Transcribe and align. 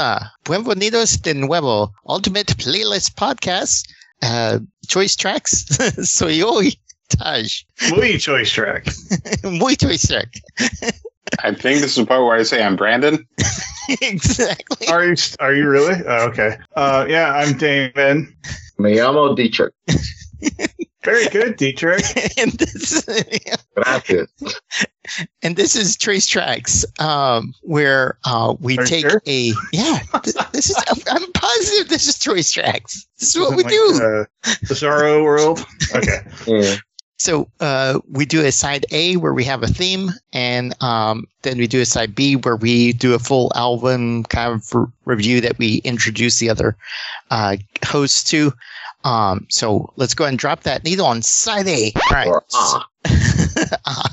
Hola, 0.00 0.32
bienvenidos 0.46 1.20
de 1.20 1.34
nuevo. 1.34 1.92
Ultimate 2.08 2.54
Playlist 2.56 3.14
Podcast. 3.16 3.86
Uh, 4.22 4.60
choice 4.88 5.14
tracks. 5.14 5.66
Soy 6.10 6.40
hoy, 6.40 6.72
Taj. 7.10 7.64
Muy 7.90 8.16
choice 8.16 8.50
track. 8.50 8.86
Muy 9.44 9.76
choice 9.76 10.06
track. 10.06 10.32
I 11.44 11.52
think 11.52 11.82
this 11.82 11.90
is 11.90 11.96
the 11.96 12.06
part 12.06 12.22
where 12.22 12.34
I 12.34 12.44
say 12.44 12.62
I'm 12.62 12.76
Brandon. 12.76 13.26
exactly. 14.00 14.86
Are 14.88 15.04
you? 15.04 15.16
Are 15.38 15.54
you 15.54 15.68
really? 15.68 16.02
Oh, 16.06 16.28
okay. 16.28 16.56
Uh, 16.74 17.04
yeah, 17.06 17.34
I'm 17.34 17.58
Damon. 17.58 18.34
Me 18.78 18.94
llamo 18.94 19.36
Dietrich. 19.36 19.74
Very 21.02 21.28
good, 21.28 21.56
Dietrich. 21.56 22.04
and 22.38 22.52
this, 22.52 23.04
Gracias. 23.74 24.28
and 25.42 25.56
this 25.56 25.74
is 25.76 25.96
Trace 25.96 26.26
Tracks, 26.26 26.84
um, 26.98 27.54
where 27.62 28.18
uh, 28.24 28.54
we 28.60 28.78
Are 28.78 28.84
take 28.84 29.08
sure? 29.08 29.22
a 29.26 29.52
yeah. 29.72 30.00
th- 30.22 30.36
This 30.52 30.70
is 30.70 30.76
I'm, 30.88 30.98
I'm 31.22 31.32
positive 31.32 31.88
this 31.88 32.06
is 32.06 32.18
Trace 32.18 32.50
Tracks. 32.52 33.06
This 33.18 33.34
is 33.34 33.40
what 33.40 33.56
we 33.56 33.62
Like, 33.62 33.72
do. 33.72 34.00
Uh, 34.02 34.24
Bizarro 34.66 35.24
world. 35.24 35.64
Okay. 35.94 36.18
Yeah. 36.46 36.76
So 37.18 37.48
uh, 37.60 38.00
we 38.10 38.24
do 38.24 38.44
a 38.46 38.50
side 38.52 38.86
A 38.92 39.16
where 39.16 39.34
we 39.34 39.44
have 39.44 39.62
a 39.62 39.66
theme, 39.66 40.10
and 40.32 40.74
um, 40.82 41.26
then 41.42 41.58
we 41.58 41.66
do 41.66 41.80
a 41.82 41.86
side 41.86 42.14
B 42.14 42.36
where 42.36 42.56
we 42.56 42.94
do 42.94 43.12
a 43.14 43.18
full 43.18 43.52
album 43.54 44.24
kind 44.24 44.54
of 44.54 44.74
re- 44.74 44.86
review 45.04 45.40
that 45.42 45.58
we 45.58 45.76
introduce 45.84 46.38
the 46.38 46.48
other 46.48 46.76
uh, 47.30 47.56
hosts 47.84 48.22
to. 48.30 48.52
Um, 49.04 49.46
so 49.48 49.92
let's 49.96 50.14
go 50.14 50.24
ahead 50.24 50.32
and 50.32 50.38
drop 50.38 50.62
that 50.64 50.84
needle 50.84 51.06
on 51.06 51.22
side 51.22 51.66
A. 51.68 51.92
All 51.96 52.02
right. 52.10 52.26
Or. 52.26 52.44
Ah, 53.86 54.10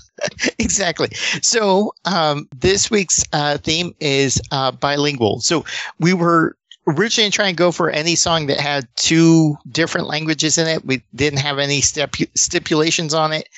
exactly. 0.59 1.09
So 1.41 1.93
um, 2.05 2.47
this 2.55 2.89
week's 2.89 3.23
uh, 3.33 3.57
theme 3.57 3.93
is 3.99 4.41
uh, 4.51 4.71
bilingual. 4.71 5.41
So 5.41 5.65
we 5.99 6.13
were 6.13 6.57
originally 6.87 7.29
trying 7.29 7.53
to 7.53 7.57
go 7.57 7.71
for 7.71 7.89
any 7.89 8.15
song 8.15 8.47
that 8.47 8.59
had 8.59 8.87
two 8.95 9.57
different 9.71 10.07
languages 10.07 10.57
in 10.57 10.67
it. 10.67 10.85
We 10.85 11.03
didn't 11.13 11.39
have 11.39 11.59
any 11.59 11.81
stip- 11.81 12.15
stipulations 12.35 13.13
on 13.13 13.33
it. 13.33 13.49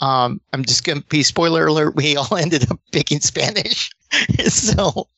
Um, 0.00 0.40
I'm 0.52 0.64
just 0.64 0.84
going 0.84 1.02
to 1.02 1.08
be 1.08 1.22
spoiler 1.22 1.66
alert. 1.66 1.94
We 1.94 2.16
all 2.16 2.36
ended 2.36 2.70
up 2.70 2.80
picking 2.92 3.20
Spanish. 3.20 3.90
so, 4.46 5.08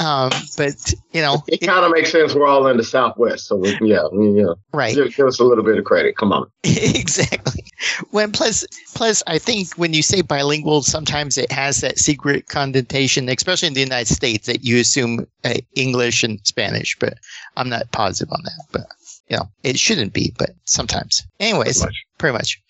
um, 0.00 0.30
but 0.56 0.94
you 1.12 1.20
know, 1.22 1.42
It 1.48 1.62
it- 1.62 1.66
kind 1.66 1.84
of 1.84 1.92
makes 1.92 2.12
sense. 2.12 2.34
We're 2.34 2.46
all 2.46 2.66
in 2.66 2.76
the 2.76 2.84
Southwest, 2.84 3.46
so 3.46 3.56
we, 3.56 3.70
yeah, 3.82 4.02
yeah. 4.12 4.52
right. 4.72 4.94
Give, 4.94 5.14
give 5.14 5.26
us 5.26 5.38
a 5.40 5.44
little 5.44 5.64
bit 5.64 5.78
of 5.78 5.84
credit. 5.84 6.16
Come 6.16 6.32
on. 6.32 6.50
exactly. 6.64 7.64
When 8.10 8.32
plus 8.32 8.64
plus 8.94 9.22
I 9.26 9.38
think 9.38 9.74
when 9.76 9.92
you 9.92 10.02
say 10.02 10.22
bilingual, 10.22 10.82
sometimes 10.82 11.36
it 11.38 11.50
has 11.52 11.80
that 11.80 11.98
secret 11.98 12.48
connotation, 12.48 13.28
especially 13.28 13.68
in 13.68 13.74
the 13.74 13.80
United 13.80 14.12
States, 14.12 14.46
that 14.46 14.64
you 14.64 14.78
assume 14.78 15.26
uh, 15.44 15.54
English 15.74 16.22
and 16.22 16.40
Spanish. 16.44 16.96
But 16.98 17.14
I'm 17.56 17.68
not 17.68 17.90
positive 17.92 18.32
on 18.32 18.40
that. 18.44 18.64
But 18.72 18.86
you 19.28 19.36
know, 19.36 19.48
it 19.62 19.78
shouldn't 19.78 20.12
be, 20.12 20.32
but 20.38 20.50
sometimes. 20.64 21.22
Anyways, 21.40 21.78
Pretty 21.78 21.86
much. 21.86 22.04
pretty 22.18 22.32
much. 22.38 22.62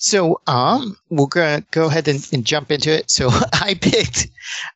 So 0.00 0.40
um, 0.46 0.96
we're 1.10 1.26
gonna 1.26 1.62
go 1.72 1.86
ahead 1.86 2.08
and, 2.08 2.26
and 2.32 2.44
jump 2.44 2.70
into 2.72 2.90
it. 2.90 3.10
So 3.10 3.28
I 3.52 3.74
picked 3.80 4.28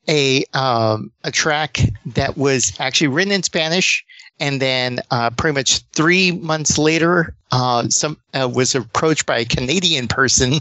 a 0.07 0.45
um 0.53 1.11
a 1.25 1.33
track 1.33 1.81
that 2.15 2.37
was 2.37 2.75
actually 2.79 3.09
written 3.09 3.33
in 3.33 3.43
Spanish, 3.43 4.05
and 4.41 4.61
then 4.61 5.01
uh, 5.11 5.31
pretty 5.31 5.55
much 5.55 5.81
three 5.93 6.33
months 6.33 6.77
later, 6.77 7.35
uh, 7.53 7.89
some 7.89 8.17
uh, 8.35 8.49
was 8.53 8.75
approached 8.75 9.27
by 9.27 9.39
a 9.39 9.45
Canadian 9.45 10.09
person 10.09 10.55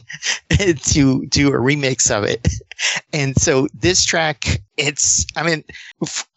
to 0.50 1.26
do 1.26 1.48
a 1.50 1.58
remix 1.58 2.12
of 2.12 2.24
it. 2.24 2.48
And 3.14 3.38
so 3.38 3.68
this 3.74 4.04
track, 4.04 4.62
it's 4.78 5.26
I 5.38 5.44
mean, 5.44 5.64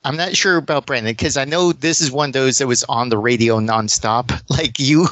I'm 0.04 0.16
not 0.16 0.36
sure 0.36 0.58
about 0.58 0.86
Brandon 0.86 1.10
because 1.12 1.36
I 1.36 1.44
know 1.46 1.72
this 1.72 2.00
is 2.00 2.12
one 2.12 2.28
of 2.28 2.32
those 2.34 2.58
that 2.58 2.66
was 2.68 2.84
on 2.84 3.08
the 3.08 3.18
radio 3.18 3.58
nonstop. 3.58 4.30
Like 4.50 4.78
you, 4.78 5.08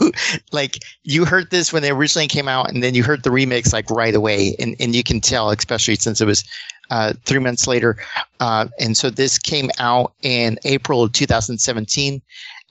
like 0.52 0.78
you 1.02 1.24
heard 1.24 1.50
this 1.50 1.72
when 1.72 1.82
they 1.82 1.90
originally 1.90 2.28
came 2.28 2.46
out, 2.46 2.70
and 2.70 2.82
then 2.82 2.94
you 2.94 3.02
heard 3.02 3.24
the 3.24 3.30
remix 3.30 3.72
like 3.72 3.90
right 3.90 4.14
away, 4.14 4.54
and 4.58 4.76
and 4.78 4.94
you 4.94 5.02
can 5.02 5.20
tell, 5.20 5.50
especially 5.50 5.96
since 5.96 6.20
it 6.20 6.26
was 6.26 6.44
uh, 6.90 7.14
three 7.24 7.38
months 7.38 7.66
later. 7.66 7.96
Uh, 8.40 8.66
and 8.78 8.96
so 8.96 9.10
this 9.10 9.38
came 9.38 9.70
out 9.78 10.12
in 10.22 10.58
April 10.64 11.02
of 11.02 11.12
2017. 11.12 12.22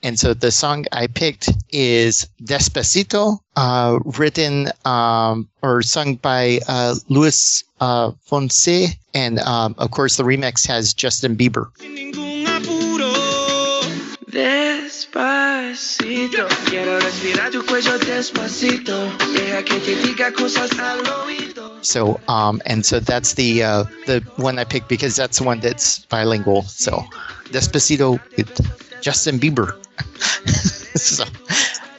And 0.03 0.19
so 0.19 0.33
the 0.33 0.51
song 0.51 0.85
I 0.91 1.07
picked 1.07 1.49
is 1.71 2.27
Despacito, 2.43 3.39
uh, 3.55 3.99
written 4.03 4.67
um, 4.83 5.47
or 5.61 5.81
sung 5.81 6.15
by 6.15 6.59
uh, 6.67 6.95
Luis 7.07 7.63
uh, 7.79 8.11
Fonsi. 8.29 8.97
And 9.13 9.39
um, 9.39 9.75
of 9.77 9.91
course, 9.91 10.17
the 10.17 10.23
remix 10.23 10.67
has 10.67 10.93
Justin 10.93 11.37
Bieber. 11.37 11.67
Sin 11.77 11.95
ningún 11.95 12.45
apuro. 12.47 13.13
Despacito, 14.29 16.49
quiero 16.69 16.99
respirar 16.99 17.51
tu 17.51 17.63
cuello 17.63 17.97
despacito. 17.99 19.09
Deja 19.31 19.63
que 19.63 19.79
te 19.79 19.95
diga 19.95 20.33
cosas 20.33 20.77
al 20.79 20.99
oído. 21.23 21.52
So, 21.83 22.19
um, 22.27 22.61
and 22.65 22.85
so 22.85 22.99
that's 22.99 23.33
the 23.33 23.63
uh, 23.63 23.83
the 24.07 24.23
one 24.37 24.57
I 24.57 24.63
picked 24.63 24.89
because 24.89 25.15
that's 25.15 25.39
the 25.39 25.43
one 25.43 25.59
that's 25.59 25.99
bilingual. 26.05 26.63
So, 26.63 27.03
Despacito 27.45 28.19
with 28.37 29.01
Justin 29.01 29.39
Bieber. 29.39 29.77
so, 30.97 31.25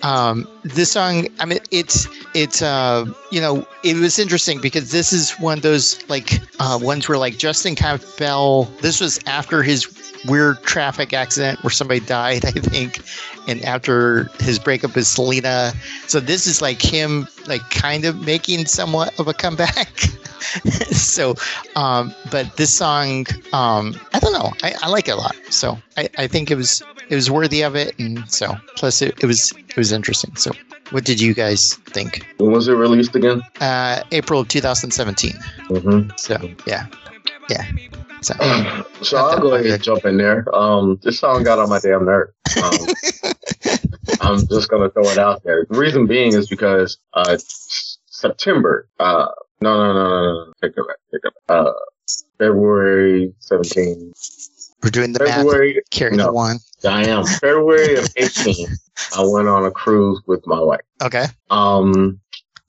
um, 0.03 0.49
this 0.65 0.93
song, 0.93 1.29
I 1.39 1.45
mean, 1.45 1.59
it's 1.71 2.09
it's 2.35 2.63
uh, 2.63 3.07
you 3.31 3.41
know, 3.41 3.67
it 3.83 3.97
was 3.97 4.19
interesting 4.19 4.61
because 4.61 4.91
this 4.91 5.13
is 5.13 5.33
one 5.33 5.59
of 5.59 5.63
those 5.63 6.07
like 6.09 6.41
uh, 6.59 6.79
ones 6.81 7.09
where 7.09 7.19
like 7.19 7.39
Justin 7.39 7.75
kind 7.77 7.95
of 7.95 8.03
fell. 8.03 8.65
This 8.81 9.01
was 9.01 9.21
after 9.27 9.63
his 9.63 9.85
weird 10.27 10.63
traffic 10.63 11.13
accident 11.13 11.63
where 11.63 11.71
somebody 11.71 12.01
died, 12.01 12.45
I 12.47 12.51
think, 12.51 13.01
and 13.47 13.63
after 13.65 14.25
his 14.41 14.59
breakup 14.59 14.95
with 14.95 15.07
Selena. 15.07 15.73
So 16.07 16.21
this 16.21 16.47
is 16.47 16.63
like 16.63 16.81
him, 16.81 17.29
like 17.47 17.69
kind 17.71 18.05
of 18.05 18.25
making 18.25 18.67
somewhat 18.67 19.19
of 19.19 19.29
a 19.29 19.35
comeback. 19.35 19.99
so, 20.91 21.35
um, 21.77 22.15
but 22.31 22.57
this 22.57 22.73
song, 22.73 23.27
um, 23.53 23.99
I 24.13 24.19
don't 24.19 24.33
know, 24.33 24.53
I, 24.63 24.75
I 24.83 24.89
like 24.89 25.09
it 25.09 25.13
a 25.13 25.17
lot. 25.17 25.37
So 25.51 25.79
I, 25.97 26.09
I 26.19 26.27
think 26.27 26.51
it 26.51 26.57
was 26.57 26.83
it 27.09 27.15
was 27.15 27.31
worthy 27.31 27.63
of 27.63 27.77
it, 27.77 27.99
and 27.99 28.29
so 28.31 28.57
plus 28.77 29.03
it, 29.03 29.23
it 29.23 29.27
was 29.27 29.53
it 29.53 29.77
was 29.77 29.93
interesting. 29.93 30.35
So, 30.37 30.53
what 30.91 31.05
did 31.05 31.21
you 31.21 31.35
guys 31.35 31.75
think? 31.87 32.27
When 32.39 32.53
was 32.53 32.69
it 32.69 32.73
released 32.73 33.15
again? 33.15 33.43
Uh, 33.61 34.03
April 34.13 34.41
of 34.41 34.49
2017. 34.49 35.33
Mm-hmm. 35.33 36.11
So 36.17 36.39
yeah, 36.67 36.87
yeah. 37.51 37.65
So 38.25 38.35
So 39.03 39.19
I'll 39.19 39.39
go 39.39 39.55
ahead 39.55 39.67
and 39.67 39.83
jump 39.83 40.07
in 40.07 40.17
there. 40.17 40.47
Um, 40.55 40.99
this 41.03 41.19
song 41.19 41.43
got 41.45 41.59
on 41.59 41.69
my 41.69 41.79
damn 41.79 42.07
nerve. 42.07 42.31
Um, 42.63 42.73
I'm 44.21 44.47
just 44.47 44.71
gonna 44.71 44.89
throw 44.91 45.05
it 45.11 45.19
out 45.19 45.43
there. 45.45 45.67
The 45.69 45.79
reason 45.79 46.07
being 46.07 46.33
is 46.33 46.49
because 46.49 46.97
uh, 47.13 47.37
September. 48.07 48.89
Uh, 48.99 49.27
no, 49.61 49.77
no, 49.77 49.93
no, 49.93 50.09
no, 50.09 50.45
no. 50.47 50.53
Take 50.63 50.73
it 50.77 50.87
back. 50.87 50.97
Take 51.13 51.25
it 51.25 51.33
back. 51.47 51.67
Uh, 51.67 51.73
February 52.39 53.35
17. 53.41 54.13
we're 54.83 54.91
doing 54.91 55.13
the 55.13 55.23
math. 55.23 55.37
February. 55.37 55.83
Carry 55.91 56.17
no. 56.17 56.27
the 56.27 56.33
one. 56.33 56.59
I 56.85 57.07
am. 57.07 57.27
February 57.27 57.97
of 57.97 58.09
18. 58.17 58.69
I 59.17 59.25
went 59.27 59.49
on 59.49 59.65
a 59.67 59.71
cruise 59.71 60.23
with 60.27 60.47
my 60.47 60.61
wife. 60.61 60.81
Okay. 61.03 61.27
Um, 61.51 62.21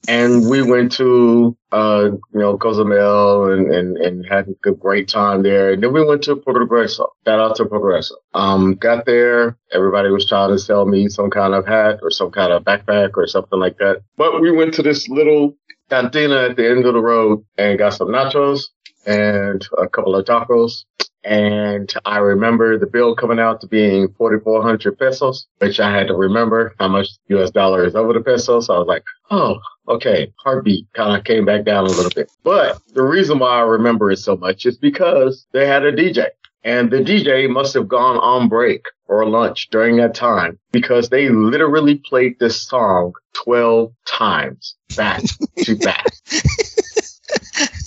and 0.07 0.49
we 0.49 0.61
went 0.61 0.91
to, 0.93 1.55
uh, 1.71 2.09
you 2.11 2.39
know, 2.39 2.57
Cozumel 2.57 3.51
and, 3.51 3.73
and, 3.73 3.97
and 3.97 4.25
had 4.25 4.47
a 4.65 4.71
great 4.71 5.07
time 5.07 5.43
there. 5.43 5.73
And 5.73 5.83
then 5.83 5.93
we 5.93 6.05
went 6.05 6.23
to 6.23 6.35
Progreso. 6.35 7.07
Shout 7.25 7.39
out 7.39 7.55
to 7.57 7.65
Progreso. 7.65 8.13
Um, 8.33 8.75
got 8.75 9.05
there. 9.05 9.57
Everybody 9.71 10.09
was 10.09 10.27
trying 10.27 10.51
to 10.51 10.59
sell 10.59 10.85
me 10.85 11.09
some 11.09 11.29
kind 11.29 11.53
of 11.53 11.65
hat 11.65 11.99
or 12.01 12.11
some 12.11 12.31
kind 12.31 12.51
of 12.51 12.63
backpack 12.63 13.11
or 13.15 13.27
something 13.27 13.59
like 13.59 13.77
that. 13.77 14.01
But 14.17 14.41
we 14.41 14.51
went 14.51 14.73
to 14.75 14.83
this 14.83 15.07
little 15.09 15.55
cantina 15.89 16.49
at 16.49 16.55
the 16.55 16.69
end 16.69 16.85
of 16.85 16.93
the 16.93 17.01
road 17.01 17.43
and 17.57 17.77
got 17.77 17.93
some 17.93 18.09
nachos 18.09 18.63
and 19.05 19.67
a 19.77 19.87
couple 19.87 20.15
of 20.15 20.25
tacos. 20.25 20.83
And 21.25 21.91
I 22.05 22.19
remember 22.19 22.77
the 22.77 22.85
bill 22.85 23.15
coming 23.15 23.39
out 23.39 23.59
to 23.61 23.67
being 23.67 24.13
4,400 24.15 24.97
pesos, 24.99 25.47
which 25.57 25.79
I 25.79 25.91
had 25.91 26.07
to 26.07 26.13
remember 26.13 26.75
how 26.79 26.87
much 26.87 27.09
US 27.29 27.49
dollar 27.49 27.83
is 27.83 27.95
over 27.95 28.13
the 28.13 28.21
peso. 28.21 28.59
So 28.59 28.75
I 28.75 28.77
was 28.77 28.87
like, 28.87 29.03
oh, 29.31 29.57
okay. 29.87 30.31
Heartbeat 30.37 30.85
kind 30.93 31.17
of 31.17 31.23
came 31.23 31.43
back 31.43 31.65
down 31.65 31.85
a 31.85 31.89
little 31.89 32.11
bit. 32.11 32.31
But 32.43 32.79
the 32.93 33.01
reason 33.01 33.39
why 33.39 33.57
I 33.57 33.61
remember 33.61 34.11
it 34.11 34.17
so 34.17 34.37
much 34.37 34.67
is 34.67 34.77
because 34.77 35.47
they 35.51 35.65
had 35.65 35.83
a 35.83 35.91
DJ. 35.91 36.27
And 36.63 36.91
the 36.91 36.97
DJ 36.97 37.49
must 37.49 37.73
have 37.73 37.87
gone 37.87 38.17
on 38.17 38.47
break 38.47 38.85
or 39.07 39.27
lunch 39.27 39.69
during 39.71 39.97
that 39.97 40.13
time 40.13 40.59
because 40.71 41.09
they 41.09 41.29
literally 41.29 41.95
played 41.95 42.37
this 42.39 42.61
song 42.61 43.13
12 43.33 43.91
times 44.07 44.75
back 44.95 45.23
to 45.57 45.75
back. 45.77 46.05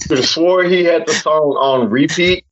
Could 0.09 0.19
have 0.19 0.27
swore 0.27 0.65
he 0.65 0.85
had 0.85 1.07
the 1.07 1.13
song 1.13 1.57
on 1.61 1.91
repeat 1.91 2.45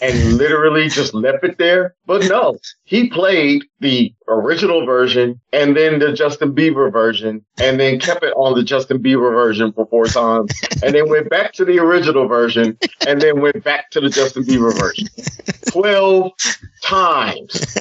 and 0.00 0.36
literally 0.38 0.88
just 0.88 1.14
left 1.14 1.44
it 1.44 1.58
there. 1.58 1.94
But 2.06 2.28
no, 2.28 2.58
he 2.84 3.08
played 3.10 3.64
the 3.80 4.14
original 4.28 4.86
version 4.86 5.40
and 5.52 5.76
then 5.76 5.98
the 5.98 6.12
Justin 6.12 6.54
Bieber 6.54 6.92
version 6.92 7.44
and 7.60 7.78
then 7.78 7.98
kept 8.00 8.24
it 8.24 8.32
on 8.36 8.54
the 8.54 8.62
Justin 8.62 9.02
Bieber 9.02 9.32
version 9.32 9.72
for 9.72 9.86
four 9.86 10.06
times 10.06 10.52
and 10.82 10.94
then 10.94 11.08
went 11.08 11.28
back 11.30 11.52
to 11.54 11.64
the 11.64 11.78
original 11.78 12.26
version 12.26 12.78
and 13.06 13.20
then 13.20 13.40
went 13.40 13.62
back 13.62 13.90
to 13.90 14.00
the 14.00 14.08
Justin 14.08 14.44
Bieber 14.44 14.76
version. 14.78 15.08
12 15.70 16.32
times. 16.82 17.76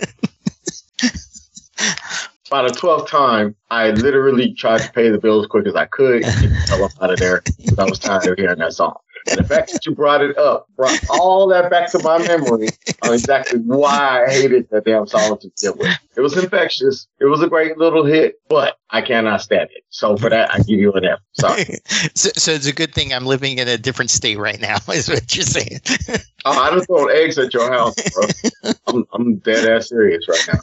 By 2.49 2.63
the 2.63 2.69
12th 2.69 3.07
time, 3.07 3.55
I 3.69 3.91
literally 3.91 4.55
tried 4.55 4.79
to 4.79 4.91
pay 4.91 5.09
the 5.09 5.19
bill 5.19 5.39
as 5.39 5.45
quick 5.45 5.67
as 5.67 5.75
I 5.75 5.85
could 5.85 6.23
and 6.23 6.41
get 6.41 6.49
the 6.49 6.65
hell 6.67 6.89
out 6.99 7.11
of 7.13 7.19
there 7.19 7.43
because 7.57 7.77
I 7.77 7.85
was 7.85 7.99
tired 7.99 8.25
of 8.25 8.39
hearing 8.39 8.57
that 8.57 8.73
song. 8.73 8.95
The 9.35 9.43
fact 9.43 9.71
that 9.71 9.85
you 9.85 9.93
brought 9.93 10.21
it 10.21 10.37
up 10.37 10.67
brought 10.75 10.99
all 11.09 11.47
that 11.47 11.69
back 11.69 11.91
to 11.91 11.99
my 11.99 12.17
memory 12.19 12.69
on 13.03 13.13
exactly 13.13 13.59
why 13.59 14.25
I 14.25 14.31
hated 14.31 14.69
that 14.71 14.85
damn 14.85 15.07
song 15.07 15.37
to 15.39 15.49
begin 15.49 15.77
with. 15.77 15.97
It 16.15 16.21
was 16.21 16.37
infectious. 16.37 17.07
It 17.19 17.25
was 17.25 17.41
a 17.41 17.47
great 17.47 17.77
little 17.77 18.05
hit, 18.05 18.41
but 18.49 18.77
I 18.89 19.01
cannot 19.01 19.41
stand 19.41 19.69
it. 19.73 19.83
So 19.89 20.17
for 20.17 20.29
that, 20.29 20.53
I 20.53 20.57
give 20.59 20.79
you 20.79 20.91
an 20.93 21.05
F. 21.05 21.19
Sorry. 21.33 21.63
so, 22.15 22.29
so 22.35 22.51
it's 22.51 22.67
a 22.67 22.73
good 22.73 22.93
thing 22.93 23.13
I'm 23.13 23.25
living 23.25 23.57
in 23.59 23.67
a 23.67 23.77
different 23.77 24.11
state 24.11 24.37
right 24.37 24.59
now, 24.59 24.77
is 24.93 25.09
what 25.09 25.35
you're 25.35 25.43
saying. 25.43 25.79
Oh, 26.45 26.57
I 26.57 26.73
just 26.73 26.87
throw 26.87 27.07
eggs 27.07 27.37
at 27.37 27.53
your 27.53 27.69
house, 27.69 27.93
bro. 28.13 28.73
I'm, 28.87 29.05
I'm 29.11 29.35
dead 29.39 29.69
ass 29.69 29.89
serious 29.89 30.25
right 30.29 30.47
now. 30.53 30.59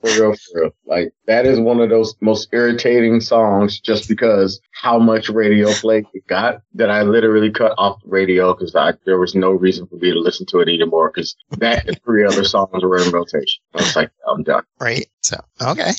For 0.00 0.10
real, 0.10 0.34
for 0.34 0.60
real. 0.60 0.70
Like 0.86 1.12
that 1.26 1.44
is 1.44 1.58
one 1.58 1.80
of 1.80 1.90
those 1.90 2.14
most 2.20 2.48
irritating 2.52 3.20
songs 3.20 3.80
just 3.80 4.08
because 4.08 4.60
how 4.72 4.98
much 4.98 5.28
radio 5.28 5.72
play 5.72 6.04
it 6.14 6.26
got 6.28 6.62
that 6.74 6.90
I 6.90 7.02
literally 7.02 7.50
cut 7.50 7.74
off 7.78 8.02
the 8.02 8.08
radio 8.08 8.54
because 8.54 8.72
there 9.04 9.18
was 9.18 9.34
no 9.34 9.50
reason 9.50 9.86
for 9.86 9.96
me 9.96 10.12
to 10.12 10.18
listen 10.18 10.46
to 10.46 10.60
it 10.60 10.68
anymore 10.68 11.10
because 11.12 11.36
that 11.58 11.88
and 11.88 12.00
three 12.04 12.24
other 12.24 12.44
songs 12.44 12.82
were 12.82 12.98
in 12.98 13.10
rotation. 13.10 13.60
I 13.74 13.78
was 13.78 13.96
like, 13.96 14.10
I'm 14.28 14.42
done. 14.44 14.64
right. 14.80 15.06
So, 15.22 15.36
okay. 15.60 15.90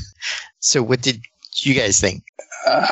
so, 0.58 0.82
what 0.82 1.00
did 1.00 1.22
you 1.66 1.74
guys 1.74 2.00
think? 2.00 2.22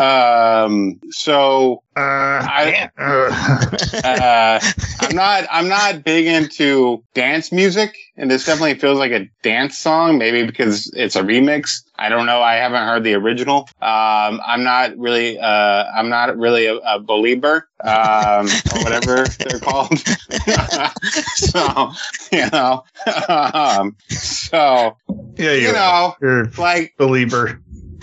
Um, 0.01 0.99
so 1.11 1.83
Uh, 1.97 2.01
I- 2.45 2.91
uh, 2.99 3.03
uh, 4.05 4.61
I'm 5.01 5.17
not 5.17 5.47
I'm 5.51 5.69
not 5.69 6.05
big 6.05 6.27
into 6.27 7.03
dance 7.15 7.51
music, 7.53 7.97
and 8.17 8.31
this 8.31 8.45
definitely 8.45 8.75
feels 8.75 8.99
like 8.99 9.13
a 9.13 9.27
dance 9.43 9.79
song. 9.79 10.19
Maybe 10.19 10.45
because 10.45 10.91
it's 10.95 11.17
a 11.17 11.23
remix. 11.23 11.83
I 11.99 12.09
don't 12.11 12.27
know. 12.27 12.43
I 12.43 12.57
haven't 12.57 12.83
heard 12.87 13.03
the 13.03 13.15
original. 13.15 13.69
Um, 13.81 14.41
I'm 14.47 14.63
not 14.63 14.97
really 14.99 15.39
uh, 15.39 15.85
I'm 15.95 16.09
not 16.11 16.37
really 16.37 16.67
a, 16.67 16.77
a 16.77 17.01
believer 17.01 17.67
um, 17.83 18.47
or 18.75 18.83
whatever 18.85 19.25
they're 19.39 19.59
called. 19.61 19.99
so 21.35 21.93
you 22.31 22.49
know, 22.51 22.85
um, 23.29 23.97
so 24.09 24.97
yeah, 25.37 25.53
you, 25.53 25.69
you 25.69 25.73
know, 25.73 26.15
you're 26.21 26.45
like 26.59 26.95
believer. 26.99 27.61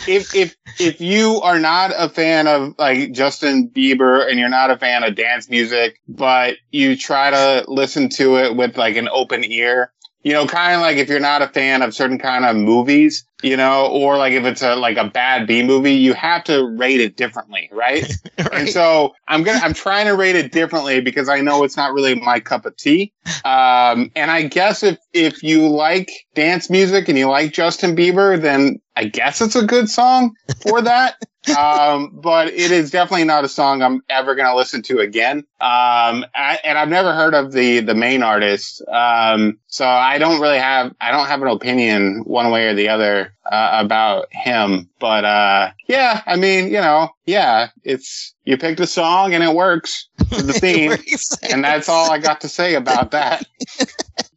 If 0.07 0.36
if 0.36 0.56
if 0.80 1.01
you 1.01 1.40
are 1.42 1.60
not 1.60 1.92
a 1.95 2.10
fan 2.10 2.48
of 2.48 2.75
like 2.78 3.12
Justin 3.12 3.69
Bieber 3.69 4.28
and 4.30 4.40
you're 4.40 4.50
not 4.50 4.72
a 4.72 4.78
fan 4.78 5.04
of 5.04 5.16
dance 5.16 5.50
music, 5.50 6.00
but 6.07 6.57
you 6.72 6.95
try 6.95 7.31
to 7.31 7.66
listen 7.68 8.10
to 8.10 8.38
it 8.38 8.56
with 8.56 8.78
like 8.78 8.95
an 8.95 9.10
open 9.10 9.44
ear, 9.44 9.92
you 10.24 10.31
know, 10.31 10.48
kind 10.48 10.75
of 10.75 10.81
like 10.81 10.98
if 10.98 11.10
you're 11.10 11.19
not 11.19 11.42
a 11.42 11.48
fan 11.48 11.81
of 11.81 11.94
certain 11.94 12.18
kind 12.18 12.45
of 12.45 12.56
movies, 12.56 13.25
you 13.44 13.57
know, 13.57 13.88
or 13.88 14.18
like 14.18 14.34
if 14.34 14.45
it's 14.45 14.62
a 14.62 14.75
like 14.75 14.98
a 14.98 15.10
bad 15.10 15.45
B 15.45 15.63
movie, 15.63 15.94
you 15.94 16.13
have 16.13 16.45
to 16.45 16.66
rate 16.66 17.01
it 17.01 17.18
differently, 17.18 17.69
right? 17.72 18.12
And 18.38 18.51
right. 18.51 18.69
so 18.69 19.13
I'm 19.28 19.44
gonna 19.44 19.60
I'm 19.60 19.74
trying 19.74 20.07
to 20.07 20.16
rate 20.16 20.36
it 20.36 20.51
differently 20.51 21.01
because 21.01 21.30
I 21.30 21.42
know 21.42 21.63
it's 21.63 21.78
not 21.78 21.94
really 21.94 22.16
my 22.16 22.40
cup 22.40 22.66
of 22.66 22.75
tea. 22.75 23.13
Um, 23.45 24.12
and 24.16 24.31
I 24.31 24.44
guess 24.44 24.81
if 24.81 24.98
if 25.13 25.44
you 25.44 25.68
like 25.68 26.10
dance 26.34 26.69
music 26.69 27.10
and 27.10 27.18
you 27.18 27.30
like 27.30 27.54
Justin 27.54 27.95
Bieber, 27.95 28.42
then 28.42 28.80
I 28.95 29.06
guess 29.06 29.42
it's 29.42 29.56
a 29.56 29.66
good 29.66 29.90
song 29.90 30.36
for 30.62 30.81
that. 30.84 31.16
um, 31.57 32.12
but 32.13 32.48
it 32.48 32.72
is 32.72 32.90
definitely 32.90 33.25
not 33.25 33.44
a 33.44 33.50
song 33.50 33.81
I'm 33.81 34.01
ever 34.10 34.34
gonna 34.34 34.56
listen 34.56 34.81
to 34.84 35.00
again. 35.00 35.40
Um, 35.60 36.25
I, 36.34 36.57
and 36.63 36.78
I've 36.78 36.88
never 36.88 37.13
heard 37.13 37.34
of 37.34 37.51
the 37.51 37.81
the 37.81 37.95
main 37.95 38.24
artist. 38.24 38.81
Um, 38.88 39.60
so 39.68 39.86
I 39.86 40.19
don't 40.19 40.40
really 40.40 40.60
have 40.60 40.94
I 41.01 41.12
don't 41.12 41.28
have 41.28 41.42
an 41.42 41.50
opinion 41.50 42.22
one 42.25 42.50
way 42.50 42.68
or 42.68 42.74
the 42.75 42.88
other 42.88 43.34
uh, 43.51 43.72
about 43.74 44.28
him. 44.31 44.90
But 45.00 45.25
uh, 45.25 45.72
yeah, 45.88 46.22
I 46.25 46.38
mean, 46.38 46.68
you 46.68 46.80
know, 46.80 47.10
yeah, 47.25 47.69
it's 47.84 48.34
you 48.45 48.57
picked 48.57 48.80
a 48.80 48.88
song 48.88 49.34
and 49.34 49.44
it 49.44 49.54
works 49.54 50.07
for 50.30 50.42
the 50.42 50.54
theme, 50.54 50.94
and 51.51 51.62
that's 51.62 51.90
all 51.90 52.10
I 52.10 52.19
got 52.19 52.40
to 52.42 52.48
say 52.50 52.75
about 52.75 53.12
that. 53.12 53.45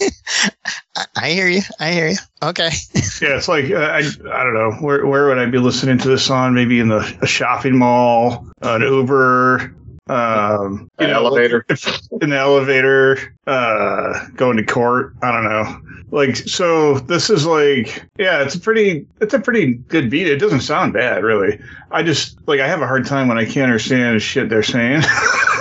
I, 0.96 1.04
I 1.16 1.30
hear 1.30 1.48
you. 1.48 1.62
I 1.80 1.92
hear 1.92 2.08
you. 2.08 2.16
Okay. 2.42 2.70
Yeah, 3.20 3.36
it's 3.36 3.48
like 3.48 3.68
uh, 3.72 3.78
I 3.78 3.98
I 3.98 4.44
don't 4.44 4.54
know 4.54 4.70
where 4.74 5.04
where 5.04 5.26
would 5.26 5.38
I 5.38 5.46
be 5.46 5.58
listening 5.58 5.98
to 5.98 6.08
this 6.08 6.30
on? 6.30 6.54
Maybe 6.54 6.78
in 6.78 6.86
the 6.86 7.18
a 7.20 7.26
shopping 7.26 7.76
mall, 7.76 8.46
an 8.62 8.82
Uber, 8.82 9.74
um, 10.08 10.88
you 11.00 11.06
An 11.06 11.10
know, 11.10 11.26
elevator. 11.26 11.66
in 12.20 12.30
the 12.30 12.38
elevator, 12.38 13.34
uh, 13.48 14.26
going 14.36 14.56
to 14.56 14.64
court. 14.64 15.14
I 15.20 15.32
don't 15.32 15.44
know. 15.44 15.80
Like 16.10 16.36
so, 16.36 17.00
this 17.00 17.28
is 17.28 17.44
like 17.44 18.04
yeah, 18.18 18.42
it's 18.42 18.54
a 18.54 18.60
pretty 18.60 19.04
it's 19.20 19.34
a 19.34 19.40
pretty 19.40 19.74
good 19.74 20.10
beat. 20.10 20.28
It 20.28 20.38
doesn't 20.38 20.60
sound 20.60 20.92
bad 20.92 21.24
really. 21.24 21.60
I 21.90 22.04
just 22.04 22.38
like 22.46 22.60
I 22.60 22.68
have 22.68 22.80
a 22.80 22.86
hard 22.86 23.04
time 23.04 23.26
when 23.26 23.36
I 23.36 23.44
can't 23.44 23.64
understand 23.64 24.14
the 24.16 24.20
shit 24.20 24.48
they're 24.48 24.62
saying. 24.62 25.02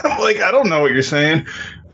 I'm 0.03 0.19
like 0.21 0.41
I 0.41 0.51
don't 0.51 0.69
know 0.69 0.79
what 0.81 0.91
you're 0.91 1.01
saying. 1.01 1.47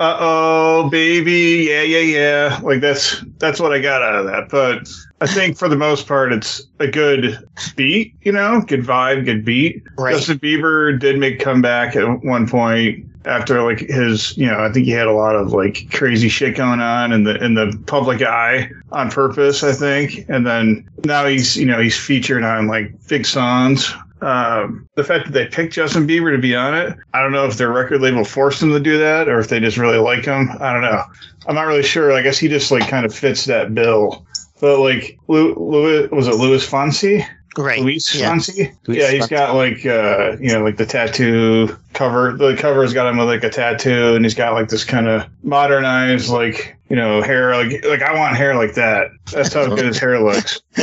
Uh 0.04 0.18
oh, 0.20 0.90
baby, 0.90 1.68
yeah, 1.70 1.82
yeah, 1.82 2.00
yeah. 2.00 2.60
Like 2.62 2.82
that's 2.82 3.24
that's 3.38 3.62
what 3.62 3.72
I 3.72 3.80
got 3.80 4.02
out 4.02 4.16
of 4.16 4.26
that. 4.26 4.50
But 4.50 4.90
I 5.22 5.28
think 5.28 5.58
for 5.58 5.70
the 5.70 5.78
most 5.78 6.10
part, 6.10 6.34
it's 6.34 6.62
a 6.80 6.88
good 6.88 7.40
beat. 7.78 8.14
You 8.24 8.34
know, 8.34 8.60
good 8.68 8.82
vibe, 8.82 9.24
good 9.24 9.46
beat. 9.46 9.82
Right. 9.98 10.14
Justin 10.14 10.40
Bieber 10.40 11.00
did 11.00 11.18
make 11.20 11.40
comeback 11.40 11.96
at 11.96 12.22
one 12.22 12.50
point 12.50 13.06
after 13.24 13.64
like 13.64 13.80
his, 13.80 14.38
you 14.38 14.46
know, 14.46 14.60
I 14.60 14.74
think 14.74 14.88
he 14.88 14.92
had 14.92 15.08
a 15.08 15.14
lot 15.14 15.38
of 15.38 15.54
like 15.54 15.90
crazy 15.92 16.28
shit 16.28 16.58
going 16.58 16.82
on 16.82 17.14
in 17.14 17.24
the 17.24 17.42
in 17.42 17.54
the 17.54 17.82
public 17.88 18.22
eye 18.22 18.70
on 18.92 19.10
purpose. 19.10 19.64
I 19.64 19.72
think, 19.72 20.26
and 20.28 20.46
then 20.46 20.86
now 21.06 21.26
he's 21.26 21.56
you 21.56 21.66
know 21.66 21.80
he's 21.80 21.98
featured 21.98 22.44
on 22.44 22.68
like 22.68 23.08
big 23.08 23.26
songs. 23.26 23.94
Um, 24.24 24.88
the 24.96 25.04
fact 25.04 25.26
that 25.26 25.34
they 25.34 25.48
picked 25.48 25.74
Justin 25.74 26.08
Bieber 26.08 26.32
to 26.34 26.42
be 26.42 26.56
on 26.56 26.74
it, 26.76 26.98
I 27.14 27.22
don't 27.22 27.32
know 27.34 27.46
if 27.46 27.58
their 27.58 27.72
record 27.72 28.02
label 28.02 28.24
forced 28.24 28.62
him 28.62 28.70
to 28.72 28.80
do 28.80 28.98
that 28.98 29.28
or 29.28 29.40
if 29.40 29.50
they 29.50 29.60
just 29.60 29.78
really 29.78 29.98
like 29.98 30.26
him. 30.26 30.50
I 30.60 30.72
don't 30.72 30.82
know. 30.82 31.04
I'm 31.48 31.56
not 31.56 31.68
really 31.68 31.84
sure. 31.84 32.12
I 32.14 32.22
guess 32.22 32.38
he 32.38 32.48
just 32.48 32.72
like 32.72 32.88
kind 32.88 33.06
of 33.06 33.14
fits 33.14 33.46
that 33.46 33.74
bill. 33.76 34.26
But 34.62 34.80
like 34.80 35.20
Louis, 35.28 35.54
Louis 35.58 36.08
was 36.10 36.28
it 36.28 36.36
Louis 36.36 36.66
Fonsi? 36.66 37.26
Right. 37.58 37.82
Luis 37.82 38.16
Yeah. 38.16 38.32
Fonsi? 38.34 38.74
Luis 38.88 39.00
yeah, 39.00 39.12
he's 39.12 39.26
Fonsi. 39.26 39.30
got 39.30 39.56
like 39.56 39.86
uh 39.86 40.38
you 40.40 40.54
know 40.54 40.64
like 40.64 40.78
the 40.78 40.86
tattoo 40.86 41.78
cover. 41.94 42.36
The 42.36 42.56
cover's 42.56 42.94
got 42.94 43.08
him 43.08 43.18
with 43.18 43.28
like 43.28 43.44
a 43.44 43.50
tattoo, 43.50 44.16
and 44.16 44.26
he's 44.26 44.36
got 44.36 44.54
like 44.54 44.70
this 44.70 44.84
kind 44.84 45.08
of 45.08 45.26
modernized 45.44 46.30
like 46.30 46.78
you 46.90 46.96
know 46.96 47.22
hair. 47.22 47.56
Like 47.56 47.86
like 47.86 48.02
I 48.02 48.14
want 48.18 48.36
hair 48.36 48.56
like 48.56 48.74
that. 48.76 49.12
That's 49.32 49.54
how 49.54 49.68
good 49.68 49.86
his 49.86 50.00
hair 50.00 50.22
looks. 50.22 50.62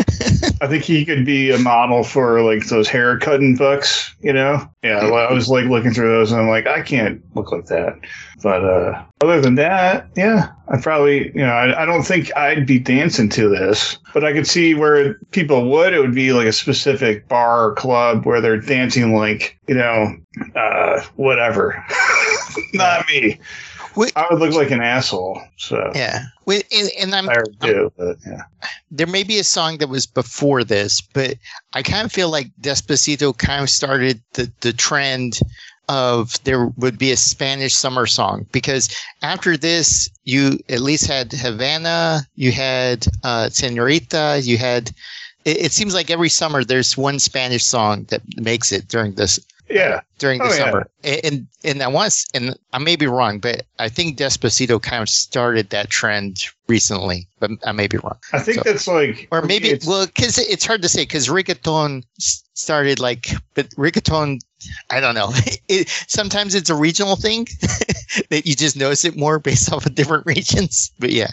I 0.62 0.66
think 0.66 0.84
he 0.84 1.04
could 1.04 1.24
be 1.24 1.50
a 1.50 1.58
model 1.58 2.04
for 2.04 2.42
like 2.42 2.66
those 2.66 2.88
hair 2.88 3.18
cutting 3.18 3.56
books. 3.56 4.14
You 4.20 4.32
know? 4.32 4.68
Yeah. 4.82 4.98
I 4.98 5.32
was 5.32 5.48
like 5.48 5.66
looking 5.66 5.92
through 5.92 6.10
those, 6.10 6.32
and 6.32 6.40
I'm 6.40 6.48
like, 6.48 6.66
I 6.66 6.82
can't 6.82 7.22
look 7.34 7.52
like 7.52 7.66
that. 7.66 7.98
But 8.42 8.64
uh 8.64 9.04
other 9.22 9.40
than 9.40 9.56
that, 9.56 10.08
yeah, 10.16 10.50
I 10.68 10.80
probably, 10.80 11.26
you 11.28 11.42
know, 11.42 11.52
I, 11.52 11.82
I 11.82 11.84
don't 11.84 12.04
think 12.04 12.34
I'd 12.36 12.66
be 12.66 12.78
dancing 12.78 13.28
to 13.30 13.50
this, 13.50 13.98
but 14.14 14.24
I 14.24 14.32
could 14.32 14.46
see 14.46 14.74
where 14.74 15.14
people 15.30 15.68
would. 15.70 15.92
It 15.92 16.00
would 16.00 16.14
be 16.14 16.32
like 16.32 16.46
a 16.46 16.52
specific 16.52 17.28
bar 17.28 17.66
or 17.66 17.74
club 17.74 18.24
where 18.24 18.40
they're 18.40 18.60
dancing 18.60 19.14
like, 19.14 19.58
you 19.68 19.74
know, 19.74 20.16
uh, 20.54 21.00
whatever. 21.16 21.84
Not 22.74 23.06
me. 23.08 23.38
Wait. 23.96 24.12
I 24.16 24.26
would 24.30 24.40
look 24.40 24.54
like 24.54 24.70
an 24.70 24.82
asshole. 24.82 25.40
So 25.56 25.90
Yeah. 25.94 26.24
Wait, 26.46 26.66
and, 26.72 26.90
and 26.98 27.14
I'm 27.14 27.28
I 27.28 27.36
do, 27.60 27.92
but 27.96 28.18
yeah. 28.26 28.42
there 28.90 29.06
may 29.06 29.22
be 29.22 29.38
a 29.38 29.44
song 29.44 29.78
that 29.78 29.88
was 29.88 30.06
before 30.06 30.64
this, 30.64 31.00
but 31.00 31.34
I 31.74 31.82
kind 31.82 32.04
of 32.04 32.12
feel 32.12 32.30
like 32.30 32.50
Despacito 32.60 33.36
kind 33.36 33.62
of 33.62 33.70
started 33.70 34.20
the, 34.34 34.50
the 34.60 34.72
trend 34.72 35.40
of 35.88 36.42
there 36.44 36.66
would 36.76 36.98
be 36.98 37.10
a 37.10 37.16
Spanish 37.16 37.74
summer 37.74 38.06
song 38.06 38.46
because 38.52 38.94
after 39.22 39.56
this, 39.56 40.08
you 40.24 40.58
at 40.68 40.80
least 40.80 41.06
had 41.06 41.32
Havana, 41.32 42.20
you 42.36 42.52
had 42.52 43.06
uh, 43.24 43.48
Senorita, 43.48 44.40
you 44.42 44.56
had. 44.56 44.92
It 45.46 45.72
seems 45.72 45.94
like 45.94 46.10
every 46.10 46.28
summer 46.28 46.62
there's 46.62 46.98
one 46.98 47.18
Spanish 47.18 47.64
song 47.64 48.04
that 48.10 48.20
makes 48.36 48.72
it 48.72 48.88
during 48.88 49.14
this 49.14 49.40
Yeah. 49.70 49.96
Uh, 49.96 50.00
during 50.18 50.38
the 50.38 50.46
Oh, 50.46 50.50
summer. 50.50 50.90
A- 51.04 51.24
And 51.26 51.46
and 51.64 51.82
I 51.82 51.88
once 51.88 52.26
and 52.34 52.54
I 52.72 52.78
may 52.78 52.96
be 52.96 53.06
wrong, 53.06 53.38
but 53.38 53.66
I 53.78 53.88
think 53.88 54.18
Despacito 54.18 54.82
kind 54.82 55.02
of 55.02 55.08
started 55.08 55.70
that 55.70 55.90
trend 55.90 56.44
recently, 56.68 57.28
but 57.38 57.50
I 57.64 57.72
may 57.72 57.86
be 57.86 57.98
wrong. 57.98 58.18
I 58.32 58.40
think 58.40 58.58
So- 58.58 58.62
that's 58.64 58.86
like 58.86 59.28
Or 59.30 59.42
maybe, 59.42 59.78
well, 59.86 60.06
because 60.06 60.38
it's 60.38 60.66
hard 60.66 60.82
to 60.82 60.88
say, 60.88 61.02
because 61.02 61.28
reggaeton 61.28 62.02
started 62.54 62.98
like, 63.00 63.28
but 63.54 63.70
reggaeton, 63.76 64.40
I 64.90 65.00
don't 65.00 65.14
know. 65.14 65.32
It, 65.68 65.88
sometimes 66.08 66.56
it's 66.56 66.68
a 66.68 66.74
regional 66.74 67.14
thing 67.14 67.46
that 68.30 68.44
you 68.44 68.56
just 68.56 68.76
notice 68.76 69.04
it 69.04 69.16
more 69.16 69.38
based 69.38 69.72
off 69.72 69.86
of 69.86 69.94
different 69.94 70.26
regions. 70.26 70.90
But 70.98 71.12
yeah, 71.12 71.30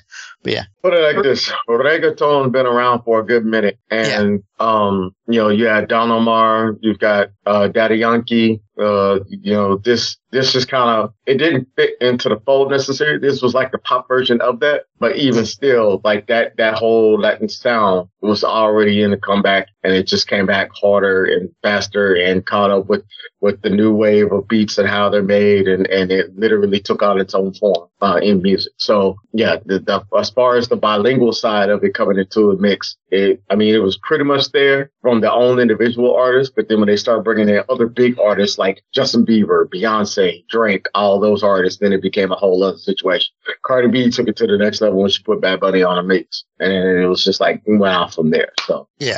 Put 0.82 0.94
it 0.94 1.02
like 1.02 1.24
this: 1.24 1.52
reggaeton 1.68 2.52
been 2.52 2.66
around 2.66 3.04
for 3.04 3.20
a 3.20 3.26
good 3.26 3.46
minute, 3.46 3.78
and 3.90 4.44
um, 4.60 5.16
you 5.28 5.40
know, 5.40 5.50
you 5.50 5.66
had 5.66 5.88
Don 5.88 6.10
Omar, 6.10 6.78
you've 6.82 7.00
got 7.00 7.30
uh, 7.46 7.68
Daddy 7.68 7.98
Yankee. 7.98 8.62
Uh, 8.80 9.20
you 9.28 9.54
know, 9.54 9.78
this 9.78 10.18
this 10.32 10.56
is 10.56 10.66
kind 10.66 10.90
of 10.90 11.14
it 11.26 11.38
didn't 11.38 11.68
fit 11.76 11.96
into 12.00 12.30
the 12.30 12.40
fold 12.46 12.70
necessarily. 12.72 13.20
This 13.20 13.42
was 13.42 13.54
like 13.54 13.72
the 13.72 13.80
pop 13.80 14.08
version 14.08 14.40
of 14.40 14.60
that, 14.60 14.84
but 15.00 15.16
even 15.16 15.46
still, 15.46 16.00
like 16.04 16.28
that 16.28 16.58
that 16.58 16.76
whole 16.76 17.20
Latin 17.20 17.50
sound 17.50 18.08
was 18.22 18.44
already 18.44 19.02
in 19.02 19.12
the 19.12 19.18
comeback, 19.18 19.68
and 19.84 19.94
it 19.94 20.08
just 20.08 20.28
came 20.28 20.46
back 20.46 20.70
harder 20.80 21.26
and 21.26 21.50
faster 21.64 22.16
and 22.16 22.46
caught 22.46 22.72
up 22.72 22.88
with 22.88 23.04
with 23.42 23.62
the 23.62 23.70
new 23.70 23.94
wave 23.94 24.32
of 24.32 24.48
beats 24.48 24.78
and 24.78 24.88
how 24.88 25.10
they're 25.10 25.24
made, 25.24 25.68
and 25.68 25.88
and 25.88 26.12
it 26.12 26.38
literally 26.38 26.80
took 26.80 27.02
on 27.02 27.20
its 27.20 27.34
own 27.34 27.54
form 27.54 27.90
uh, 28.02 28.20
in 28.22 28.42
music. 28.42 28.74
So 28.78 29.18
yeah, 29.34 29.58
the, 29.66 29.80
the, 29.80 30.06
as 30.18 30.30
far 30.38 30.56
as 30.56 30.68
the 30.68 30.76
bilingual 30.76 31.34
side 31.34 31.72
of 31.72 31.84
it 31.84 31.96
coming 31.96 32.20
into 32.20 32.52
a 32.52 32.58
mix, 32.58 32.96
it 33.10 33.42
I 33.50 33.56
mean 33.56 33.74
it 33.74 33.80
was 33.80 33.98
pretty 33.98 34.24
much 34.24 34.52
there 34.52 34.92
from 35.02 35.20
their 35.20 35.32
own 35.32 35.60
individual 35.60 36.16
artists, 36.16 36.54
but 36.56 36.70
then 36.70 36.80
when 36.80 36.86
they 36.86 36.96
start 36.96 37.24
bringing 37.24 37.50
in 37.50 37.64
other 37.70 37.88
big 37.88 38.20
artists 38.20 38.60
like 38.60 38.84
Justin 38.94 39.26
Bieber, 39.26 39.66
Beyonce, 39.66 40.48
Drake, 40.48 40.86
all 40.94 41.20
those 41.20 41.42
artists, 41.42 41.80
then 41.80 41.92
it 41.92 42.04
became 42.04 42.32
a 42.32 42.36
whole 42.36 42.64
other 42.64 42.78
situation. 42.78 43.34
Cardi 43.64 43.88
B 43.88 44.12
took 44.12 44.28
it 44.28 44.36
to 44.36 44.46
the 44.46 44.60
next 44.60 44.80
level 44.80 45.02
when 45.02 45.10
she 45.10 45.24
put 45.24 45.42
Bad 45.42 45.60
Bunny 45.60 45.82
on 45.82 45.98
a 45.98 46.04
mix, 46.04 46.44
and 46.60 46.72
it 46.72 47.08
was 47.08 47.24
just 47.24 47.42
like 47.42 47.64
we 47.66 47.76
went 47.76 47.96
off 47.96 48.14
from 48.14 48.30
there. 48.30 48.52
So 48.68 48.88
Yeah. 49.00 49.18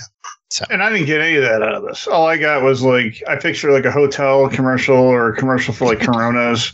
So. 0.51 0.65
And 0.71 0.81
I 0.81 0.89
didn't 0.89 1.05
get 1.05 1.19
any 1.19 1.35
of 1.35 1.43
that 1.43 1.61
out 1.61 1.75
of 1.75 1.83
this. 1.83 2.07
All 2.07 2.25
I 2.25 2.37
got 2.37 2.63
was 2.63 2.81
like 2.81 3.21
I 3.27 3.35
picture 3.35 3.71
like 3.73 3.85
a 3.85 3.91
hotel 3.91 4.47
commercial 4.47 4.95
or 4.95 5.33
a 5.33 5.35
commercial 5.35 5.73
for 5.73 5.85
like 5.85 5.99
Coronas, 5.99 6.73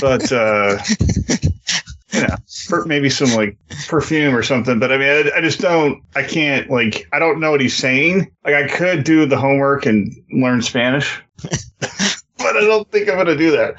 but 0.00 0.30
uh, 0.30 0.78
you 2.12 2.20
know, 2.22 2.84
maybe 2.86 3.10
some 3.10 3.34
like 3.34 3.56
perfume 3.88 4.34
or 4.34 4.42
something. 4.42 4.78
But 4.78 4.92
I 4.92 4.98
mean, 4.98 5.08
I, 5.08 5.38
I 5.38 5.40
just 5.40 5.60
don't. 5.60 6.02
I 6.14 6.22
can't 6.22 6.70
like. 6.70 7.08
I 7.12 7.18
don't 7.18 7.40
know 7.40 7.50
what 7.50 7.60
he's 7.60 7.76
saying. 7.76 8.30
Like 8.44 8.54
I 8.54 8.68
could 8.68 9.04
do 9.04 9.26
the 9.26 9.38
homework 9.38 9.86
and 9.86 10.14
learn 10.32 10.62
Spanish, 10.62 11.20
but 12.46 12.56
I 12.56 12.66
don't 12.66 12.90
think 12.90 13.08
I'm 13.08 13.16
gonna 13.16 13.36
do 13.36 13.50
that. 13.52 13.76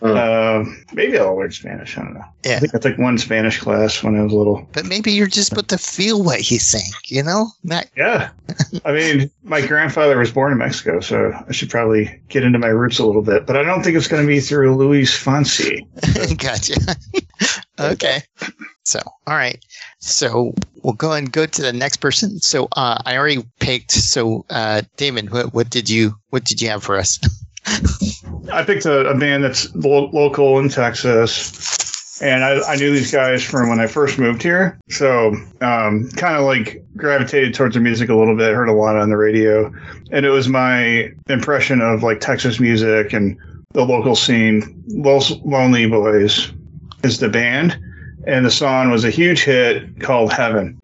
Uh, 0.00 0.64
maybe 0.92 1.18
I'll 1.18 1.36
learn 1.36 1.50
Spanish. 1.50 1.98
I 1.98 2.02
don't 2.02 2.14
know. 2.14 2.24
Yeah. 2.44 2.56
I 2.56 2.58
think 2.60 2.74
I 2.74 2.78
took 2.78 2.98
one 2.98 3.18
Spanish 3.18 3.58
class 3.58 4.02
when 4.02 4.16
I 4.16 4.22
was 4.22 4.32
little. 4.32 4.66
But 4.72 4.86
maybe 4.86 5.12
you're 5.12 5.26
just 5.26 5.48
supposed 5.48 5.70
to 5.70 5.78
feel 5.78 6.22
what 6.22 6.40
he's 6.40 6.66
saying, 6.66 6.92
you 7.06 7.22
know? 7.22 7.48
Not 7.64 7.86
Yeah. 7.96 8.30
I 8.84 8.92
mean, 8.92 9.30
my 9.42 9.64
grandfather 9.66 10.18
was 10.18 10.30
born 10.30 10.52
in 10.52 10.58
Mexico, 10.58 11.00
so 11.00 11.32
I 11.48 11.52
should 11.52 11.70
probably 11.70 12.20
get 12.28 12.44
into 12.44 12.58
my 12.58 12.68
roots 12.68 12.98
a 12.98 13.06
little 13.06 13.22
bit. 13.22 13.44
But 13.44 13.56
I 13.56 13.64
don't 13.64 13.82
think 13.82 13.96
it's 13.96 14.08
going 14.08 14.22
to 14.22 14.28
be 14.28 14.40
through 14.40 14.76
Luis 14.76 15.10
Fonsi. 15.12 15.86
gotcha. 16.38 16.96
okay. 17.80 18.22
So, 18.84 19.00
all 19.26 19.34
right. 19.34 19.64
So 19.98 20.54
we'll 20.82 20.94
go 20.94 21.12
and 21.12 21.30
go 21.30 21.46
to 21.46 21.62
the 21.62 21.72
next 21.72 21.98
person. 21.98 22.40
So 22.40 22.68
uh, 22.76 23.02
I 23.04 23.16
already 23.16 23.44
picked. 23.60 23.92
So 23.92 24.44
uh, 24.50 24.82
Damon, 24.96 25.28
what, 25.28 25.54
what 25.54 25.70
did 25.70 25.88
you 25.88 26.14
what 26.30 26.44
did 26.44 26.60
you 26.60 26.68
have 26.68 26.82
for 26.82 26.96
us? 26.96 27.18
I 27.66 28.64
picked 28.64 28.86
a, 28.86 29.08
a 29.08 29.16
band 29.16 29.44
that's 29.44 29.74
lo- 29.74 30.10
local 30.12 30.58
in 30.58 30.68
Texas, 30.68 32.20
and 32.20 32.44
I, 32.44 32.60
I 32.62 32.76
knew 32.76 32.92
these 32.92 33.12
guys 33.12 33.42
from 33.42 33.68
when 33.68 33.80
I 33.80 33.86
first 33.86 34.18
moved 34.18 34.42
here. 34.42 34.78
So, 34.88 35.28
um, 35.60 36.10
kind 36.16 36.36
of 36.36 36.44
like 36.44 36.84
gravitated 36.96 37.54
towards 37.54 37.74
their 37.74 37.82
music 37.82 38.08
a 38.08 38.14
little 38.14 38.36
bit, 38.36 38.54
heard 38.54 38.68
a 38.68 38.72
lot 38.72 38.96
on 38.96 39.10
the 39.10 39.16
radio, 39.16 39.72
and 40.10 40.26
it 40.26 40.30
was 40.30 40.48
my 40.48 41.10
impression 41.28 41.80
of 41.80 42.02
like 42.02 42.20
Texas 42.20 42.60
music 42.60 43.12
and 43.12 43.38
the 43.72 43.84
local 43.84 44.16
scene. 44.16 44.82
Los 44.88 45.30
Lonely 45.44 45.86
Boys 45.86 46.52
is 47.02 47.18
the 47.18 47.28
band, 47.28 47.78
and 48.26 48.44
the 48.44 48.50
song 48.50 48.90
was 48.90 49.04
a 49.04 49.10
huge 49.10 49.44
hit 49.44 50.00
called 50.00 50.32
Heaven. 50.32 50.78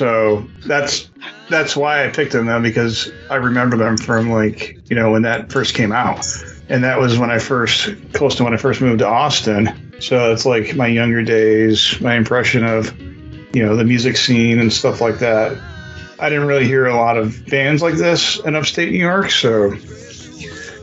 So 0.00 0.48
that's 0.64 1.10
that's 1.50 1.76
why 1.76 2.06
I 2.06 2.08
picked 2.08 2.32
them 2.32 2.46
though 2.46 2.62
because 2.62 3.12
I 3.28 3.34
remember 3.34 3.76
them 3.76 3.98
from 3.98 4.30
like 4.30 4.78
you 4.88 4.96
know 4.96 5.10
when 5.10 5.20
that 5.20 5.52
first 5.52 5.74
came 5.74 5.92
out, 5.92 6.26
and 6.70 6.82
that 6.82 6.98
was 6.98 7.18
when 7.18 7.30
I 7.30 7.38
first 7.38 7.90
close 8.14 8.34
to 8.36 8.44
when 8.44 8.54
I 8.54 8.56
first 8.56 8.80
moved 8.80 9.00
to 9.00 9.06
Austin. 9.06 9.92
So 10.00 10.32
it's 10.32 10.46
like 10.46 10.74
my 10.74 10.86
younger 10.86 11.22
days, 11.22 12.00
my 12.00 12.14
impression 12.14 12.64
of 12.64 12.98
you 13.54 13.62
know 13.62 13.76
the 13.76 13.84
music 13.84 14.16
scene 14.16 14.58
and 14.58 14.72
stuff 14.72 15.02
like 15.02 15.18
that. 15.18 15.60
I 16.18 16.30
didn't 16.30 16.46
really 16.46 16.64
hear 16.64 16.86
a 16.86 16.96
lot 16.96 17.18
of 17.18 17.44
bands 17.48 17.82
like 17.82 17.96
this 17.96 18.38
in 18.46 18.56
upstate 18.56 18.92
New 18.92 19.00
York, 19.00 19.30
so. 19.30 19.76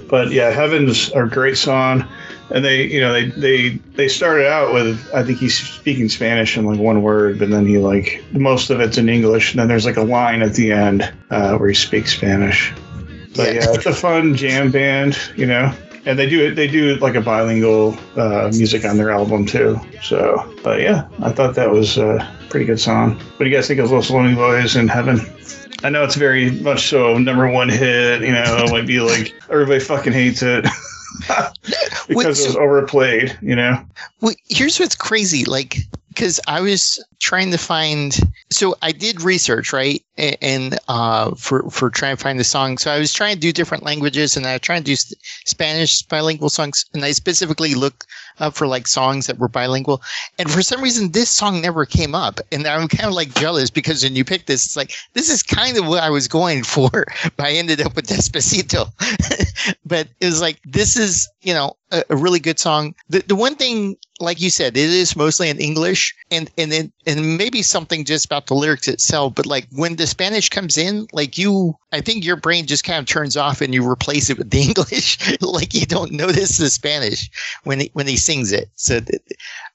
But 0.07 0.29
yeah, 0.29 0.51
Heaven's 0.51 1.11
a 1.13 1.25
great 1.25 1.57
song 1.57 2.07
and 2.49 2.63
they 2.63 2.83
you 2.83 2.99
know 3.01 3.11
they 3.11 3.25
they 3.31 3.69
they 3.95 4.07
started 4.07 4.47
out 4.47 4.73
with 4.73 5.09
i 5.13 5.23
think 5.23 5.37
he's 5.37 5.57
speaking 5.57 6.07
spanish 6.09 6.57
in 6.57 6.65
like 6.65 6.79
one 6.79 7.01
word 7.01 7.37
but 7.39 7.49
then 7.49 7.65
he 7.65 7.77
like 7.77 8.23
most 8.31 8.69
of 8.69 8.79
it's 8.79 8.97
in 8.97 9.09
english 9.09 9.51
and 9.51 9.59
then 9.59 9.67
there's 9.67 9.85
like 9.85 9.97
a 9.97 10.03
line 10.03 10.41
at 10.41 10.53
the 10.53 10.71
end 10.71 11.11
uh, 11.29 11.57
where 11.57 11.69
he 11.69 11.75
speaks 11.75 12.13
spanish 12.15 12.73
but 13.35 13.53
Yeah. 13.53 13.61
yeah. 13.63 13.73
it's 13.73 13.85
a 13.85 13.93
fun 13.93 14.35
jam 14.35 14.71
band 14.71 15.17
you 15.35 15.45
know 15.45 15.73
and 16.05 16.17
they 16.17 16.29
do 16.29 16.47
it 16.47 16.55
they 16.55 16.67
do 16.67 16.95
like 16.95 17.15
a 17.15 17.21
bilingual 17.21 17.97
uh, 18.15 18.49
music 18.53 18.85
on 18.85 18.95
their 18.97 19.11
album 19.11 19.45
too 19.45 19.77
so 20.01 20.55
but 20.63 20.79
yeah 20.79 21.05
i 21.23 21.31
thought 21.31 21.53
that 21.55 21.69
was 21.69 21.97
a 21.97 22.25
pretty 22.49 22.65
good 22.65 22.79
song 22.79 23.15
what 23.17 23.39
do 23.39 23.45
you 23.49 23.55
guys 23.55 23.67
think 23.67 23.79
of 23.81 23.91
los 23.91 24.09
lonely 24.09 24.35
boys 24.35 24.75
in 24.75 24.87
heaven 24.87 25.19
I 25.83 25.89
know 25.89 26.03
it's 26.03 26.15
very 26.15 26.49
much 26.61 26.87
so 26.87 27.19
number 27.19 27.47
one 27.51 27.69
hit. 27.69 28.21
You 28.21 28.31
know, 28.31 28.43
it 28.65 28.71
might 28.71 28.87
be 28.87 28.99
like 28.99 29.35
everybody 29.47 29.79
fucking 29.79 30.11
hates 30.11 30.41
it 30.41 30.65
because 32.07 32.39
it 32.39 32.47
was 32.47 32.55
overplayed. 32.55 33.37
You 33.41 33.55
know, 33.55 33.83
Well, 34.21 34.35
here's 34.49 34.79
what's 34.79 34.95
crazy, 34.95 35.45
like 35.45 35.77
because 36.17 36.39
I 36.47 36.61
was 36.61 37.03
trying 37.19 37.51
to 37.51 37.57
find. 37.59 38.17
So 38.49 38.75
I 38.81 38.91
did 38.91 39.21
research, 39.21 39.71
right, 39.71 40.03
and 40.17 40.79
uh, 40.87 41.35
for 41.35 41.69
for 41.69 41.89
trying 41.89 42.17
to 42.17 42.23
find 42.23 42.39
the 42.39 42.43
song. 42.43 42.79
So 42.79 42.91
I 42.91 42.97
was 42.97 43.13
trying 43.13 43.35
to 43.35 43.39
do 43.39 43.51
different 43.51 43.83
languages, 43.83 44.35
and 44.35 44.45
I 44.45 44.53
was 44.53 44.61
trying 44.61 44.83
to 44.83 44.95
do 44.95 44.95
Spanish 45.45 46.01
bilingual 46.03 46.49
songs, 46.49 46.85
and 46.93 47.05
I 47.05 47.11
specifically 47.11 47.75
look 47.75 48.05
up 48.39 48.55
for 48.55 48.67
like 48.67 48.87
songs 48.87 49.27
that 49.27 49.39
were 49.39 49.47
bilingual. 49.47 50.01
And 50.39 50.49
for 50.49 50.61
some 50.61 50.81
reason, 50.81 51.11
this 51.11 51.29
song 51.29 51.61
never 51.61 51.85
came 51.85 52.15
up, 52.15 52.39
and 52.51 52.67
I'm 52.67 52.87
kind 52.87 53.07
of 53.07 53.13
like 53.13 53.33
jealous 53.35 53.69
because 53.69 54.03
when 54.03 54.15
you 54.15 54.25
pick 54.25 54.45
this, 54.45 54.65
it's 54.65 54.77
like 54.77 54.93
this 55.13 55.29
is 55.29 55.43
kind 55.43 55.77
of 55.77 55.87
what 55.87 56.03
I 56.03 56.09
was 56.09 56.27
going 56.27 56.63
for, 56.75 56.89
but 56.89 57.45
I 57.45 57.51
ended 57.51 57.81
up 57.81 57.95
with 57.95 58.07
Despacito. 58.07 58.89
but 59.85 60.07
it 60.19 60.25
was 60.25 60.41
like 60.41 60.59
this 60.65 60.97
is 60.97 61.29
you 61.41 61.53
know 61.53 61.75
a, 61.91 62.03
a 62.09 62.15
really 62.15 62.39
good 62.39 62.59
song. 62.59 62.95
The 63.09 63.19
the 63.27 63.35
one 63.35 63.55
thing, 63.55 63.97
like 64.19 64.41
you 64.41 64.49
said, 64.49 64.77
it 64.77 64.89
is 64.89 65.15
mostly 65.15 65.49
in 65.49 65.59
English, 65.59 66.15
and 66.31 66.49
and 66.57 66.71
then 66.71 66.91
and 67.05 67.37
maybe 67.37 67.61
something 67.61 68.05
just 68.05 68.25
about 68.25 68.47
the 68.47 68.55
lyrics 68.55 68.87
itself. 68.87 69.35
But 69.35 69.45
like 69.45 69.67
when 69.71 69.95
the 69.95 70.07
Spanish 70.07 70.49
comes 70.49 70.77
in, 70.77 71.07
like 71.11 71.37
you, 71.37 71.75
I 71.93 72.01
think 72.01 72.25
your 72.25 72.35
brain 72.35 72.65
just 72.65 72.83
kind 72.83 72.99
of 72.99 73.05
turns 73.05 73.37
off 73.37 73.61
and 73.61 73.73
you 73.73 73.87
replace 73.89 74.29
it 74.29 74.37
with 74.37 74.49
the 74.51 74.61
English. 74.67 75.39
like 75.41 75.73
you 75.73 75.85
don't 75.85 76.11
notice 76.11 76.57
the 76.57 76.69
Spanish 76.69 77.29
when 77.63 77.79
he, 77.81 77.89
when 77.93 78.07
he 78.07 78.17
sings 78.17 78.51
it. 78.51 78.69
So, 78.75 78.99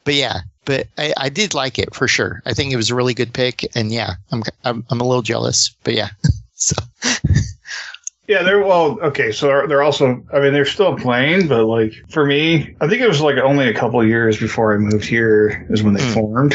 but 0.05 0.15
yeah. 0.15 0.41
But 0.65 0.87
I, 0.97 1.13
I 1.17 1.29
did 1.29 1.55
like 1.55 1.79
it 1.79 1.93
for 1.95 2.07
sure. 2.07 2.41
I 2.47 2.53
think 2.53 2.73
it 2.73 2.77
was 2.77 2.89
a 2.91 2.95
really 2.95 3.15
good 3.15 3.33
pick, 3.33 3.67
and 3.75 3.91
yeah, 3.91 4.13
I'm 4.31 4.45
I'm, 4.65 4.85
I'm 4.91 5.01
a 5.01 5.05
little 5.05 5.23
jealous, 5.23 5.75
but 5.83 5.93
yeah. 5.95 6.11
so 6.55 6.77
yeah, 8.29 8.45
they're 8.45 8.63
well. 8.63 8.97
Okay, 9.01 9.33
so 9.33 9.47
they're, 9.49 9.67
they're 9.67 9.83
also. 9.83 10.23
I 10.33 10.39
mean, 10.39 10.53
they're 10.53 10.65
still 10.65 10.97
playing, 10.97 11.49
but 11.49 11.65
like 11.65 11.93
for 12.11 12.25
me, 12.25 12.77
I 12.81 12.87
think 12.89 13.03
it 13.03 13.09
was 13.09 13.21
like 13.21 13.39
only 13.39 13.69
a 13.69 13.75
couple 13.75 14.01
of 14.01 14.07
years 14.07 14.39
before 14.39 14.73
I 14.73 14.79
moved 14.79 15.05
here 15.05 15.67
is 15.71 15.83
when 15.83 15.95
they 15.95 16.05
Hmm. 16.05 16.13
formed 16.15 16.55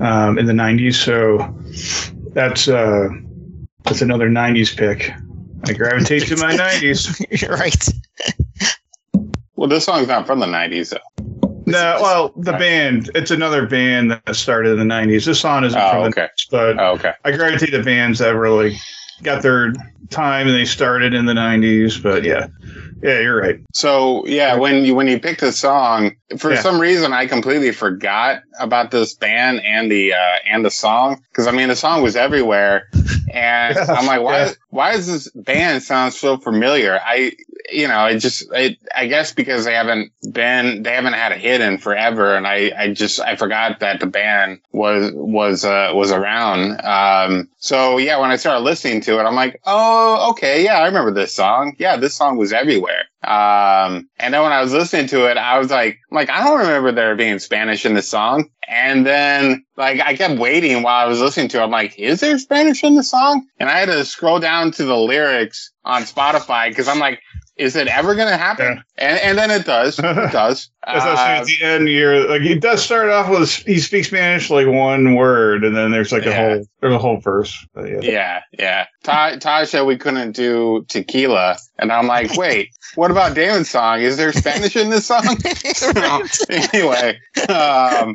um, 0.00 0.36
in 0.38 0.44
the 0.44 0.52
'90s. 0.52 0.96
So 0.96 1.54
that's 2.34 2.68
uh, 2.68 3.08
that's 3.84 4.02
another 4.02 4.28
'90s 4.28 4.76
pick. 4.76 5.12
I 5.66 5.72
gravitate 5.72 6.26
to 6.28 6.36
my 6.36 6.52
'90s. 6.56 7.40
you're 7.40 7.56
right. 7.56 7.88
Well, 9.56 9.68
this 9.68 9.84
song's 9.84 10.08
not 10.08 10.26
from 10.26 10.40
the 10.40 10.46
90s, 10.46 10.90
though. 10.90 11.54
No, 11.66 11.98
well, 12.02 12.32
the 12.36 12.52
band. 12.52 13.10
It's 13.14 13.30
another 13.30 13.66
band 13.66 14.10
that 14.10 14.36
started 14.36 14.78
in 14.78 14.86
the 14.86 14.94
'90s. 14.94 15.24
This 15.24 15.40
song 15.40 15.64
isn't 15.64 15.80
Oh, 15.80 15.90
from 15.90 16.02
the 16.02 16.08
okay. 16.08 16.22
90s, 16.22 16.50
but 16.50 16.78
Oh, 16.78 16.92
okay. 16.92 17.12
I 17.24 17.30
gravitate 17.32 17.70
to 17.70 17.82
bands 17.82 18.18
that 18.18 18.36
really 18.36 18.76
got 19.22 19.42
their 19.42 19.72
time 20.10 20.46
and 20.46 20.56
they 20.56 20.64
started 20.64 21.14
in 21.14 21.26
the 21.26 21.32
'90s. 21.32 22.02
But 22.02 22.24
yeah, 22.24 22.48
yeah, 23.02 23.20
you're 23.20 23.40
right. 23.40 23.60
So 23.72 24.26
yeah, 24.26 24.56
when 24.56 24.84
you 24.84 24.94
when 24.94 25.08
you 25.08 25.18
picked 25.20 25.40
the 25.40 25.52
song, 25.52 26.16
for 26.38 26.52
Yeah. 26.52 26.60
some 26.60 26.80
reason 26.80 27.12
I 27.12 27.26
completely 27.26 27.72
forgot 27.72 28.42
about 28.58 28.90
this 28.90 29.14
band 29.14 29.60
and 29.64 29.90
the 29.90 30.12
uh, 30.14 30.36
and 30.46 30.64
the 30.64 30.70
song 30.70 31.22
because 31.30 31.46
I 31.46 31.52
mean 31.52 31.68
the 31.68 31.76
song 31.76 32.02
was 32.02 32.16
everywhere, 32.16 32.88
and 33.32 33.76
Yeah, 33.76 33.86
I'm 33.88 34.06
like, 34.06 34.22
why 34.22 34.38
yeah. 34.38 34.52
Why 34.74 34.92
does 34.92 35.06
this 35.06 35.30
band 35.30 35.82
sound 35.82 36.12
so 36.12 36.36
familiar? 36.36 36.98
I 37.00 37.32
you 37.70 37.88
know, 37.88 38.06
it 38.06 38.18
just, 38.18 38.46
it, 38.52 38.78
I 38.94 39.06
guess 39.06 39.32
because 39.32 39.64
they 39.64 39.74
haven't 39.74 40.12
been, 40.32 40.82
they 40.82 40.92
haven't 40.92 41.14
had 41.14 41.32
a 41.32 41.36
hit 41.36 41.60
in 41.60 41.78
forever. 41.78 42.34
And 42.34 42.46
I, 42.46 42.72
I 42.76 42.92
just, 42.92 43.20
I 43.20 43.36
forgot 43.36 43.80
that 43.80 44.00
the 44.00 44.06
band 44.06 44.60
was, 44.72 45.12
was, 45.12 45.64
uh, 45.64 45.90
was 45.94 46.12
around. 46.12 46.80
Um, 46.84 47.48
so 47.58 47.98
yeah, 47.98 48.18
when 48.18 48.30
I 48.30 48.36
started 48.36 48.60
listening 48.60 49.00
to 49.02 49.18
it, 49.18 49.24
I'm 49.24 49.34
like, 49.34 49.60
oh, 49.64 50.30
okay. 50.32 50.64
Yeah. 50.64 50.78
I 50.78 50.86
remember 50.86 51.12
this 51.12 51.34
song. 51.34 51.74
Yeah. 51.78 51.96
This 51.96 52.14
song 52.14 52.36
was 52.36 52.52
everywhere. 52.52 53.04
Um, 53.26 54.08
and 54.18 54.34
then 54.34 54.42
when 54.42 54.52
I 54.52 54.60
was 54.60 54.72
listening 54.72 55.06
to 55.08 55.30
it, 55.30 55.36
I 55.36 55.58
was 55.58 55.70
like, 55.70 55.98
like, 56.10 56.30
I 56.30 56.44
don't 56.44 56.58
remember 56.58 56.92
there 56.92 57.16
being 57.16 57.38
Spanish 57.38 57.84
in 57.86 57.94
this 57.94 58.08
song. 58.08 58.50
And 58.68 59.06
then 59.06 59.64
like 59.76 60.00
I 60.00 60.16
kept 60.16 60.38
waiting 60.38 60.82
while 60.82 61.04
I 61.04 61.08
was 61.08 61.20
listening 61.20 61.48
to 61.48 61.58
it. 61.58 61.62
I'm 61.62 61.70
like, 61.70 61.98
is 61.98 62.20
there 62.20 62.38
Spanish 62.38 62.82
in 62.84 62.94
the 62.94 63.02
song? 63.02 63.46
And 63.58 63.68
I 63.68 63.78
had 63.78 63.88
to 63.88 64.04
scroll 64.04 64.40
down 64.40 64.70
to 64.72 64.84
the 64.84 64.96
lyrics 64.96 65.72
on 65.84 66.02
Spotify 66.02 66.68
because 66.68 66.88
I'm 66.88 66.98
like, 66.98 67.20
is 67.56 67.76
it 67.76 67.86
ever 67.86 68.14
going 68.14 68.28
to 68.28 68.36
happen? 68.36 68.82
And 68.98 69.18
and 69.20 69.38
then 69.38 69.50
it 69.50 69.64
does. 69.64 69.98
It 69.98 70.02
does. 70.32 70.70
That's 70.86 71.04
what 71.04 71.16
I'm 71.16 71.16
saying, 71.16 71.38
Uh, 71.38 71.40
at 71.40 71.46
the 71.46 71.62
end, 71.62 71.88
you're 71.88 72.28
like 72.28 72.42
he 72.42 72.54
does 72.58 72.82
start 72.84 73.08
off 73.10 73.28
with 73.30 73.50
he 73.50 73.78
speaks 73.78 74.08
Spanish 74.08 74.50
like 74.50 74.66
one 74.66 75.14
word, 75.14 75.64
and 75.64 75.74
then 75.76 75.90
there's 75.90 76.12
like 76.12 76.26
a 76.26 76.30
Yeah. 76.30 76.48
whole 76.48 76.66
there's 76.80 76.94
a 76.94 76.98
whole 76.98 77.20
verse. 77.20 77.66
But 77.74 77.88
yeah. 77.88 78.00
yeah, 78.02 78.40
yeah. 78.58 78.86
Taj, 79.02 79.38
Taj 79.40 79.68
said 79.68 79.82
we 79.82 79.96
couldn't 79.96 80.32
do 80.32 80.84
tequila, 80.88 81.56
and 81.78 81.90
I'm 81.92 82.06
like, 82.06 82.36
wait, 82.36 82.68
what 82.96 83.10
about 83.10 83.34
Damon's 83.34 83.70
song? 83.70 84.00
Is 84.00 84.16
there 84.16 84.32
Spanish 84.32 84.76
in 84.76 84.90
this 84.90 85.06
song? 85.06 85.22
anyway, 86.50 87.18
um, 87.48 88.14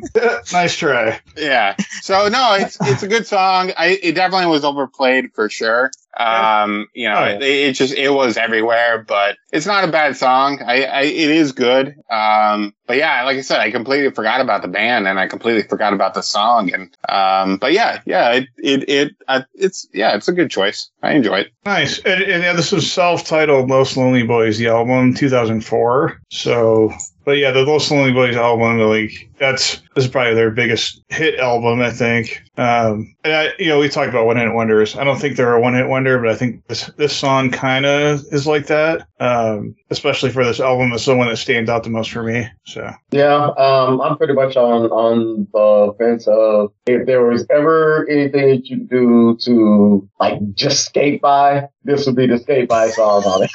nice 0.52 0.76
try. 0.76 1.20
yeah. 1.36 1.76
So 2.02 2.28
no, 2.28 2.54
it's 2.54 2.76
it's 2.82 3.02
a 3.02 3.08
good 3.08 3.26
song. 3.26 3.72
I 3.76 3.98
it 4.02 4.14
definitely 4.14 4.46
was 4.46 4.64
overplayed 4.64 5.32
for 5.34 5.48
sure. 5.48 5.90
Um, 6.18 6.88
you 6.94 7.08
know, 7.08 7.16
Oh, 7.16 7.24
yeah. 7.24 7.36
it, 7.36 7.42
it 7.42 7.72
just 7.74 7.94
it 7.94 8.10
was 8.10 8.36
everywhere, 8.36 9.04
but 9.06 9.36
it's 9.52 9.66
not 9.66 9.84
a 9.84 9.92
bad 9.92 10.16
song. 10.16 10.60
I, 10.62 10.84
I 10.84 11.00
it 11.02 11.30
is 11.30 11.52
good. 11.52 11.94
Um, 12.10 12.74
but 12.86 12.96
yeah, 12.96 13.22
like 13.24 13.36
I 13.36 13.40
said, 13.42 13.60
I 13.60 13.70
completely 13.70 14.10
forgot 14.10 14.40
about 14.40 14.62
the 14.62 14.68
band 14.68 15.06
and 15.06 15.20
I 15.20 15.28
completely 15.28 15.62
forgot 15.62 15.92
about 15.92 16.14
the 16.14 16.22
song. 16.22 16.72
And 16.74 16.96
um, 17.08 17.58
but 17.58 17.72
yeah, 17.72 18.00
yeah, 18.06 18.32
it 18.32 18.48
it 18.58 18.88
it 18.88 19.12
uh, 19.28 19.42
it's 19.54 19.86
yeah, 19.94 20.16
it's 20.16 20.26
a 20.28 20.32
good 20.32 20.50
choice. 20.50 20.90
I 21.02 21.12
enjoy 21.12 21.40
it. 21.40 21.52
Nice. 21.64 21.98
And, 22.00 22.22
and 22.22 22.42
yeah, 22.42 22.52
this 22.54 22.72
was 22.72 22.90
self-titled 22.90 23.68
"Los 23.70 23.96
Lonely 23.96 24.24
Boys, 24.24 24.58
the 24.58 24.66
album, 24.68 25.14
2004. 25.14 26.20
So, 26.30 26.92
but 27.30 27.38
yeah, 27.38 27.52
the 27.52 27.62
Los 27.62 27.88
Lonely 27.92 28.12
Boys 28.12 28.34
album, 28.34 28.80
like 28.80 29.30
that's 29.38 29.76
this 29.94 30.06
is 30.06 30.10
probably 30.10 30.34
their 30.34 30.50
biggest 30.50 31.00
hit 31.10 31.38
album, 31.38 31.80
I 31.80 31.92
think. 31.92 32.42
Um, 32.56 33.14
and 33.22 33.32
I, 33.32 33.50
you 33.56 33.68
know, 33.68 33.78
we 33.78 33.88
talked 33.88 34.08
about 34.08 34.26
one-hit 34.26 34.52
wonders. 34.52 34.96
I 34.96 35.04
don't 35.04 35.20
think 35.20 35.36
they're 35.36 35.54
a 35.54 35.60
one-hit 35.60 35.86
wonder, 35.86 36.18
but 36.18 36.28
I 36.28 36.34
think 36.34 36.66
this 36.66 36.86
this 36.96 37.16
song 37.16 37.52
kind 37.52 37.86
of 37.86 38.24
is 38.32 38.48
like 38.48 38.66
that. 38.66 39.06
Um, 39.20 39.76
especially 39.90 40.30
for 40.30 40.44
this 40.44 40.58
album, 40.58 40.92
it's 40.92 41.04
the 41.04 41.14
one 41.14 41.28
that 41.28 41.36
stands 41.36 41.70
out 41.70 41.84
the 41.84 41.90
most 41.90 42.10
for 42.10 42.24
me. 42.24 42.48
So, 42.66 42.90
Yeah, 43.12 43.50
um, 43.56 44.00
I'm 44.00 44.16
pretty 44.16 44.34
much 44.34 44.56
on 44.56 44.90
on 44.90 45.46
the 45.52 45.94
fence 45.98 46.26
of 46.26 46.72
if 46.86 47.06
there 47.06 47.24
was 47.24 47.46
ever 47.48 48.08
anything 48.10 48.48
that 48.48 48.66
you 48.66 48.78
do 48.78 49.36
to 49.42 50.10
like 50.18 50.40
just 50.54 50.84
skate 50.86 51.22
by, 51.22 51.68
this 51.84 52.06
would 52.06 52.16
be 52.16 52.26
the 52.26 52.40
skate 52.40 52.68
by 52.68 52.90
song 52.90 53.22
on 53.22 53.44
it. 53.44 53.50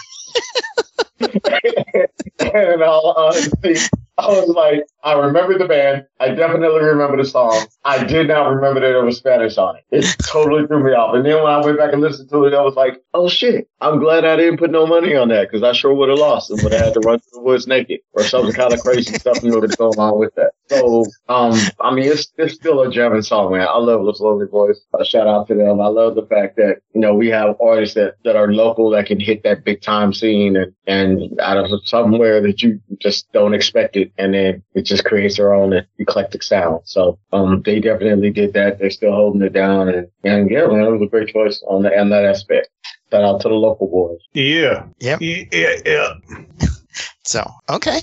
and 2.39 2.73
in 2.73 2.83
all 2.83 3.13
honesty, 3.15 3.75
uh, 4.14 4.14
I 4.17 4.27
was 4.27 4.47
like, 4.47 4.85
I 5.03 5.13
remember 5.13 5.57
the 5.57 5.67
band. 5.67 6.05
I 6.19 6.29
definitely 6.29 6.81
remember 6.81 7.17
the 7.17 7.25
song. 7.25 7.67
I 7.83 8.03
did 8.03 8.29
not 8.29 8.47
remember 8.47 8.79
that 8.79 8.87
there 8.87 9.03
was 9.03 9.17
Spanish 9.17 9.57
on 9.57 9.75
it. 9.75 9.83
It 9.91 10.15
totally 10.25 10.65
threw 10.67 10.83
me 10.83 10.91
off. 10.91 11.15
And 11.15 11.25
then 11.25 11.43
when 11.43 11.51
I 11.51 11.63
went 11.63 11.77
back 11.77 11.91
and 11.91 12.01
listened 12.01 12.29
to 12.29 12.45
it, 12.45 12.53
I 12.53 12.61
was 12.61 12.75
like, 12.75 13.03
oh 13.13 13.27
shit, 13.27 13.67
I'm 13.81 13.99
glad 13.99 14.23
I 14.23 14.37
didn't 14.37 14.57
put 14.57 14.71
no 14.71 14.87
money 14.87 15.15
on 15.15 15.27
that 15.29 15.51
because 15.51 15.63
I 15.63 15.73
sure 15.73 15.93
would 15.93 16.09
have 16.09 16.17
lost 16.17 16.49
and 16.49 16.61
would 16.63 16.71
have 16.71 16.85
had 16.85 16.93
to 16.93 17.01
run 17.01 17.19
through 17.19 17.39
the 17.39 17.41
woods 17.41 17.67
naked 17.67 17.99
or 18.13 18.23
something 18.23 18.53
kind 18.53 18.73
of 18.73 18.79
crazy 18.79 19.13
stuff 19.13 19.43
you 19.43 19.51
know 19.51 19.59
to 19.59 19.67
go 19.67 19.89
along 19.89 20.19
with 20.19 20.33
that. 20.35 20.51
So, 20.69 21.05
um, 21.29 21.53
I 21.81 21.93
mean, 21.93 22.05
it's, 22.05 22.31
it's 22.37 22.55
still 22.55 22.81
a 22.81 22.89
German 22.89 23.21
song, 23.21 23.51
man. 23.51 23.67
I 23.67 23.77
love 23.77 24.01
Los 24.01 24.21
Lonely 24.21 24.47
Boys. 24.47 24.79
Shout 25.03 25.27
out 25.27 25.47
to 25.49 25.55
them. 25.55 25.81
I 25.81 25.87
love 25.87 26.15
the 26.15 26.25
fact 26.25 26.55
that, 26.55 26.77
you 26.93 27.01
know, 27.01 27.13
we 27.13 27.27
have 27.27 27.55
artists 27.61 27.95
that, 27.95 28.15
that 28.23 28.35
are 28.35 28.51
local 28.51 28.89
that 28.91 29.05
can 29.05 29.19
hit 29.19 29.43
that 29.43 29.65
big 29.65 29.81
time 29.81 30.13
scene 30.13 30.55
and, 30.55 30.73
and 30.87 31.39
out 31.39 31.57
of 31.57 31.69
somewhere 31.85 32.41
that 32.41 32.63
you 32.63 32.79
just 32.99 33.31
don't 33.33 33.53
expect 33.53 33.95
it. 33.95 34.04
And 34.17 34.33
then 34.33 34.63
it 34.73 34.83
just 34.83 35.05
creates 35.05 35.37
their 35.37 35.53
own 35.53 35.85
eclectic 35.99 36.43
sound. 36.43 36.81
So, 36.85 37.19
um, 37.33 37.61
they 37.63 37.79
definitely 37.79 38.31
did 38.31 38.53
that. 38.53 38.79
They're 38.79 38.89
still 38.89 39.13
holding 39.13 39.41
it 39.41 39.53
down. 39.53 39.89
And, 39.89 40.07
and 40.23 40.49
yeah, 40.49 40.67
man, 40.67 40.83
it 40.83 40.91
was 40.91 41.01
a 41.01 41.07
great 41.07 41.29
choice 41.29 41.63
on 41.67 41.83
the, 41.83 41.97
on 41.97 42.09
that 42.09 42.25
aspect. 42.25 42.69
Shout 43.11 43.23
out 43.23 43.41
to 43.41 43.49
the 43.49 43.55
local 43.55 43.87
boys. 43.87 44.19
yeah. 44.33 44.87
Yep. 44.99 45.21
Yeah, 45.21 45.43
yeah, 45.51 45.75
yeah. 45.85 46.13
So, 47.23 47.49
okay. 47.69 48.01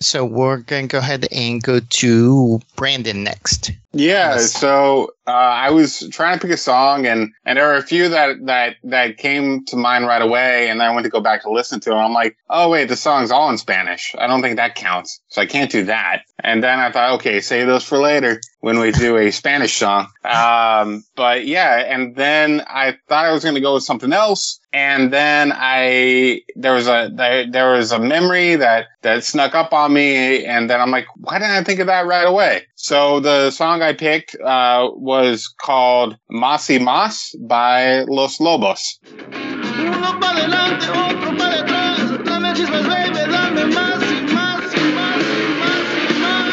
So 0.00 0.24
we're 0.24 0.58
going 0.58 0.86
to 0.88 0.92
go 0.92 0.98
ahead 0.98 1.26
and 1.32 1.62
go 1.62 1.80
to 1.80 2.60
Brandon 2.76 3.24
next. 3.24 3.72
Yeah, 3.94 4.38
so 4.38 5.14
uh, 5.26 5.30
I 5.30 5.70
was 5.70 6.08
trying 6.10 6.38
to 6.38 6.42
pick 6.42 6.54
a 6.54 6.58
song, 6.58 7.06
and 7.06 7.32
and 7.44 7.56
there 7.56 7.68
were 7.68 7.76
a 7.76 7.82
few 7.82 8.08
that 8.08 8.44
that 8.46 8.76
that 8.84 9.16
came 9.18 9.64
to 9.66 9.76
mind 9.76 10.06
right 10.06 10.20
away, 10.20 10.68
and 10.68 10.82
I 10.82 10.92
went 10.92 11.04
to 11.04 11.10
go 11.10 11.20
back 11.20 11.42
to 11.42 11.50
listen 11.50 11.80
to 11.80 11.90
them. 11.90 11.98
I'm 11.98 12.12
like, 12.12 12.36
oh 12.50 12.68
wait, 12.68 12.88
the 12.88 12.96
song's 12.96 13.30
all 13.30 13.48
in 13.50 13.58
Spanish. 13.58 14.14
I 14.18 14.26
don't 14.26 14.42
think 14.42 14.56
that 14.56 14.74
counts, 14.74 15.20
so 15.28 15.40
I 15.40 15.46
can't 15.46 15.70
do 15.70 15.84
that. 15.84 16.22
And 16.40 16.62
then 16.62 16.78
I 16.78 16.90
thought, 16.90 17.14
okay, 17.14 17.40
save 17.40 17.66
those 17.66 17.84
for 17.84 17.98
later 17.98 18.40
when 18.60 18.80
we 18.80 18.92
do 18.92 19.16
a 19.16 19.30
Spanish 19.30 19.76
song. 19.76 20.08
Um, 20.24 21.04
but 21.16 21.46
yeah, 21.46 21.76
and 21.86 22.16
then 22.16 22.62
I 22.66 22.98
thought 23.08 23.24
I 23.24 23.32
was 23.32 23.44
going 23.44 23.54
to 23.54 23.60
go 23.60 23.74
with 23.74 23.84
something 23.84 24.12
else, 24.12 24.58
and 24.72 25.12
then 25.12 25.52
I 25.54 26.42
there 26.56 26.74
was 26.74 26.88
a 26.88 27.10
there, 27.14 27.50
there 27.50 27.72
was 27.72 27.92
a 27.92 27.98
memory 27.98 28.56
that 28.56 28.86
that 29.02 29.24
snuck 29.24 29.54
up 29.54 29.72
on 29.72 29.92
me, 29.92 30.44
and 30.44 30.68
then 30.68 30.80
I'm 30.80 30.90
like, 30.90 31.06
why 31.16 31.38
didn't 31.38 31.52
I 31.52 31.62
think 31.62 31.80
of 31.80 31.86
that 31.86 32.06
right 32.06 32.26
away? 32.26 32.66
So 32.84 33.18
the 33.18 33.50
song 33.50 33.80
I 33.80 33.94
picked 33.94 34.36
uh, 34.44 34.90
was 34.92 35.48
called 35.48 36.18
"Mas 36.28 36.68
y 36.68 36.76
Mas" 36.76 37.34
by 37.40 38.02
Los 38.02 38.40
Lobos. 38.40 39.00
Uno 39.08 40.20
pa' 40.20 40.36
adelante, 40.36 40.90
otro 40.92 41.32
pa' 41.32 41.48
detrás. 41.48 42.24
Dame 42.26 42.52
chispas, 42.52 42.84
baby, 42.86 43.24
dame 43.32 43.64
más 43.72 44.02
y 44.04 44.20
más 44.36 44.74
y 44.76 44.92
más 44.92 45.24
y 45.24 45.48
más 45.60 45.86
y 45.96 46.12
más. 46.20 46.52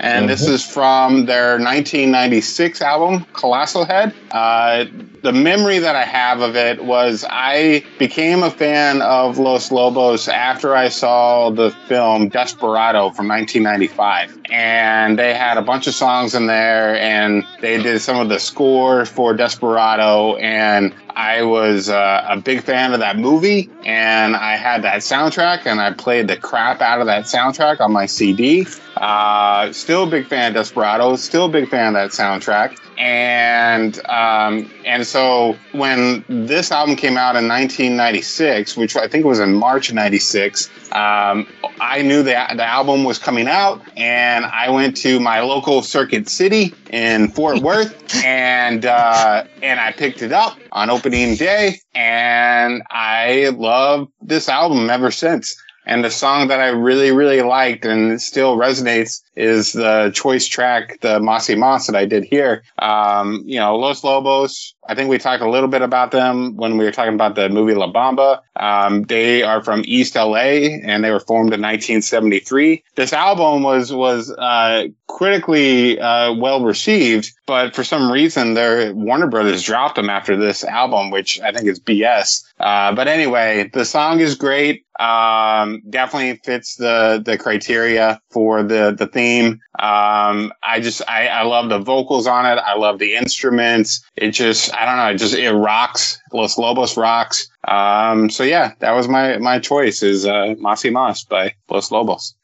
and 0.00 0.28
this 0.28 0.46
is 0.46 0.62
from 0.62 1.24
their 1.24 1.56
1996 1.56 2.82
album 2.82 3.24
Colossal 3.32 3.86
Head. 3.86 4.12
Uh, 4.32 4.84
the 5.22 5.32
memory 5.32 5.78
that 5.78 5.94
I 5.94 6.04
have 6.04 6.40
of 6.40 6.56
it 6.56 6.84
was 6.84 7.24
I 7.28 7.84
became 7.98 8.42
a 8.42 8.50
fan 8.50 9.00
of 9.02 9.38
Los 9.38 9.70
Lobos 9.70 10.26
after 10.28 10.74
I 10.74 10.88
saw 10.88 11.50
the 11.50 11.70
film 11.86 12.28
Desperado 12.28 13.10
from 13.10 13.28
1995, 13.28 14.36
and 14.50 15.16
they 15.16 15.32
had 15.32 15.58
a 15.58 15.62
bunch 15.62 15.86
of 15.86 15.94
songs 15.94 16.34
in 16.34 16.48
there, 16.48 16.96
and 16.96 17.44
they 17.60 17.80
did 17.80 18.00
some 18.00 18.18
of 18.18 18.28
the 18.28 18.40
score 18.40 19.06
for 19.06 19.32
Desperado, 19.32 20.36
and 20.36 20.92
I 21.14 21.42
was 21.42 21.88
uh, 21.88 22.26
a 22.28 22.36
big 22.38 22.62
fan 22.62 22.92
of 22.92 23.00
that 23.00 23.16
movie, 23.16 23.70
and 23.84 24.34
I 24.34 24.56
had 24.56 24.82
that 24.82 24.98
soundtrack, 24.98 25.66
and 25.66 25.80
I 25.80 25.92
played 25.92 26.26
the 26.26 26.36
crap 26.36 26.80
out 26.80 27.00
of 27.00 27.06
that 27.06 27.24
soundtrack 27.24 27.80
on 27.80 27.92
my 27.92 28.06
CD. 28.06 28.66
Uh, 28.96 29.72
still 29.72 30.04
a 30.04 30.10
big 30.10 30.26
fan 30.26 30.48
of 30.48 30.54
Desperado. 30.54 31.16
Still 31.16 31.46
a 31.46 31.48
big 31.48 31.68
fan 31.68 31.88
of 31.88 31.94
that 31.94 32.10
soundtrack. 32.10 32.78
And 32.98 33.98
um, 34.06 34.70
and 34.84 35.06
so 35.06 35.56
when 35.72 36.24
this 36.28 36.70
album 36.70 36.96
came 36.96 37.16
out 37.16 37.36
in 37.36 37.48
1996, 37.48 38.76
which 38.76 38.96
I 38.96 39.08
think 39.08 39.24
was 39.24 39.40
in 39.40 39.54
March 39.54 39.88
of 39.88 39.94
'96, 39.94 40.68
um, 40.92 41.46
I 41.80 42.02
knew 42.02 42.22
that 42.22 42.56
the 42.56 42.64
album 42.64 43.04
was 43.04 43.18
coming 43.18 43.48
out, 43.48 43.82
and 43.96 44.44
I 44.44 44.70
went 44.70 44.96
to 44.98 45.18
my 45.20 45.40
local 45.40 45.82
Circuit 45.82 46.28
City 46.28 46.74
in 46.90 47.28
Fort 47.28 47.58
Worth, 47.62 48.24
and 48.24 48.84
uh, 48.84 49.44
and 49.62 49.80
I 49.80 49.92
picked 49.92 50.22
it 50.22 50.32
up 50.32 50.58
on 50.72 50.90
opening 50.90 51.36
day, 51.36 51.80
and 51.94 52.82
I 52.90 53.48
love 53.56 54.08
this 54.20 54.48
album 54.48 54.90
ever 54.90 55.10
since. 55.10 55.56
And 55.84 56.04
the 56.04 56.10
song 56.10 56.48
that 56.48 56.60
I 56.60 56.68
really, 56.68 57.10
really 57.10 57.42
liked 57.42 57.84
and 57.84 58.20
still 58.20 58.56
resonates 58.56 59.22
is 59.34 59.72
the 59.72 60.12
choice 60.14 60.46
track, 60.46 61.00
the 61.00 61.18
Mas 61.18 61.48
y 61.48 61.54
Mas 61.54 61.86
that 61.86 61.96
I 61.96 62.04
did 62.04 62.24
here. 62.24 62.62
Um, 62.78 63.42
you 63.46 63.58
know, 63.58 63.76
Los 63.76 64.04
Lobos, 64.04 64.74
I 64.88 64.94
think 64.94 65.10
we 65.10 65.18
talked 65.18 65.42
a 65.42 65.50
little 65.50 65.68
bit 65.68 65.82
about 65.82 66.10
them 66.12 66.56
when 66.56 66.76
we 66.76 66.84
were 66.84 66.92
talking 66.92 67.14
about 67.14 67.34
the 67.34 67.48
movie 67.48 67.74
La 67.74 67.90
Bamba. 67.90 68.40
Um, 68.56 69.02
they 69.04 69.42
are 69.42 69.62
from 69.62 69.82
East 69.86 70.14
LA 70.14 70.78
and 70.84 71.02
they 71.02 71.10
were 71.10 71.20
formed 71.20 71.52
in 71.52 71.60
1973. 71.60 72.84
This 72.94 73.12
album 73.12 73.62
was, 73.62 73.92
was, 73.92 74.30
uh, 74.30 74.86
critically, 75.08 75.98
uh, 75.98 76.34
well 76.34 76.64
received, 76.64 77.32
but 77.52 77.74
for 77.74 77.84
some 77.84 78.10
reason, 78.10 78.54
their 78.54 78.94
Warner 78.94 79.26
Brothers 79.26 79.62
dropped 79.62 79.96
them 79.96 80.08
after 80.08 80.38
this 80.38 80.64
album, 80.64 81.10
which 81.10 81.38
I 81.42 81.52
think 81.52 81.68
is 81.68 81.78
BS. 81.78 82.42
Uh, 82.58 82.94
but 82.94 83.08
anyway, 83.08 83.68
the 83.74 83.84
song 83.84 84.20
is 84.20 84.36
great. 84.36 84.86
Um, 84.98 85.82
definitely 85.90 86.40
fits 86.44 86.76
the 86.76 87.22
the 87.22 87.36
criteria 87.36 88.22
for 88.30 88.62
the 88.62 88.94
the 88.96 89.06
theme. 89.06 89.60
Um, 89.78 90.50
I 90.62 90.80
just 90.80 91.02
I, 91.06 91.26
I 91.26 91.42
love 91.42 91.68
the 91.68 91.78
vocals 91.78 92.26
on 92.26 92.46
it. 92.46 92.58
I 92.58 92.74
love 92.74 92.98
the 92.98 93.16
instruments. 93.16 94.00
It 94.16 94.30
just 94.30 94.74
I 94.74 94.86
don't 94.86 94.96
know. 94.96 95.10
It 95.10 95.18
just 95.18 95.34
it 95.34 95.52
rocks. 95.52 96.18
Los 96.32 96.56
Lobos 96.56 96.96
rocks. 96.96 97.50
Um, 97.68 98.30
so 98.30 98.44
yeah, 98.44 98.72
that 98.78 98.92
was 98.92 99.08
my 99.08 99.36
my 99.36 99.58
choice 99.58 100.02
is 100.02 100.24
uh, 100.24 100.54
Mas 100.58 100.84
y 100.84 100.90
Mas 100.90 101.22
by 101.24 101.54
Los 101.68 101.90
Lobos. 101.90 102.34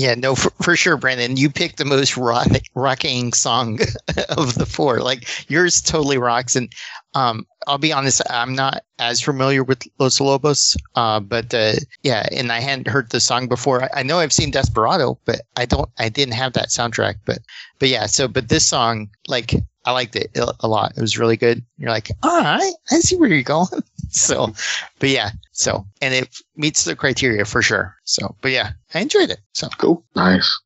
Yeah, 0.00 0.14
no, 0.14 0.34
for, 0.34 0.48
for 0.62 0.76
sure, 0.76 0.96
Brandon. 0.96 1.36
You 1.36 1.50
picked 1.50 1.76
the 1.76 1.84
most 1.84 2.16
rock, 2.16 2.48
rocking 2.74 3.34
song 3.34 3.80
of 4.30 4.54
the 4.54 4.64
four. 4.64 5.00
Like 5.00 5.28
yours 5.50 5.82
totally 5.82 6.16
rocks. 6.16 6.56
And 6.56 6.72
um, 7.12 7.46
I'll 7.66 7.76
be 7.76 7.92
honest, 7.92 8.22
I'm 8.30 8.54
not 8.54 8.82
as 8.98 9.20
familiar 9.20 9.62
with 9.62 9.82
Los 9.98 10.18
Lobos. 10.18 10.74
Uh, 10.94 11.20
but 11.20 11.52
uh, 11.52 11.72
yeah, 12.02 12.26
and 12.32 12.50
I 12.50 12.60
hadn't 12.60 12.88
heard 12.88 13.10
the 13.10 13.20
song 13.20 13.46
before. 13.46 13.82
I, 13.82 13.90
I 13.96 14.02
know 14.02 14.20
I've 14.20 14.32
seen 14.32 14.50
Desperado, 14.50 15.18
but 15.26 15.42
I 15.58 15.66
don't. 15.66 15.90
I 15.98 16.08
didn't 16.08 16.32
have 16.32 16.54
that 16.54 16.70
soundtrack. 16.70 17.16
But 17.26 17.40
but 17.78 17.90
yeah, 17.90 18.06
so 18.06 18.26
but 18.26 18.48
this 18.48 18.64
song, 18.64 19.10
like 19.28 19.52
I 19.84 19.92
liked 19.92 20.16
it 20.16 20.30
a 20.36 20.68
lot. 20.68 20.92
It 20.96 21.00
was 21.00 21.18
really 21.18 21.36
good. 21.36 21.64
You're 21.78 21.90
like, 21.90 22.10
all 22.22 22.40
right, 22.40 22.72
I 22.90 23.00
see 23.00 23.16
where 23.16 23.28
you're 23.28 23.42
going. 23.42 23.82
so, 24.10 24.52
but 24.98 25.08
yeah, 25.08 25.30
so 25.52 25.86
and 26.02 26.12
it 26.14 26.28
meets 26.56 26.84
the 26.84 26.96
criteria 26.96 27.44
for 27.44 27.62
sure. 27.62 27.96
So, 28.04 28.36
but 28.42 28.50
yeah, 28.50 28.72
I 28.94 29.00
enjoyed 29.00 29.30
it. 29.30 29.40
So 29.52 29.68
Cool. 29.78 30.04
Nice. 30.14 30.60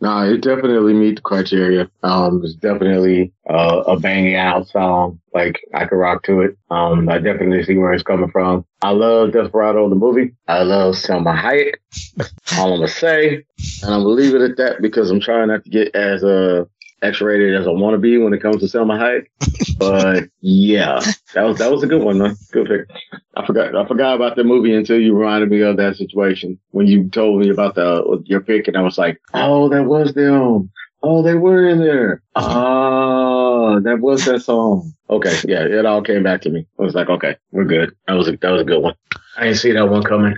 No, 0.00 0.20
it 0.20 0.40
definitely 0.40 0.94
meet 0.94 1.16
the 1.16 1.22
criteria. 1.22 1.90
Um, 2.02 2.40
it's 2.44 2.54
definitely 2.54 3.32
uh, 3.50 3.82
a 3.86 3.98
banging 3.98 4.36
out 4.36 4.68
song. 4.68 5.20
Like 5.34 5.60
I 5.74 5.84
could 5.84 5.96
rock 5.96 6.22
to 6.24 6.40
it. 6.42 6.56
Um, 6.70 7.08
I 7.08 7.18
definitely 7.18 7.64
see 7.64 7.76
where 7.76 7.92
it's 7.92 8.02
coming 8.02 8.30
from. 8.30 8.64
I 8.82 8.90
love 8.90 9.32
Desperado 9.32 9.88
the 9.88 9.94
movie. 9.94 10.34
I 10.46 10.62
love 10.62 10.94
Salma 10.94 11.36
Hayek. 11.36 11.74
All 12.58 12.72
I'm 12.72 12.78
gonna 12.80 12.88
say, 12.88 13.44
and 13.82 13.94
I'm 13.94 14.02
gonna 14.02 14.08
leave 14.08 14.34
it 14.34 14.42
at 14.42 14.56
that 14.56 14.80
because 14.80 15.10
I'm 15.10 15.20
trying 15.20 15.48
not 15.48 15.64
to 15.64 15.70
get 15.70 15.94
as 15.94 16.24
uh, 16.24 16.64
X-rated 17.02 17.54
as 17.54 17.66
I 17.66 17.70
want 17.70 17.94
to 17.94 17.98
be 17.98 18.18
when 18.18 18.32
it 18.32 18.42
comes 18.42 18.60
to 18.60 18.66
Salma 18.66 18.98
Hayek. 18.98 19.26
But 19.78 20.24
yeah, 20.40 21.00
that 21.34 21.42
was 21.42 21.58
that 21.58 21.70
was 21.70 21.84
a 21.84 21.86
good 21.86 22.02
one, 22.02 22.18
man. 22.18 22.36
Good 22.50 22.66
pick. 22.66 23.20
I 23.36 23.46
forgot 23.46 23.76
I 23.76 23.86
forgot 23.86 24.16
about 24.16 24.34
the 24.34 24.42
movie 24.42 24.74
until 24.74 24.98
you 24.98 25.16
reminded 25.16 25.50
me 25.50 25.60
of 25.60 25.76
that 25.76 25.96
situation 25.96 26.58
when 26.72 26.88
you 26.88 27.08
told 27.10 27.40
me 27.40 27.48
about 27.48 27.76
the 27.76 28.20
your 28.24 28.40
pick, 28.40 28.66
and 28.66 28.76
I 28.76 28.82
was 28.82 28.98
like, 28.98 29.20
oh, 29.34 29.68
that 29.68 29.84
was 29.84 30.14
them. 30.14 30.70
Oh, 31.00 31.22
they 31.22 31.34
were 31.34 31.68
in 31.68 31.78
there. 31.78 32.22
Ah, 32.34 33.78
that 33.78 34.00
was 34.00 34.24
that 34.24 34.42
song. 34.42 34.92
Okay, 35.08 35.38
yeah, 35.46 35.62
it 35.62 35.86
all 35.86 36.02
came 36.02 36.24
back 36.24 36.42
to 36.42 36.50
me. 36.50 36.66
I 36.78 36.82
was 36.82 36.94
like, 36.94 37.08
okay, 37.08 37.36
we're 37.52 37.64
good. 37.64 37.94
That 38.08 38.14
was 38.14 38.26
a 38.26 38.36
that 38.36 38.50
was 38.50 38.62
a 38.62 38.64
good 38.64 38.82
one. 38.82 38.94
I 39.36 39.44
didn't 39.44 39.58
see 39.58 39.72
that 39.72 39.88
one 39.88 40.02
coming. 40.02 40.34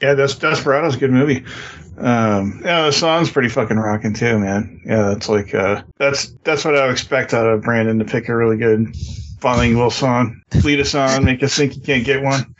Yeah, 0.00 0.14
that's 0.14 0.34
Desperado's 0.34 0.96
a 0.96 0.98
good 0.98 1.10
movie. 1.10 1.44
Um, 1.98 2.60
yeah, 2.64 2.86
the 2.86 2.92
song's 2.92 3.30
pretty 3.30 3.48
fucking 3.48 3.76
rocking 3.78 4.14
too, 4.14 4.38
man. 4.38 4.80
Yeah, 4.84 5.02
that's 5.08 5.28
like 5.28 5.54
uh, 5.54 5.82
that's 5.98 6.30
that's 6.44 6.64
what 6.64 6.76
I 6.76 6.84
would 6.86 6.92
expect 6.92 7.32
out 7.34 7.46
of 7.46 7.62
Brandon 7.62 7.98
to 7.98 8.04
pick 8.04 8.28
a 8.28 8.36
really 8.36 8.56
good 8.56 8.94
bilingual 9.40 9.90
song, 9.90 10.40
lead 10.64 10.80
us 10.80 10.94
on, 10.94 11.24
make 11.24 11.42
us 11.42 11.54
think 11.56 11.76
you 11.76 11.82
can't 11.82 12.04
get 12.04 12.22
one. 12.22 12.54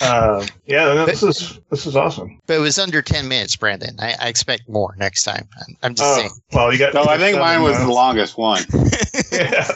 Uh, 0.00 0.46
yeah, 0.66 0.84
no, 0.94 1.06
this 1.06 1.22
is 1.22 1.58
this 1.70 1.86
is 1.86 1.96
awesome. 1.96 2.40
but 2.46 2.54
it 2.56 2.60
was 2.60 2.78
under 2.78 3.02
ten 3.02 3.28
minutes, 3.28 3.56
Brandon. 3.56 3.96
I, 3.98 4.14
I 4.20 4.28
expect 4.28 4.68
more 4.68 4.94
next 4.98 5.24
time. 5.24 5.48
I'm, 5.58 5.76
I'm 5.82 5.94
just 5.94 6.08
Oh, 6.10 6.16
saying. 6.20 6.30
well, 6.52 6.72
you 6.72 6.78
got. 6.78 6.94
No, 6.94 7.04
I 7.04 7.18
think 7.18 7.38
mine 7.38 7.62
was 7.62 7.78
the 7.78 7.90
longest 7.92 8.36
one. 8.38 8.62
Yeah. 9.32 9.68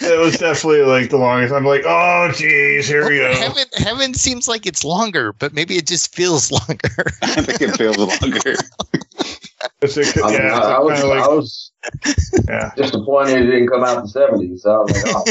It 0.00 0.18
was 0.18 0.38
definitely 0.38 0.82
like 0.82 1.10
the 1.10 1.18
longest. 1.18 1.52
I'm 1.52 1.64
like, 1.64 1.82
oh, 1.86 2.32
geez, 2.34 2.88
here 2.88 3.08
we 3.08 3.18
go. 3.18 3.34
Heaven, 3.34 3.64
heaven 3.74 4.14
seems 4.14 4.48
like 4.48 4.66
it's 4.66 4.84
longer, 4.84 5.34
but 5.34 5.52
maybe 5.52 5.76
it 5.76 5.86
just 5.86 6.14
feels 6.14 6.50
longer. 6.68 7.06
I 7.22 7.42
think 7.42 7.60
it 7.60 7.76
feels 7.76 7.96
longer. 7.98 8.54
It's 9.82 9.96
a, 9.96 10.24
I, 10.24 10.32
yeah, 10.32 10.58
I, 10.58 10.72
I 10.72 10.78
was 10.78 10.92
it's 10.92 11.02
kind 11.02 11.18
of 11.18 11.24
I 11.24 11.28
was 11.28 11.72
yeah. 12.48 12.72
disappointed 12.76 13.42
it 13.42 13.50
didn't 13.50 13.68
come 13.68 13.84
out 13.84 13.98
in 13.98 14.02
the 14.02 14.08
seventies. 14.08 14.62
So 14.62 14.70
I 14.70 14.78
was 14.78 15.04
like, 15.04 15.14
oh, 15.14 15.24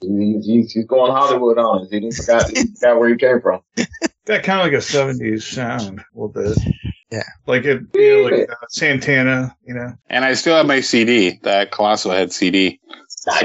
he's, 0.00 0.46
he's, 0.46 0.72
he's 0.72 0.84
going 0.86 1.12
Hollywood 1.12 1.58
on 1.58 1.82
us. 1.82 1.90
He 1.90 2.00
didn't 2.00 2.14
forgot, 2.14 2.48
he 2.50 2.66
forgot 2.74 2.98
where 2.98 3.08
he 3.08 3.16
came 3.16 3.40
from. 3.40 3.60
That 4.26 4.44
kind 4.44 4.60
of 4.60 4.66
like 4.66 4.72
a 4.72 4.76
70s 4.76 5.42
sound 5.42 6.00
a 6.00 6.04
little 6.14 6.28
bit. 6.28 6.58
Yeah. 7.10 7.22
Like 7.46 7.64
it, 7.64 7.82
you 7.94 8.30
know, 8.30 8.36
like 8.36 8.50
uh, 8.50 8.54
Santana, 8.68 9.56
you 9.64 9.74
know. 9.74 9.94
And 10.10 10.24
I 10.24 10.34
still 10.34 10.56
have 10.56 10.66
my 10.66 10.80
CD, 10.80 11.38
that 11.42 11.70
Colossal 11.70 12.12
Head 12.12 12.32
CD. 12.32 12.80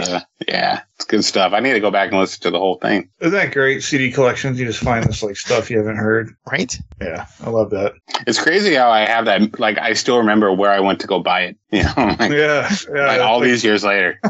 So, 0.03 0.19
yeah, 0.47 0.81
it's 0.95 1.05
good 1.05 1.23
stuff. 1.23 1.53
I 1.53 1.59
need 1.59 1.73
to 1.73 1.79
go 1.79 1.91
back 1.91 2.09
and 2.11 2.19
listen 2.19 2.41
to 2.43 2.51
the 2.51 2.59
whole 2.59 2.75
thing. 2.79 3.09
Isn't 3.19 3.33
that 3.33 3.51
great? 3.53 3.83
CD 3.83 4.11
collections, 4.11 4.59
you 4.59 4.65
just 4.65 4.79
find 4.83 5.03
this 5.03 5.21
like 5.23 5.35
stuff 5.37 5.69
you 5.69 5.77
haven't 5.77 5.97
heard. 5.97 6.31
right? 6.51 6.75
Yeah, 7.01 7.25
I 7.43 7.49
love 7.49 7.69
that. 7.71 7.93
It's 8.27 8.41
crazy 8.41 8.73
how 8.75 8.89
I 8.89 9.05
have 9.05 9.25
that. 9.25 9.59
Like, 9.59 9.77
I 9.77 9.93
still 9.93 10.17
remember 10.17 10.53
where 10.53 10.71
I 10.71 10.79
went 10.79 10.99
to 11.01 11.07
go 11.07 11.19
buy 11.19 11.41
it. 11.43 11.57
You 11.73 11.83
know, 11.83 11.93
like, 12.19 12.31
Yeah, 12.31 12.71
yeah. 12.93 13.07
like 13.07 13.21
all 13.21 13.39
these 13.39 13.63
years 13.63 13.83
later. 13.83 14.19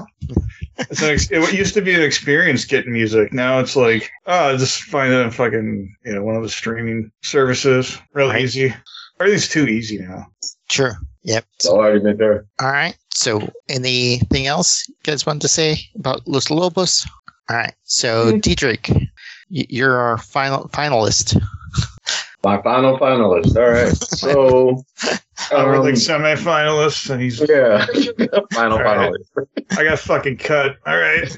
It's 0.89 1.03
an 1.03 1.09
ex- 1.11 1.29
it 1.29 1.53
used 1.53 1.75
to 1.75 1.81
be 1.81 1.93
an 1.93 2.01
experience 2.01 2.65
getting 2.65 2.93
music. 2.93 3.31
Now 3.31 3.59
it's 3.59 3.75
like, 3.75 4.09
oh, 4.25 4.57
just 4.57 4.81
find 4.83 5.13
it 5.13 5.21
on 5.23 5.29
fucking, 5.29 5.95
you 6.03 6.15
know, 6.15 6.23
one 6.23 6.35
of 6.35 6.41
the 6.41 6.49
streaming 6.49 7.11
services. 7.21 7.99
Real 8.13 8.29
Right. 8.29 8.41
easy. 8.41 8.73
Everything's 9.19 9.47
too 9.49 9.67
easy 9.67 9.99
now. 9.99 10.25
Sure. 10.71 10.93
Yep. 11.23 11.45
So 11.59 11.79
argument 11.79 12.19
there. 12.19 12.45
All 12.61 12.71
right. 12.71 12.95
So, 13.15 13.47
anything 13.69 14.47
else 14.47 14.87
you 14.89 14.95
guys 15.03 15.25
want 15.25 15.41
to 15.43 15.47
say 15.47 15.77
about 15.95 16.27
Los 16.27 16.49
Lobos? 16.49 17.05
All 17.49 17.55
right. 17.57 17.73
So, 17.83 18.31
Mhm. 18.33 18.41
Dietrich, 18.41 18.91
you're 19.49 19.95
our 19.97 20.17
final 20.17 20.67
finalist. 20.69 21.39
My 22.43 22.61
final 22.61 22.97
finalist. 22.99 23.55
All 23.55 23.69
right. 23.71 23.95
So 24.17 24.83
Uh, 25.51 25.63
we're 25.65 25.75
um, 25.77 25.83
like 25.83 25.95
semifinalists, 25.95 27.09
and 27.09 27.21
he's, 27.21 27.39
yeah, 27.47 27.85
final 28.53 28.77
All 28.77 28.83
right. 28.83 29.11
finalist. 29.11 29.77
I 29.77 29.83
got 29.83 29.99
fucking 29.99 30.37
cut. 30.37 30.77
All 30.87 30.97
right. 30.97 31.35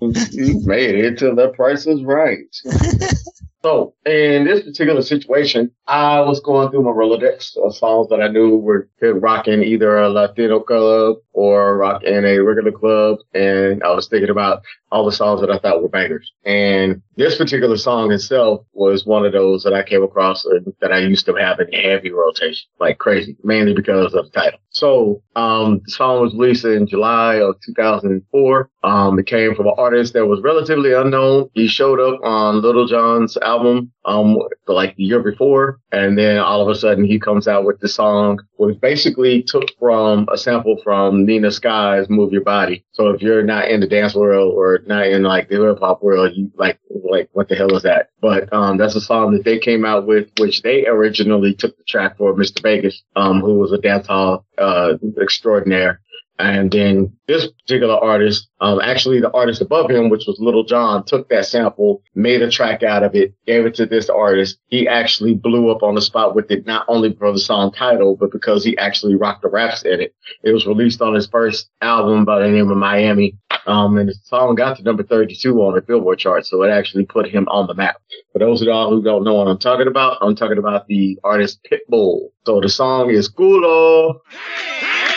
You 0.00 0.60
made 0.64 0.94
it 0.94 1.18
to 1.18 1.34
the 1.34 1.48
price 1.56 1.86
is 1.86 2.02
right. 2.04 2.46
so, 3.62 3.94
in 4.06 4.44
this 4.44 4.62
particular 4.62 5.02
situation, 5.02 5.72
I 5.88 6.20
was 6.20 6.38
going 6.40 6.70
through 6.70 6.84
my 6.84 6.90
Rolodex 6.90 7.56
of 7.56 7.74
songs 7.74 8.08
that 8.08 8.20
I 8.20 8.28
knew 8.28 8.56
were 8.56 8.88
could 9.00 9.20
rock 9.20 9.48
in 9.48 9.64
either 9.64 9.98
a 9.98 10.08
Latino 10.08 10.60
club 10.60 11.16
or 11.32 11.76
rock 11.76 12.04
in 12.04 12.24
a 12.24 12.38
regular 12.38 12.70
club. 12.70 13.18
And 13.34 13.82
I 13.82 13.92
was 13.92 14.06
thinking 14.08 14.30
about 14.30 14.62
all 14.90 15.04
the 15.04 15.12
songs 15.12 15.40
that 15.40 15.50
I 15.50 15.58
thought 15.58 15.82
were 15.82 15.88
bangers. 15.88 16.32
And 16.44 17.02
this 17.16 17.36
particular 17.36 17.76
song 17.76 18.12
itself 18.12 18.64
was 18.72 19.04
one 19.04 19.26
of 19.26 19.32
those 19.32 19.62
that 19.64 19.74
I 19.74 19.82
came 19.82 20.02
across 20.02 20.44
that 20.80 20.92
I 20.92 20.98
used 20.98 21.26
to 21.26 21.34
have 21.34 21.60
in 21.60 21.72
heavy 21.72 22.10
rotation, 22.10 22.68
like 22.80 22.98
crazy, 22.98 23.36
mainly 23.42 23.74
because 23.74 24.14
of 24.14 24.24
the 24.24 24.30
title. 24.30 24.60
So, 24.70 25.22
um, 25.34 25.80
the 25.84 25.90
song 25.90 26.20
was 26.20 26.34
released 26.34 26.64
in 26.64 26.86
July 26.86 27.36
of 27.36 27.56
2004. 27.64 28.70
Um, 28.84 29.18
it 29.18 29.26
came 29.26 29.54
from 29.54 29.66
an 29.66 29.74
artist 29.76 30.12
that 30.12 30.26
was 30.26 30.40
relatively 30.42 30.92
unknown. 30.92 31.50
He 31.54 31.66
showed 31.66 32.00
up 32.00 32.20
on 32.22 32.62
Lil 32.62 32.86
Jon's 32.86 33.36
album, 33.38 33.92
um, 34.08 34.38
like 34.66 34.96
the 34.96 35.04
year 35.04 35.22
before. 35.22 35.80
And 35.92 36.16
then 36.18 36.38
all 36.38 36.62
of 36.62 36.68
a 36.68 36.74
sudden 36.74 37.04
he 37.04 37.18
comes 37.18 37.46
out 37.46 37.64
with 37.64 37.78
the 37.80 37.88
song, 37.88 38.40
which 38.56 38.80
basically 38.80 39.42
took 39.42 39.68
from 39.78 40.26
a 40.32 40.38
sample 40.38 40.80
from 40.82 41.26
Nina 41.26 41.50
Sky's 41.50 42.08
Move 42.08 42.32
Your 42.32 42.42
Body. 42.42 42.84
So 42.92 43.10
if 43.10 43.20
you're 43.22 43.42
not 43.42 43.68
in 43.68 43.80
the 43.80 43.86
dance 43.86 44.14
world 44.14 44.54
or 44.54 44.80
not 44.86 45.06
in 45.06 45.22
like 45.22 45.48
the 45.48 45.62
hip 45.62 45.78
hop 45.80 46.02
world, 46.02 46.32
you 46.34 46.50
like, 46.56 46.78
like, 47.04 47.28
what 47.32 47.48
the 47.48 47.54
hell 47.54 47.74
is 47.76 47.82
that? 47.82 48.10
But, 48.20 48.52
um, 48.52 48.76
that's 48.78 48.94
a 48.96 49.00
song 49.00 49.32
that 49.32 49.44
they 49.44 49.58
came 49.58 49.84
out 49.84 50.06
with, 50.06 50.28
which 50.38 50.62
they 50.62 50.86
originally 50.86 51.54
took 51.54 51.76
the 51.76 51.84
track 51.84 52.16
for 52.16 52.34
Mr. 52.34 52.62
Vegas, 52.62 53.02
um, 53.16 53.40
who 53.40 53.54
was 53.54 53.72
a 53.72 53.78
dancehall, 53.78 54.44
uh, 54.58 54.94
extraordinaire. 55.20 56.00
And 56.38 56.70
then 56.70 57.12
this 57.26 57.48
particular 57.48 57.94
artist, 57.94 58.48
um, 58.60 58.80
actually 58.80 59.20
the 59.20 59.32
artist 59.32 59.60
above 59.60 59.90
him, 59.90 60.08
which 60.08 60.24
was 60.26 60.36
Lil 60.38 60.62
Jon, 60.62 61.04
took 61.04 61.28
that 61.28 61.46
sample, 61.46 62.02
made 62.14 62.42
a 62.42 62.50
track 62.50 62.82
out 62.82 63.02
of 63.02 63.14
it, 63.14 63.34
gave 63.46 63.66
it 63.66 63.74
to 63.76 63.86
this 63.86 64.08
artist. 64.08 64.58
He 64.68 64.86
actually 64.86 65.34
blew 65.34 65.70
up 65.70 65.82
on 65.82 65.96
the 65.96 66.00
spot 66.00 66.36
with 66.36 66.50
it, 66.50 66.64
not 66.64 66.84
only 66.88 67.12
for 67.14 67.32
the 67.32 67.40
song 67.40 67.72
title, 67.72 68.16
but 68.16 68.30
because 68.30 68.64
he 68.64 68.78
actually 68.78 69.16
rocked 69.16 69.42
the 69.42 69.48
raps 69.48 69.82
in 69.82 70.00
it. 70.00 70.14
It 70.44 70.52
was 70.52 70.66
released 70.66 71.02
on 71.02 71.14
his 71.14 71.26
first 71.26 71.68
album 71.82 72.24
by 72.24 72.40
the 72.40 72.48
name 72.48 72.70
of 72.70 72.76
Miami. 72.76 73.36
Um, 73.66 73.98
and 73.98 74.08
the 74.08 74.14
song 74.24 74.54
got 74.54 74.78
to 74.78 74.82
number 74.82 75.02
32 75.02 75.60
on 75.60 75.74
the 75.74 75.82
Billboard 75.82 76.18
chart. 76.18 76.46
So 76.46 76.62
it 76.62 76.70
actually 76.70 77.04
put 77.04 77.28
him 77.28 77.46
on 77.48 77.66
the 77.66 77.74
map. 77.74 77.96
For 78.32 78.38
those 78.38 78.62
of 78.62 78.68
y'all 78.68 78.90
who 78.90 79.02
don't 79.02 79.24
know 79.24 79.34
what 79.34 79.48
I'm 79.48 79.58
talking 79.58 79.88
about, 79.88 80.18
I'm 80.20 80.36
talking 80.36 80.58
about 80.58 80.86
the 80.86 81.18
artist 81.24 81.66
Pitbull. 81.70 82.28
So 82.46 82.60
the 82.60 82.68
song 82.68 83.10
is 83.10 83.28
Culo. 83.28 84.20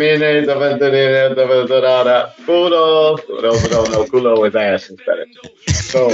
Culo. 2.45 3.19
For 3.19 3.41
those 3.41 3.61
who 3.61 3.69
don't 3.69 3.91
know, 3.91 4.05
Culo 4.05 4.47
is 4.47 4.55
ass 4.55 4.89
instead 4.89 5.19
of. 5.19 5.27
So 5.67 6.09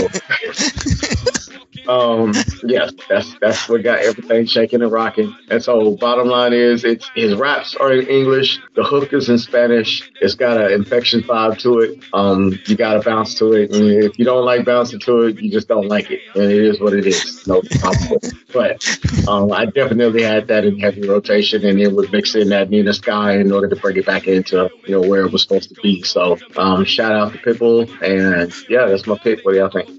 um, 1.87 2.33
yes, 2.63 2.91
that's 3.09 3.35
that's 3.39 3.69
what 3.69 3.83
got 3.83 3.99
everything 3.99 4.45
shaking 4.45 4.81
and 4.81 4.91
rocking. 4.91 5.35
And 5.49 5.63
so, 5.63 5.95
bottom 5.97 6.27
line 6.27 6.53
is, 6.53 6.83
it's 6.83 7.09
his 7.15 7.35
raps 7.35 7.75
are 7.75 7.91
in 7.91 8.07
English, 8.07 8.59
the 8.75 8.83
hook 8.83 9.13
is 9.13 9.29
in 9.29 9.37
Spanish. 9.37 10.09
It's 10.21 10.35
got 10.35 10.59
an 10.59 10.71
infection 10.71 11.21
vibe 11.21 11.59
to 11.59 11.79
it. 11.79 12.03
Um, 12.13 12.57
you 12.65 12.75
got 12.75 12.93
to 12.93 13.01
bounce 13.01 13.35
to 13.35 13.53
it, 13.53 13.73
and 13.73 14.03
if 14.03 14.17
you 14.17 14.25
don't 14.25 14.45
like 14.45 14.65
bouncing 14.65 14.99
to 15.01 15.23
it, 15.23 15.39
you 15.41 15.51
just 15.51 15.67
don't 15.67 15.87
like 15.87 16.11
it, 16.11 16.21
and 16.35 16.51
it 16.51 16.63
is 16.63 16.79
what 16.79 16.93
it 16.93 17.05
is. 17.05 17.45
No 17.47 17.61
problem. 17.79 18.19
but 18.53 19.27
um, 19.27 19.51
I 19.51 19.65
definitely 19.65 20.23
had 20.23 20.47
that 20.47 20.65
in 20.65 20.79
heavy 20.79 21.07
rotation, 21.07 21.65
and 21.65 21.79
it 21.79 21.91
was 21.91 22.11
mixing 22.11 22.49
that 22.49 22.69
Nina 22.69 22.93
Sky 22.93 23.37
in 23.39 23.51
order 23.51 23.67
to 23.67 23.75
bring 23.75 23.97
it 23.97 24.05
back 24.05 24.27
into 24.27 24.69
you 24.85 24.91
know 24.99 25.07
where 25.07 25.25
it 25.25 25.31
was 25.31 25.41
supposed 25.41 25.69
to 25.69 25.81
be. 25.81 26.03
So, 26.03 26.37
um, 26.57 26.85
shout 26.85 27.11
out 27.11 27.33
to 27.33 27.39
Pitbull, 27.39 27.89
and 28.01 28.53
yeah, 28.69 28.85
that's 28.85 29.07
my 29.07 29.17
pick. 29.17 29.43
What 29.43 29.53
do 29.53 29.59
y'all 29.59 29.69
think? 29.69 29.89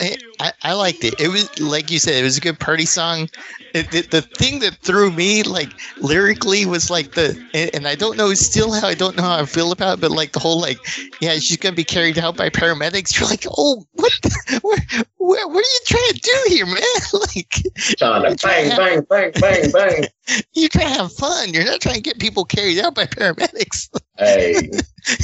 I, 0.00 0.16
I, 0.38 0.52
I 0.62 0.72
liked 0.82 1.04
it. 1.04 1.14
It 1.20 1.28
was 1.28 1.46
like 1.60 1.92
you 1.92 2.00
said, 2.00 2.14
it 2.14 2.24
was 2.24 2.36
a 2.36 2.40
good 2.40 2.58
party 2.58 2.86
song. 2.86 3.28
It, 3.72 3.90
the, 3.92 4.02
the 4.02 4.20
thing 4.20 4.58
that 4.58 4.74
threw 4.78 5.12
me, 5.12 5.44
like 5.44 5.70
lyrically, 5.98 6.66
was 6.66 6.90
like 6.90 7.12
the, 7.12 7.40
and, 7.54 7.70
and 7.72 7.86
I 7.86 7.94
don't 7.94 8.16
know 8.16 8.34
still 8.34 8.72
how 8.72 8.88
I 8.88 8.94
don't 8.94 9.16
know 9.16 9.22
how 9.22 9.38
I 9.38 9.44
feel 9.44 9.70
about, 9.70 9.98
it, 9.98 10.00
but 10.00 10.10
like 10.10 10.32
the 10.32 10.40
whole 10.40 10.60
like, 10.60 10.78
yeah, 11.20 11.34
she's 11.34 11.56
gonna 11.56 11.76
be 11.76 11.84
carried 11.84 12.18
out 12.18 12.36
by 12.36 12.50
paramedics. 12.50 13.14
You're 13.18 13.28
like, 13.28 13.46
oh, 13.56 13.86
what? 13.92 14.12
The, 14.22 14.60
where, 14.62 14.78
where, 15.18 15.48
what 15.48 15.64
are 15.64 15.72
you 15.76 15.80
trying 15.86 16.12
to 16.14 16.20
do 16.20 16.44
here, 16.48 16.66
man? 16.66 16.82
like, 17.12 17.62
Trying 17.96 18.36
to 18.36 18.46
bang, 18.46 18.76
bang, 18.76 19.06
bang, 19.08 19.32
bang, 19.40 19.70
bang. 19.70 20.04
you're 20.52 20.68
trying 20.68 20.88
to 20.88 20.94
have 21.02 21.12
fun. 21.12 21.54
You're 21.54 21.64
not 21.64 21.80
trying 21.80 21.94
to 21.94 22.00
get 22.00 22.18
people 22.18 22.44
carried 22.44 22.80
out 22.80 22.96
by 22.96 23.06
paramedics. 23.06 23.88
Hey, 24.18 24.68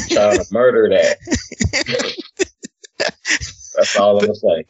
trying 0.09 0.39
to 0.39 0.47
murder 0.53 0.89
that. 0.89 1.19
That's 3.79 3.97
all 3.97 4.19
I'm 4.19 4.27
gonna 4.27 4.35
say. 4.35 4.65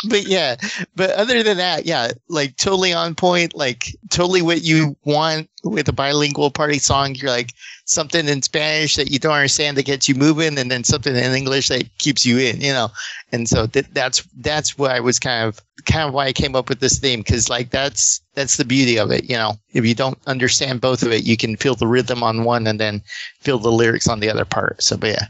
but 0.08 0.26
yeah, 0.26 0.56
but 0.96 1.10
other 1.10 1.42
than 1.42 1.58
that, 1.58 1.84
yeah, 1.84 2.12
like 2.28 2.56
totally 2.56 2.94
on 2.94 3.14
point, 3.14 3.54
like 3.54 3.94
totally 4.08 4.40
what 4.40 4.62
you 4.62 4.96
want 5.04 5.50
with 5.64 5.86
a 5.88 5.92
bilingual 5.92 6.50
party 6.50 6.78
song. 6.78 7.14
You're 7.14 7.30
like 7.30 7.52
something 7.84 8.26
in 8.26 8.40
Spanish 8.40 8.96
that 8.96 9.10
you 9.10 9.18
don't 9.18 9.34
understand 9.34 9.76
that 9.76 9.84
gets 9.84 10.08
you 10.08 10.14
moving, 10.14 10.58
and 10.58 10.70
then 10.70 10.82
something 10.82 11.14
in 11.14 11.34
English 11.34 11.68
that 11.68 11.84
keeps 11.98 12.24
you 12.24 12.38
in, 12.38 12.62
you 12.62 12.72
know. 12.72 12.88
And 13.32 13.46
so 13.46 13.66
that 13.66 13.92
that's 13.92 14.26
that's 14.38 14.78
why 14.78 14.96
I 14.96 15.00
was 15.00 15.18
kind 15.18 15.46
of 15.46 15.60
kind 15.84 16.08
of 16.08 16.14
why 16.14 16.26
I 16.26 16.32
came 16.32 16.56
up 16.56 16.70
with 16.70 16.80
this 16.80 16.98
theme 16.98 17.20
because 17.20 17.50
like 17.50 17.68
that's 17.68 18.22
that's 18.32 18.56
the 18.56 18.64
beauty 18.64 18.98
of 18.98 19.10
it, 19.10 19.28
you 19.28 19.36
know. 19.36 19.58
If 19.72 19.84
you 19.84 19.94
don't 19.94 20.18
understand 20.26 20.80
both 20.80 21.02
of 21.02 21.12
it, 21.12 21.24
you 21.24 21.36
can 21.36 21.54
feel 21.56 21.74
the 21.74 21.86
rhythm 21.86 22.22
on 22.22 22.44
one 22.44 22.66
and 22.66 22.80
then 22.80 23.02
feel 23.40 23.58
the 23.58 23.70
lyrics 23.70 24.08
on 24.08 24.20
the 24.20 24.30
other 24.30 24.46
part. 24.46 24.82
So, 24.82 24.96
but 24.96 25.10
yeah, 25.10 25.26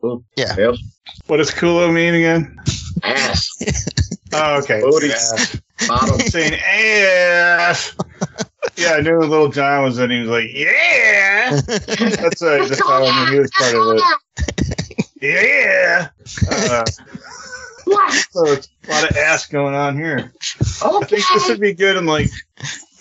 Cool. 0.00 0.24
Yeah. 0.36 0.54
Yep. 0.56 0.74
What 1.26 1.38
does 1.38 1.50
Culo 1.50 1.92
mean 1.92 2.14
again? 2.14 2.56
Ass. 3.02 3.48
Oh, 4.30 4.58
okay. 4.58 4.82
Booty. 4.82 5.10
Ass. 5.10 5.58
Bottom. 5.88 6.20
Saying 6.28 6.52
ass. 6.54 7.96
Yeah, 8.76 8.92
I 8.92 9.00
knew 9.00 9.20
Lil 9.20 9.48
Jon 9.48 9.84
was 9.84 9.98
in. 9.98 10.10
He 10.10 10.20
was 10.20 10.28
like, 10.28 10.50
"Yeah." 10.52 11.58
That's 11.66 12.42
uh, 12.42 12.66
just 12.68 12.82
how 12.82 13.06
I 13.06 13.24
knew 13.24 13.32
he 13.32 13.40
was 13.40 13.50
part 13.52 13.74
of 13.74 13.96
it. 13.96 14.98
Yeah. 15.22 16.08
Uh, 16.50 16.84
so 18.30 18.44
it's 18.52 18.68
a 18.86 18.90
lot 18.90 19.10
of 19.10 19.16
ass 19.16 19.46
going 19.46 19.74
on 19.74 19.96
here. 19.96 20.30
I 20.60 21.04
think 21.04 21.24
this 21.34 21.48
would 21.48 21.60
be 21.60 21.72
good 21.72 21.96
in 21.96 22.04
like. 22.04 22.28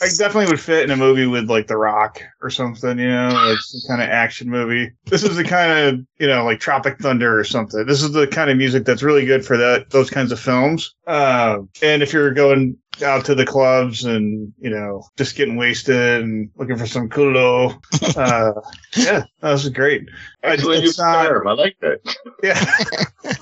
I 0.01 0.07
definitely 0.17 0.47
would 0.51 0.59
fit 0.59 0.83
in 0.83 0.91
a 0.91 0.95
movie 0.95 1.25
with 1.25 1.49
like 1.49 1.67
The 1.67 1.77
Rock 1.77 2.21
or 2.41 2.49
something, 2.49 2.99
you 2.99 3.07
know, 3.09 3.29
like 3.29 3.57
some 3.59 3.81
kind 3.87 4.01
of 4.01 4.09
action 4.09 4.49
movie. 4.49 4.91
This 5.05 5.23
is 5.23 5.35
the 5.35 5.43
kind 5.43 5.71
of, 5.71 6.05
you 6.19 6.27
know, 6.27 6.45
like 6.45 6.59
Tropic 6.59 6.99
Thunder 6.99 7.37
or 7.39 7.43
something. 7.43 7.85
This 7.85 8.03
is 8.03 8.11
the 8.11 8.27
kind 8.27 8.49
of 8.51 8.57
music 8.57 8.85
that's 8.85 9.01
really 9.03 9.25
good 9.25 9.43
for 9.45 9.57
that 9.57 9.89
those 9.89 10.09
kinds 10.09 10.31
of 10.31 10.39
films. 10.39 10.93
Uh, 11.07 11.59
and 11.81 12.03
if 12.03 12.13
you're 12.13 12.31
going 12.33 12.77
out 13.03 13.25
to 13.25 13.35
the 13.35 13.45
clubs 13.45 14.05
and 14.05 14.51
you 14.57 14.71
know 14.71 15.03
just 15.17 15.35
getting 15.35 15.55
wasted 15.55 16.23
and 16.23 16.49
looking 16.57 16.77
for 16.77 16.87
some 16.87 17.07
culo, 17.09 17.79
uh, 18.17 18.59
yeah, 18.95 19.23
that 19.41 19.51
was 19.51 19.67
great. 19.69 20.07
Excellent 20.43 20.81
use 20.81 20.91
It's 20.91 20.99
not- 20.99 21.27
term. 21.27 21.47
I 21.47 21.53
like 21.53 21.77
that. 21.81 21.99
yeah. 22.43 23.33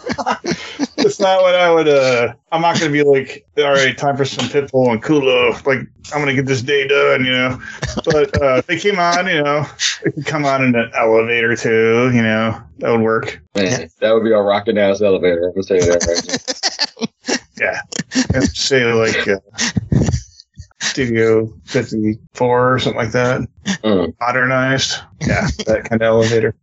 it's 1.15 1.21
not 1.21 1.43
what 1.43 1.55
I 1.55 1.71
would 1.71 1.87
uh 1.87 2.33
I'm 2.51 2.61
not 2.61 2.77
gonna 2.77 2.91
be 2.91 3.01
like, 3.01 3.45
all 3.57 3.71
right, 3.71 3.97
time 3.97 4.17
for 4.17 4.25
some 4.25 4.49
pitbull 4.49 4.91
and 4.91 5.01
culo. 5.01 5.53
Like 5.65 5.79
I'm 6.13 6.19
gonna 6.19 6.35
get 6.35 6.45
this 6.45 6.61
day 6.61 6.85
done, 6.89 7.23
you 7.23 7.31
know. 7.31 7.57
But 8.03 8.41
uh 8.41 8.55
if 8.57 8.67
they 8.67 8.77
came 8.77 8.99
on, 8.99 9.25
you 9.27 9.41
know, 9.41 9.65
it 10.03 10.13
could 10.13 10.25
come 10.25 10.43
on 10.43 10.61
in 10.61 10.75
an 10.75 10.91
elevator 10.93 11.55
too, 11.55 12.11
you 12.13 12.21
know, 12.21 12.61
that 12.79 12.91
would 12.91 12.99
work. 12.99 13.41
Man, 13.55 13.89
that 14.01 14.11
would 14.11 14.25
be 14.25 14.31
a 14.31 14.41
rocking 14.41 14.77
ass 14.77 15.01
elevator. 15.01 15.47
I'm 15.47 15.53
gonna 15.53 15.63
tell 15.63 15.77
you 15.77 15.85
that 15.85 16.05
right 16.05 17.07
now. 17.29 17.37
Yeah. 17.57 17.79
And 18.33 18.43
say 18.49 18.83
like 18.91 19.25
uh, 19.29 19.37
Studio 20.81 21.53
fifty 21.63 22.19
four 22.33 22.73
or 22.73 22.79
something 22.79 23.01
like 23.01 23.13
that. 23.13 23.47
Mm. 23.65 24.13
Modernized. 24.19 24.97
Yeah, 25.21 25.47
that 25.65 25.85
kind 25.89 26.01
of 26.01 26.07
elevator. 26.07 26.55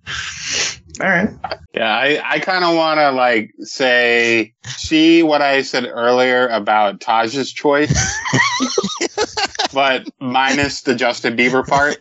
All 1.00 1.08
right. 1.08 1.30
Yeah, 1.74 1.96
I, 1.96 2.20
I 2.22 2.38
kind 2.38 2.64
of 2.64 2.76
want 2.76 3.00
to 3.00 3.12
like 3.12 3.52
say, 3.60 4.52
see 4.66 5.22
what 5.22 5.40
I 5.40 5.62
said 5.62 5.86
earlier 5.86 6.48
about 6.48 7.00
Taj's 7.00 7.50
choice, 7.50 8.20
but 9.72 10.06
minus 10.20 10.82
the 10.82 10.94
Justin 10.94 11.36
Bieber 11.36 11.66
part. 11.66 11.96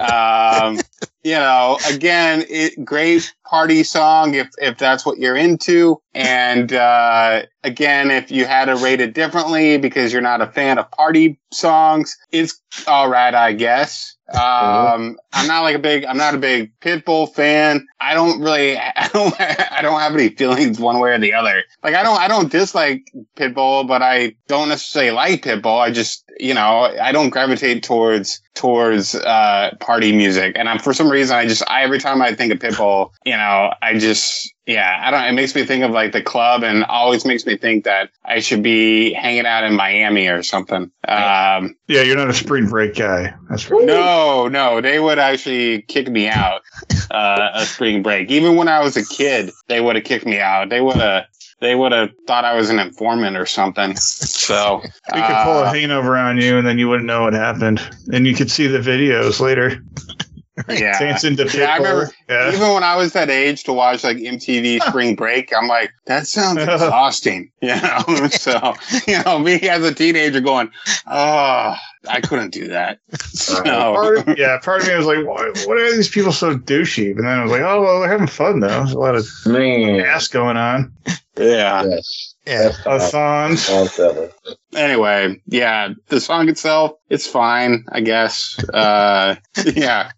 Um, 0.00 0.78
you 1.24 1.34
know, 1.34 1.78
again, 1.90 2.44
it, 2.48 2.82
great 2.84 3.34
party 3.44 3.82
song 3.82 4.34
if 4.34 4.48
if 4.58 4.78
that's 4.78 5.04
what 5.04 5.18
you're 5.18 5.36
into, 5.36 6.00
and 6.14 6.72
uh, 6.72 7.42
again, 7.64 8.10
if 8.10 8.30
you 8.30 8.46
had 8.46 8.66
to 8.66 8.76
rate 8.76 9.00
it 9.00 9.12
differently 9.12 9.76
because 9.76 10.12
you're 10.12 10.22
not 10.22 10.40
a 10.40 10.46
fan 10.46 10.78
of 10.78 10.90
party 10.92 11.38
songs, 11.52 12.16
it's 12.30 12.62
all 12.86 13.08
right, 13.08 13.34
I 13.34 13.52
guess. 13.52 14.16
Um, 14.32 15.18
I'm 15.32 15.46
not 15.46 15.62
like 15.62 15.74
a 15.76 15.80
big, 15.80 16.04
I'm 16.04 16.16
not 16.16 16.34
a 16.34 16.38
big 16.38 16.78
Pitbull 16.80 17.32
fan. 17.32 17.86
I 18.00 18.14
don't 18.14 18.40
really, 18.40 18.76
I 18.78 19.08
don't, 19.12 19.34
I 19.40 19.80
don't 19.82 20.00
have 20.00 20.14
any 20.14 20.28
feelings 20.30 20.78
one 20.78 21.00
way 21.00 21.10
or 21.10 21.18
the 21.18 21.34
other. 21.34 21.64
Like 21.82 21.94
I 21.94 22.02
don't, 22.02 22.18
I 22.18 22.28
don't 22.28 22.50
dislike 22.50 23.10
Pitbull, 23.36 23.86
but 23.86 24.02
I 24.02 24.36
don't 24.46 24.68
necessarily 24.68 25.12
like 25.12 25.42
Pitbull. 25.42 25.80
I 25.80 25.90
just, 25.90 26.24
you 26.38 26.54
know, 26.54 26.96
I 27.00 27.12
don't 27.12 27.30
gravitate 27.30 27.82
towards, 27.82 28.40
towards, 28.54 29.14
uh, 29.14 29.74
party 29.80 30.12
music. 30.12 30.56
And 30.56 30.68
I'm, 30.68 30.78
for 30.78 30.94
some 30.94 31.10
reason, 31.10 31.36
I 31.36 31.46
just, 31.46 31.62
I, 31.68 31.82
every 31.82 31.98
time 31.98 32.22
I 32.22 32.34
think 32.34 32.52
of 32.52 32.58
Pitbull, 32.60 33.10
you 33.24 33.36
know, 33.36 33.74
I 33.82 33.98
just, 33.98 34.52
yeah, 34.70 35.02
I 35.02 35.10
don't, 35.10 35.24
it 35.24 35.32
makes 35.32 35.52
me 35.56 35.64
think 35.64 35.82
of 35.82 35.90
like 35.90 36.12
the 36.12 36.22
club 36.22 36.62
and 36.62 36.84
always 36.84 37.24
makes 37.24 37.44
me 37.44 37.56
think 37.56 37.84
that 37.84 38.10
I 38.24 38.38
should 38.38 38.62
be 38.62 39.12
hanging 39.12 39.44
out 39.44 39.64
in 39.64 39.74
Miami 39.74 40.28
or 40.28 40.44
something. 40.44 40.92
Um, 41.08 41.76
Yeah, 41.88 42.02
you're 42.02 42.16
not 42.16 42.30
a 42.30 42.34
spring 42.34 42.68
break 42.68 42.94
guy. 42.94 43.34
That's 43.48 43.68
right. 43.68 43.84
no, 43.84 44.46
no, 44.46 44.80
they 44.80 45.00
would 45.00 45.18
actually 45.18 45.82
kick 45.82 46.08
me 46.08 46.28
out 46.28 46.62
uh, 47.10 47.50
a 47.54 47.66
spring 47.66 48.04
break. 48.04 48.30
Even 48.30 48.54
when 48.54 48.68
I 48.68 48.78
was 48.78 48.96
a 48.96 49.04
kid, 49.04 49.50
they 49.66 49.80
would 49.80 49.96
have 49.96 50.04
kicked 50.04 50.24
me 50.24 50.38
out. 50.38 50.68
They 50.68 50.80
would 50.80 50.96
have. 50.96 51.26
They 51.58 51.74
would 51.74 51.92
have 51.92 52.08
thought 52.26 52.46
I 52.46 52.54
was 52.54 52.70
an 52.70 52.78
informant 52.78 53.36
or 53.36 53.44
something. 53.44 53.94
So 53.94 54.80
We 55.14 55.20
could 55.20 55.44
pull 55.44 55.58
a 55.58 55.64
uh, 55.64 55.70
hangover 55.70 56.16
on 56.16 56.38
you, 56.38 56.56
and 56.56 56.66
then 56.66 56.78
you 56.78 56.88
wouldn't 56.88 57.06
know 57.06 57.24
what 57.24 57.34
happened, 57.34 57.86
and 58.14 58.26
you 58.26 58.34
could 58.34 58.50
see 58.50 58.66
the 58.66 58.78
videos 58.78 59.40
later. 59.40 59.84
yeah. 60.68 60.98
Dancing 60.98 61.36
to 61.36 61.44
Yeah, 61.56 61.64
I 61.66 61.76
remember- 61.76 62.10
Yeah. 62.28 62.52
Even 62.52 62.72
when 62.74 62.82
I 62.84 62.96
was 62.96 63.12
that 63.12 63.30
age 63.30 63.64
to 63.64 63.72
watch 63.72 64.04
like 64.04 64.16
MTV 64.18 64.82
Spring 64.88 65.14
Break, 65.14 65.52
I'm 65.54 65.68
like, 65.68 65.92
that 66.06 66.26
sounds 66.26 66.58
exhausting. 66.62 67.50
You 67.60 67.76
know, 67.80 68.28
so 68.30 68.74
you 69.06 69.22
know, 69.22 69.38
me 69.38 69.60
as 69.68 69.84
a 69.84 69.92
teenager 69.94 70.40
going, 70.40 70.70
oh, 71.06 71.74
I 72.08 72.20
couldn't 72.22 72.50
do 72.50 72.68
that. 72.68 72.98
So 73.18 73.58
uh, 73.58 73.92
Part 73.92 74.28
of, 74.28 74.38
yeah, 74.38 74.58
part 74.62 74.82
of 74.82 74.88
me 74.88 74.96
was 74.96 75.06
like, 75.06 75.26
why, 75.26 75.50
what 75.66 75.76
are 75.78 75.94
these 75.96 76.08
people 76.08 76.32
so 76.32 76.56
douchey? 76.56 77.14
But 77.14 77.22
then 77.22 77.38
I 77.38 77.42
was 77.42 77.52
like, 77.52 77.60
oh, 77.62 77.82
well, 77.82 78.00
they're 78.00 78.10
having 78.10 78.26
fun, 78.26 78.60
though. 78.60 78.68
There's 78.68 78.92
a 78.92 78.98
lot 78.98 79.14
of 79.14 79.26
Man. 79.46 80.00
ass 80.00 80.28
going 80.28 80.56
on. 80.56 80.92
yeah. 81.38 81.84
Yes. 81.84 82.29
Yeah. 82.46 82.68
That's 82.68 82.86
A 82.86 82.90
the 82.90 82.98
thongs. 83.10 83.68
all 83.68 83.86
seven. 83.86 84.30
anyway, 84.74 85.40
yeah, 85.46 85.90
the 86.08 86.20
song 86.20 86.48
itself, 86.48 86.92
it's 87.08 87.26
fine, 87.26 87.84
I 87.90 88.00
guess. 88.00 88.58
Uh, 88.72 89.36
yeah. 89.74 90.10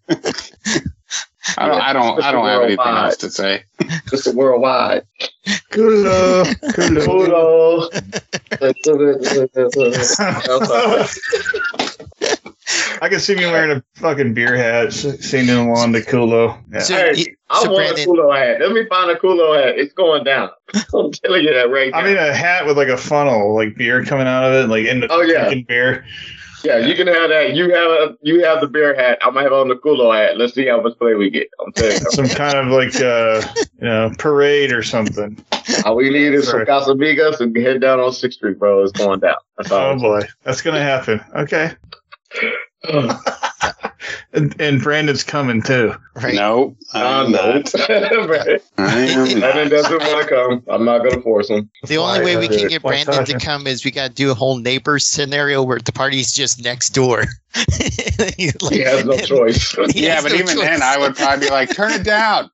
I 1.57 1.67
don't, 1.67 1.81
I 1.81 1.93
don't, 1.93 2.23
I 2.23 2.31
don't 2.31 2.47
have 2.47 2.63
anything 2.63 2.85
else 2.85 3.17
to 3.17 3.29
say. 3.29 3.65
Just 4.09 4.27
a 4.27 4.31
worldwide. 4.31 5.05
Culo. 5.71 6.45
Culo. 6.71 7.89
Kudos. 9.53 10.19
I 13.01 13.09
can 13.09 13.19
see 13.19 13.35
me 13.35 13.45
wearing 13.45 13.71
a 13.77 13.83
fucking 13.99 14.33
beer 14.33 14.55
hat, 14.55 14.87
s- 14.87 15.25
singing 15.25 15.55
along 15.55 15.93
to 15.93 16.01
Culo. 16.01 16.57
Yeah. 16.71 16.79
So, 16.79 16.95
Hey, 16.95 17.13
you- 17.15 17.35
I 17.49 17.63
so 17.63 17.71
want 17.71 17.85
a 17.85 17.93
Brandon, 17.93 18.07
Culo 18.15 18.37
hat. 18.37 18.61
Let 18.61 18.71
me 18.71 18.85
find 18.87 19.11
a 19.11 19.15
Culo 19.15 19.55
hat. 19.61 19.77
It's 19.77 19.93
going 19.93 20.23
down. 20.23 20.49
I'm 20.93 21.11
telling 21.11 21.43
you 21.43 21.53
that 21.53 21.69
right 21.69 21.91
now. 21.91 21.97
I 21.99 22.03
mean, 22.03 22.17
a 22.17 22.33
hat 22.33 22.65
with 22.65 22.77
like 22.77 22.87
a 22.87 22.97
funnel, 22.97 23.53
like 23.55 23.75
beer 23.75 24.03
coming 24.05 24.27
out 24.27 24.43
of 24.45 24.53
it, 24.53 24.67
like 24.69 24.85
in 24.85 25.01
the 25.01 25.07
Oh, 25.11 25.21
yeah. 25.21 25.45
drinking 25.45 25.65
beer. 25.67 26.05
Yeah, 26.63 26.77
you 26.77 26.95
can 26.95 27.07
have 27.07 27.27
that. 27.29 27.55
You 27.55 27.63
have 27.73 27.91
a, 27.91 28.17
you 28.21 28.41
have 28.45 28.61
the 28.61 28.67
beer 28.67 28.95
hat. 28.95 29.17
I'm 29.21 29.33
gonna 29.33 29.43
have 29.43 29.51
on 29.51 29.67
the 29.67 29.75
culo 29.75 30.15
hat. 30.17 30.37
Let's 30.37 30.53
see 30.53 30.65
how 30.65 30.81
much 30.81 30.97
play 30.97 31.13
we 31.13 31.29
get. 31.29 31.49
I'm 31.59 31.73
telling 31.73 31.91
you. 31.99 31.99
Some 32.11 32.27
kind 32.29 32.57
of 32.57 32.67
like 32.67 32.95
uh, 33.01 33.41
you 33.81 33.85
know 33.85 34.13
parade 34.17 34.71
or 34.71 34.81
something. 34.81 35.43
All 35.85 35.97
we 35.97 36.09
need 36.09 36.33
is 36.33 36.47
some 36.47 36.59
Right. 36.59 36.67
Casamigos 36.67 37.41
and 37.41 37.53
head 37.57 37.81
down 37.81 37.99
on 37.99 38.13
Sixth 38.13 38.37
Street, 38.37 38.59
bro. 38.59 38.81
It's 38.81 38.93
going 38.93 39.19
down. 39.19 39.35
That's 39.57 39.71
all. 39.71 39.91
Oh 39.91 39.99
boy, 39.99 40.21
that's 40.43 40.61
gonna 40.61 40.81
happen. 40.81 41.19
Okay, 41.35 41.71
and, 44.33 44.59
and 44.59 44.81
Brandon's 44.81 45.23
coming 45.23 45.61
too. 45.61 45.93
Right. 46.15 46.35
No, 46.35 46.75
I 46.93 47.21
I'm 47.21 47.31
know. 47.31 47.53
not. 47.53 47.71
Brandon 48.75 49.39
not. 49.39 49.69
doesn't 49.69 49.99
want 50.01 50.27
to 50.27 50.29
come. 50.29 50.63
I'm 50.67 50.83
not 50.83 51.03
gonna 51.03 51.21
force 51.21 51.49
him. 51.49 51.69
The 51.87 51.97
only 51.97 52.19
Why, 52.19 52.25
way 52.25 52.37
we 52.37 52.47
uh, 52.47 52.57
can 52.57 52.67
get 52.67 52.83
why 52.83 53.03
Brandon 53.03 53.25
to 53.25 53.39
come 53.39 53.67
is 53.67 53.85
we 53.85 53.91
got 53.91 54.09
to 54.09 54.13
do 54.13 54.31
a 54.31 54.33
whole 54.33 54.57
neighbor 54.57 54.99
scenario 54.99 55.63
where 55.63 55.79
the 55.79 55.93
party's 55.93 56.33
just 56.33 56.63
next 56.63 56.89
door. 56.89 57.23
He 58.37 58.79
has 58.81 59.05
no 59.05 59.15
choice. 59.17 59.75
Yeah, 59.93 60.21
but 60.21 60.31
no 60.31 60.37
even 60.39 60.55
choice. 60.55 60.65
then, 60.65 60.81
I 60.81 60.97
would 60.97 61.15
probably 61.15 61.45
be 61.45 61.51
like, 61.51 61.73
"Turn 61.75 61.91
it 61.91 62.03
down." 62.03 62.49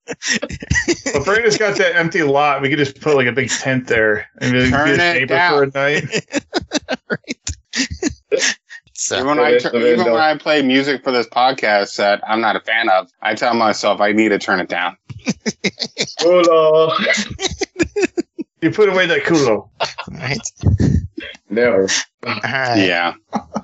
Well, 1.13 1.23
Brandon's 1.23 1.57
got 1.57 1.77
that 1.77 1.95
empty 1.95 2.21
lot. 2.23 2.61
We 2.61 2.69
could 2.69 2.77
just 2.79 2.99
put 2.99 3.15
like 3.15 3.27
a 3.27 3.31
big 3.31 3.49
tent 3.49 3.87
there 3.87 4.27
and 4.39 4.51
be, 4.51 4.65
be 4.65 4.69
Turn 4.69 4.87
his 4.89 4.97
it 4.97 5.13
neighbor 5.13 5.33
down. 5.35 5.71
for 5.71 5.79
a 5.79 5.83
night. 5.83 6.39
So, 9.01 9.15
Even 9.15 9.27
when 9.27 9.39
I 9.39 9.51
Yes, 9.51 9.65
even 9.73 10.11
when 10.11 10.17
I 10.17 10.35
play 10.35 10.61
music 10.61 11.05
for 11.05 11.11
this 11.11 11.25
podcast 11.25 11.95
that 11.95 12.21
I'm 12.27 12.41
not 12.41 12.57
a 12.57 12.59
fan 12.59 12.89
of, 12.89 13.09
I 13.21 13.33
tell 13.33 13.53
myself 13.53 14.01
I 14.01 14.11
need 14.11 14.27
to 14.27 14.37
turn 14.37 14.59
it 14.59 14.67
down. 14.67 14.97
Culo. 16.19 16.91
You 18.61 18.71
put 18.71 18.89
away 18.89 19.05
that 19.07 19.23
culo. 19.23 19.69
right. 20.11 20.39
Never. 21.49 21.87
All 22.25 22.35
right. 22.43 22.85
Yeah. 22.85 23.13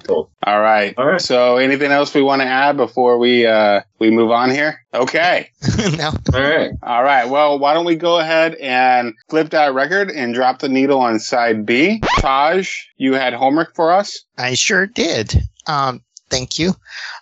Cool. 0.05 0.31
All 0.45 0.61
right. 0.61 0.93
All 0.97 1.05
right. 1.05 1.21
So, 1.21 1.57
anything 1.57 1.91
else 1.91 2.13
we 2.13 2.21
want 2.21 2.41
to 2.41 2.47
add 2.47 2.77
before 2.77 3.17
we 3.17 3.45
uh 3.45 3.81
we 3.99 4.09
move 4.09 4.31
on 4.31 4.49
here? 4.51 4.79
Okay. 4.93 5.49
no. 5.97 6.11
All 6.33 6.41
right. 6.41 6.71
All 6.81 7.03
right. 7.03 7.29
Well, 7.29 7.59
why 7.59 7.73
don't 7.73 7.85
we 7.85 7.95
go 7.95 8.19
ahead 8.19 8.55
and 8.55 9.13
flip 9.29 9.49
that 9.49 9.73
record 9.73 10.09
and 10.09 10.33
drop 10.33 10.59
the 10.59 10.69
needle 10.69 10.99
on 10.99 11.19
side 11.19 11.65
B? 11.65 12.01
Taj, 12.19 12.71
you 12.97 13.13
had 13.13 13.33
homework 13.33 13.75
for 13.75 13.91
us. 13.91 14.23
I 14.37 14.53
sure 14.53 14.87
did. 14.87 15.35
Um, 15.67 16.01
thank 16.29 16.57
you. 16.57 16.73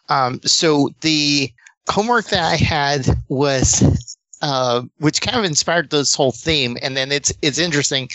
Um, 0.10 0.40
so 0.46 0.92
the 1.02 1.52
homework 1.90 2.26
that 2.28 2.44
I 2.44 2.56
had 2.56 3.08
was, 3.28 4.18
uh, 4.44 4.84
which 5.00 5.22
kind 5.22 5.38
of 5.38 5.46
inspired 5.46 5.90
this 5.90 6.14
whole 6.14 6.34
theme, 6.34 6.78
and 6.82 6.98
then 6.98 7.14
it's 7.14 7.32
it's 7.42 7.58
interesting. 7.58 8.10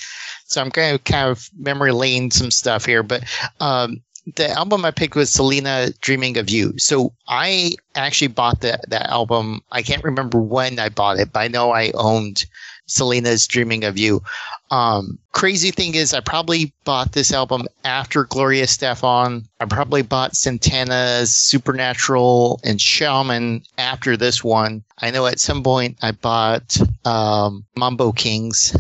So 0.45 0.61
I'm 0.61 0.69
going 0.69 0.97
to 0.97 1.03
kind 1.03 1.29
of 1.29 1.49
memory 1.59 1.91
lane 1.91 2.31
some 2.31 2.51
stuff 2.51 2.85
here, 2.85 3.03
but 3.03 3.25
um, 3.61 4.03
the 4.37 4.51
album 4.51 4.85
I 4.85 4.91
picked 4.91 5.17
was 5.17 5.31
Selena 5.31 5.91
"Dreaming 6.03 6.37
of 6.37 6.51
You." 6.51 6.75
So 6.79 7.15
I 7.29 7.77
actually 7.95 8.29
bought 8.29 8.61
that 8.61 8.89
that 8.91 9.09
album. 9.09 9.63
I 9.73 9.81
can't 9.81 10.05
remember 10.05 10.39
when 10.39 10.79
I 10.79 10.91
bought 10.91 11.19
it, 11.19 11.33
but 11.33 11.41
I 11.41 11.49
know 11.49 11.73
I 11.73 11.93
owned 11.93 12.45
Selena's 12.89 13.47
"Dreaming 13.47 13.85
of 13.85 13.97
You." 13.97 14.23
Um, 14.71 15.19
crazy 15.33 15.71
thing 15.71 15.95
is, 15.95 16.13
I 16.13 16.21
probably 16.21 16.73
bought 16.85 17.13
this 17.13 17.33
album 17.33 17.67
after 17.85 18.25
Gloria 18.25 18.65
Estefan. 18.65 19.47
I 19.61 19.65
probably 19.65 20.03
bought 20.03 20.37
Santana's 20.37 21.33
Supernatural 21.35 22.61
and 22.65 22.81
Shaman 22.81 23.63
after 23.79 24.17
this 24.17 24.43
one. 24.45 24.83
I 25.01 25.11
know 25.11 25.27
at 25.27 25.41
some 25.41 25.63
point 25.63 25.97
I 26.03 26.11
bought 26.11 26.77
um, 27.07 27.65
Mambo 27.77 28.13
Kings. 28.13 28.75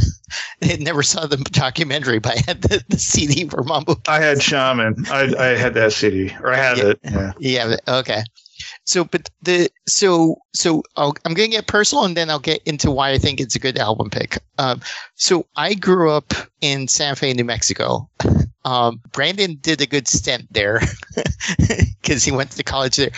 I 0.62 0.76
never 0.80 1.02
saw 1.02 1.26
the 1.26 1.36
documentary, 1.52 2.18
but 2.18 2.36
I 2.36 2.42
had 2.46 2.62
the, 2.62 2.84
the 2.88 2.98
CD 2.98 3.48
for 3.48 3.62
Mambo 3.62 3.94
Kings. 3.94 4.08
I 4.08 4.20
had 4.20 4.42
Shaman. 4.42 5.06
I, 5.10 5.32
I 5.38 5.46
had 5.56 5.74
that 5.74 5.92
CD, 5.92 6.34
or 6.42 6.52
I 6.52 6.56
had 6.56 6.76
Yeah. 6.78 6.84
it. 6.84 6.98
Yeah. 7.04 7.32
Yeah. 7.38 7.76
Okay. 7.88 8.22
So, 8.88 9.04
but 9.04 9.28
the 9.42 9.68
so 9.86 10.40
so 10.54 10.82
I'll, 10.96 11.14
I'm 11.26 11.34
going 11.34 11.50
to 11.50 11.56
get 11.56 11.66
personal, 11.66 12.06
and 12.06 12.16
then 12.16 12.30
I'll 12.30 12.38
get 12.38 12.62
into 12.64 12.90
why 12.90 13.10
I 13.10 13.18
think 13.18 13.38
it's 13.38 13.54
a 13.54 13.58
good 13.58 13.76
album 13.76 14.08
pick. 14.08 14.38
Um, 14.56 14.80
so 15.14 15.44
I 15.56 15.74
grew 15.74 16.10
up 16.10 16.32
in 16.62 16.88
Santa 16.88 17.16
Fe, 17.16 17.34
New 17.34 17.44
Mexico. 17.44 18.08
Um, 18.64 19.02
Brandon 19.12 19.58
did 19.60 19.82
a 19.82 19.86
good 19.86 20.08
stint 20.08 20.50
there 20.50 20.80
because 22.02 22.24
he 22.24 22.32
went 22.32 22.52
to 22.52 22.62
college 22.62 22.96
there. 22.96 23.10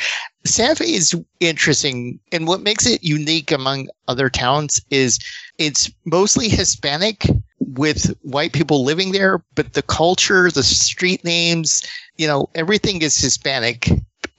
Santa 0.45 0.75
Fe 0.75 0.93
is 0.93 1.15
interesting, 1.39 2.19
and 2.33 2.49
what 2.49 2.63
makes 2.63 2.85
it 2.85 3.05
unique 3.05 3.53
among 3.53 3.89
other 4.09 4.29
towns 4.29 4.81
is 4.91 5.21
it's 5.59 5.89
mostly 6.05 6.49
Hispanic 6.49 7.29
with 7.61 8.13
white 8.23 8.53
people 8.53 8.83
living 8.83 9.13
there, 9.13 9.45
but 9.55 9.75
the 9.75 9.83
culture, 9.83 10.51
the 10.51 10.65
street 10.65 11.25
names, 11.25 11.87
you 12.17 12.27
know, 12.27 12.51
everything 12.57 13.03
is 13.03 13.17
Hispanic. 13.17 13.89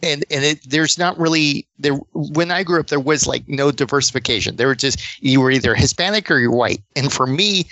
And 0.04 0.26
and 0.32 0.44
it 0.44 0.70
there's 0.70 0.98
not 0.98 1.18
really 1.18 1.68
there 1.80 1.96
when 2.14 2.52
I 2.52 2.64
grew 2.64 2.80
up 2.80 2.88
there 2.88 3.00
was 3.00 3.28
like 3.28 3.48
no 3.48 3.72
diversification. 3.72 4.56
There 4.56 4.68
were 4.68 4.76
just 4.76 5.00
you 5.22 5.42
were 5.42 5.52
either 5.52 5.76
Hispanic 5.76 6.30
or 6.32 6.40
you're 6.40 6.52
white. 6.52 6.82
And 6.96 7.12
for 7.12 7.28
me, 7.28 7.66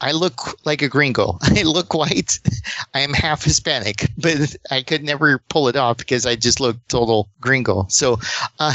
I 0.00 0.12
look 0.12 0.58
like 0.64 0.82
a 0.82 0.88
gringo. 0.88 1.38
I 1.42 1.62
look 1.62 1.94
white. 1.94 2.38
I 2.94 3.00
am 3.00 3.12
half 3.12 3.42
Hispanic, 3.42 4.10
but 4.18 4.56
I 4.70 4.82
could 4.82 5.02
never 5.02 5.38
pull 5.48 5.68
it 5.68 5.76
off 5.76 5.96
because 5.96 6.26
I 6.26 6.36
just 6.36 6.60
look 6.60 6.76
total 6.88 7.28
gringo. 7.40 7.86
So, 7.88 8.18
uh, 8.58 8.74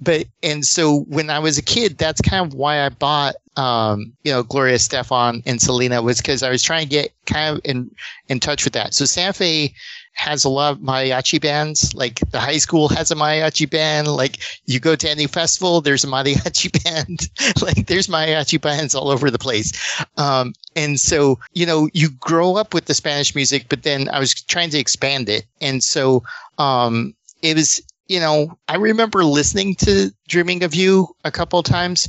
but 0.00 0.26
and 0.42 0.64
so 0.64 1.00
when 1.00 1.30
I 1.30 1.38
was 1.38 1.58
a 1.58 1.62
kid, 1.62 1.98
that's 1.98 2.20
kind 2.20 2.46
of 2.46 2.54
why 2.54 2.84
I 2.84 2.88
bought, 2.90 3.36
um, 3.56 4.12
you 4.24 4.32
know, 4.32 4.42
Gloria 4.42 4.76
Estefan 4.76 5.42
and 5.46 5.60
Selena 5.60 6.02
was 6.02 6.18
because 6.18 6.42
I 6.42 6.50
was 6.50 6.62
trying 6.62 6.84
to 6.84 6.90
get 6.90 7.12
kind 7.26 7.56
of 7.56 7.60
in 7.64 7.90
in 8.28 8.40
touch 8.40 8.64
with 8.64 8.74
that. 8.74 8.94
So 8.94 9.04
Santa 9.04 9.32
Fe 9.32 9.74
has 10.20 10.44
a 10.44 10.50
lot 10.50 10.72
of 10.72 10.80
mariachi 10.80 11.40
bands. 11.40 11.94
Like 11.94 12.20
the 12.30 12.38
high 12.38 12.58
school 12.58 12.90
has 12.90 13.10
a 13.10 13.14
mariachi 13.14 13.68
band. 13.68 14.06
Like 14.06 14.36
you 14.66 14.78
go 14.78 14.94
to 14.94 15.08
any 15.08 15.26
festival, 15.26 15.80
there's 15.80 16.04
a 16.04 16.08
mariachi 16.08 16.70
band. 16.84 17.30
like 17.62 17.86
there's 17.86 18.06
mariachi 18.06 18.60
bands 18.60 18.94
all 18.94 19.08
over 19.08 19.30
the 19.30 19.38
place. 19.38 19.72
Um, 20.18 20.52
and 20.76 21.00
so, 21.00 21.38
you 21.54 21.64
know, 21.64 21.88
you 21.94 22.10
grow 22.10 22.56
up 22.56 22.74
with 22.74 22.84
the 22.84 22.92
Spanish 22.92 23.34
music, 23.34 23.66
but 23.70 23.82
then 23.82 24.10
I 24.10 24.18
was 24.18 24.34
trying 24.34 24.68
to 24.70 24.78
expand 24.78 25.30
it. 25.30 25.46
And 25.62 25.82
so, 25.82 26.22
um, 26.58 27.14
it 27.40 27.56
was, 27.56 27.80
you 28.08 28.20
know, 28.20 28.58
I 28.68 28.76
remember 28.76 29.24
listening 29.24 29.74
to 29.76 30.12
Dreaming 30.28 30.62
of 30.62 30.74
You 30.74 31.08
a 31.24 31.30
couple 31.30 31.58
of 31.58 31.64
times, 31.64 32.06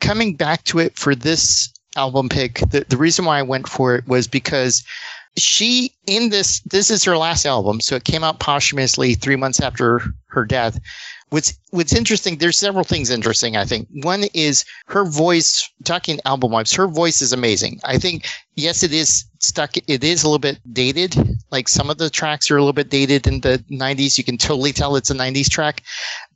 coming 0.00 0.36
back 0.36 0.64
to 0.64 0.80
it 0.80 0.98
for 0.98 1.14
this 1.14 1.72
album 1.96 2.28
pick. 2.28 2.56
The, 2.58 2.84
the 2.86 2.98
reason 2.98 3.24
why 3.24 3.38
I 3.38 3.42
went 3.42 3.68
for 3.68 3.94
it 3.94 4.06
was 4.06 4.28
because 4.28 4.84
she 5.36 5.92
in 6.06 6.30
this 6.30 6.60
this 6.60 6.90
is 6.90 7.02
her 7.04 7.16
last 7.16 7.44
album 7.44 7.80
so 7.80 7.96
it 7.96 8.04
came 8.04 8.22
out 8.22 8.38
posthumously 8.38 9.14
three 9.14 9.36
months 9.36 9.60
after 9.60 10.00
her 10.34 10.44
death. 10.44 10.78
What's 11.30 11.58
what's 11.70 11.94
interesting 11.94 12.36
there's 12.38 12.58
several 12.58 12.84
things 12.84 13.10
interesting 13.10 13.56
i 13.56 13.64
think. 13.64 13.88
One 14.02 14.24
is 14.34 14.64
her 14.86 15.04
voice 15.04 15.68
talking 15.82 16.20
album 16.24 16.52
wise 16.52 16.72
her 16.74 16.86
voice 16.86 17.22
is 17.22 17.32
amazing. 17.32 17.80
I 17.82 17.98
think 17.98 18.26
yes 18.54 18.84
it 18.84 18.92
is 18.92 19.24
stuck 19.40 19.76
it 19.76 20.04
is 20.04 20.22
a 20.22 20.28
little 20.28 20.38
bit 20.38 20.60
dated. 20.72 21.16
Like 21.50 21.68
some 21.68 21.90
of 21.90 21.98
the 21.98 22.10
tracks 22.10 22.50
are 22.50 22.56
a 22.56 22.60
little 22.60 22.72
bit 22.72 22.90
dated 22.90 23.26
in 23.26 23.40
the 23.40 23.58
90s 23.70 24.16
you 24.16 24.22
can 24.22 24.38
totally 24.38 24.72
tell 24.72 24.94
it's 24.94 25.10
a 25.10 25.14
90s 25.14 25.48
track. 25.48 25.82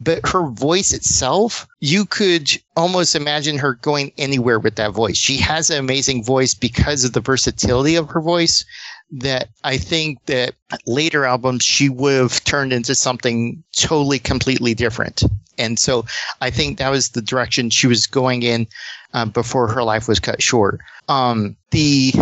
But 0.01 0.27
her 0.27 0.49
voice 0.49 0.93
itself 0.93 1.69
you 1.79 2.05
could 2.05 2.51
almost 2.77 3.15
imagine 3.15 3.59
her 3.59 3.75
going 3.75 4.11
anywhere 4.19 4.59
with 4.59 4.75
that 4.77 4.93
voice. 4.93 5.17
She 5.17 5.37
has 5.37 5.71
an 5.71 5.79
amazing 5.79 6.25
voice 6.25 6.55
because 6.55 7.05
of 7.05 7.13
the 7.13 7.21
versatility 7.21 7.95
of 7.95 8.09
her 8.11 8.21
voice 8.21 8.65
that 9.11 9.49
I 9.65 9.79
think 9.79 10.25
that 10.27 10.55
later 10.87 11.25
albums 11.25 11.65
she 11.65 11.89
would 11.89 12.15
have 12.15 12.45
turned 12.45 12.73
into 12.73 12.95
something 12.95 13.63
totally 13.77 14.19
completely 14.19 14.75
different. 14.75 15.23
And 15.59 15.79
so 15.79 16.05
I 16.41 16.51
think 16.51 16.79
that 16.79 16.91
was 16.91 17.11
the 17.11 17.23
direction 17.23 17.71
she 17.71 17.87
was 17.87 18.07
going 18.07 18.43
in 18.43 18.69
uh, 19.15 19.25
before 19.25 19.69
her 19.69 19.83
life 19.83 20.07
was 20.07 20.21
cut 20.21 20.43
short. 20.43 20.81
Um, 21.09 21.57
the 21.71 22.13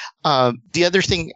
uh, 0.24 0.52
the 0.72 0.84
other 0.84 1.02
thing, 1.02 1.32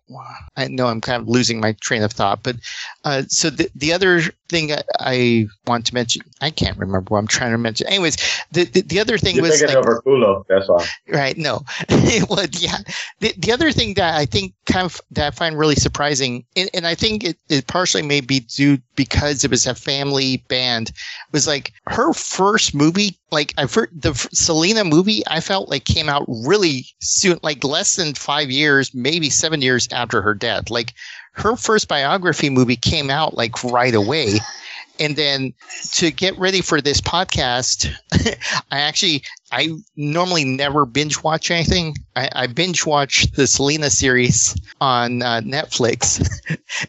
I 0.57 0.69
know 0.69 0.87
I'm 0.87 1.01
kind 1.01 1.21
of 1.21 1.29
losing 1.29 1.61
my 1.61 1.73
train 1.81 2.03
of 2.03 2.13
thought, 2.13 2.43
but 2.43 2.57
uh, 3.05 3.25
so 3.29 3.51
the 3.51 3.69
the 3.75 3.93
other 3.93 4.23
thing 4.49 4.73
I, 4.73 4.83
I 5.01 5.47
want 5.67 5.87
to 5.87 5.95
mention, 5.95 6.23
I 6.41 6.51
can't 6.51 6.79
remember 6.79 7.09
what 7.09 7.19
I'm 7.19 7.27
trying 7.27 7.51
to 7.53 7.59
mention. 7.59 7.89
Anyways, 7.89 8.17
the 8.53 8.65
the, 8.65 8.83
the 8.83 9.01
other 9.01 9.19
thing 9.19 9.35
You're 9.37 9.43
was 9.43 9.61
like, 9.61 9.75
of 9.75 9.85
her. 9.85 10.03
That's 10.49 10.69
all. 10.69 10.85
right 11.09 11.37
no 11.37 11.65
well 12.31 12.47
yeah 12.53 12.79
the, 13.21 13.35
the 13.39 13.53
other 13.53 13.73
thing 13.73 13.95
that 13.95 14.15
i 14.15 14.25
think 14.25 14.55
kind 14.67 14.85
of 14.85 15.01
that 15.11 15.27
i 15.27 15.31
find 15.31 15.59
really 15.59 15.75
surprising 15.75 16.44
and, 16.57 16.71
and 16.75 16.87
i 16.87 16.95
think 16.95 17.25
it, 17.25 17.37
it 17.49 17.67
partially 17.67 18.03
may 18.03 18.21
be 18.21 18.41
due 18.41 18.79
because 18.97 19.45
it 19.45 19.51
was 19.51 19.67
a 19.67 19.75
family 19.75 20.39
band. 20.49 20.93
Was 21.33 21.47
like 21.47 21.73
her 21.87 22.13
first 22.13 22.75
movie 22.75 23.17
like 23.31 23.55
i 23.59 23.67
heard 23.67 23.91
the 23.93 24.15
selena 24.33 24.85
movie 24.85 25.23
i 25.27 25.41
felt 25.41 25.69
like 25.69 25.85
came 25.85 26.09
out 26.09 26.25
really 26.29 26.87
soon 27.01 27.39
like 27.43 27.65
less 27.65 27.97
than 27.97 28.15
five 28.15 28.51
years 28.51 28.95
maybe 28.95 29.31
seven 29.31 29.63
years 29.63 29.89
after 29.93 30.23
her 30.23 30.35
death. 30.35 30.71
Like 30.71 30.95
her 31.33 31.57
first 31.57 31.89
biography 31.89 32.51
movie 32.51 32.77
came 32.77 33.11
out 33.11 33.35
like 33.35 33.63
right 33.65 33.95
away 33.95 34.35
and 35.01 35.17
then 35.17 35.53
to 35.93 36.11
get 36.11 36.39
ready 36.39 36.61
for 36.61 36.81
this 36.81 37.01
podcast, 37.01 37.91
I 38.71 38.81
actually 38.81 39.23
I 39.53 39.71
normally 39.97 40.45
never 40.45 40.85
binge 40.85 41.23
watch 41.23 41.51
anything. 41.51 41.95
I, 42.17 42.29
I 42.33 42.47
binge 42.47 42.87
watched 42.87 43.37
the 43.37 43.47
Selena 43.47 43.91
series 43.91 44.57
on 44.81 45.23
uh, 45.23 45.41
Netflix 45.41 46.21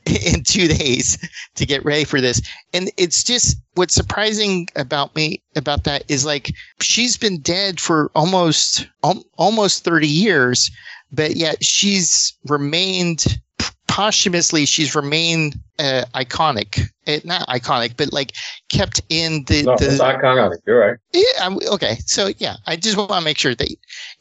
in 0.33 0.43
two 0.43 0.67
days 0.67 1.17
to 1.55 1.65
get 1.65 1.85
ready 1.85 2.03
for 2.03 2.21
this, 2.21 2.41
and 2.73 2.91
it's 2.97 3.23
just 3.23 3.57
what's 3.75 3.93
surprising 3.95 4.67
about 4.75 5.15
me 5.15 5.41
about 5.55 5.83
that 5.83 6.03
is 6.07 6.25
like 6.25 6.53
she's 6.81 7.17
been 7.17 7.39
dead 7.39 7.79
for 7.79 8.11
almost 8.15 8.87
al- 9.03 9.25
almost 9.37 9.83
thirty 9.83 10.07
years, 10.07 10.71
but 11.11 11.35
yet 11.35 11.63
she's 11.63 12.33
remained 12.45 13.39
posthumously 13.87 14.65
she's 14.65 14.95
remained 14.95 15.57
uh, 15.79 16.03
iconic 16.15 16.89
uh, 17.07 17.19
not 17.23 17.47
iconic 17.49 17.95
but 17.97 18.11
like 18.13 18.31
kept 18.69 19.01
in 19.09 19.43
the, 19.47 19.63
No, 19.63 19.75
the 19.77 19.85
it's 19.91 19.99
iconic. 20.01 20.57
You're 20.65 20.79
right. 20.79 20.97
yeah. 21.13 21.23
I'm- 21.41 21.59
Okay. 21.71 21.97
So 22.05 22.29
yeah, 22.37 22.55
I 22.65 22.75
just 22.77 22.97
want 22.97 23.11
to 23.11 23.21
make 23.21 23.37
sure 23.37 23.53
that, 23.55 23.69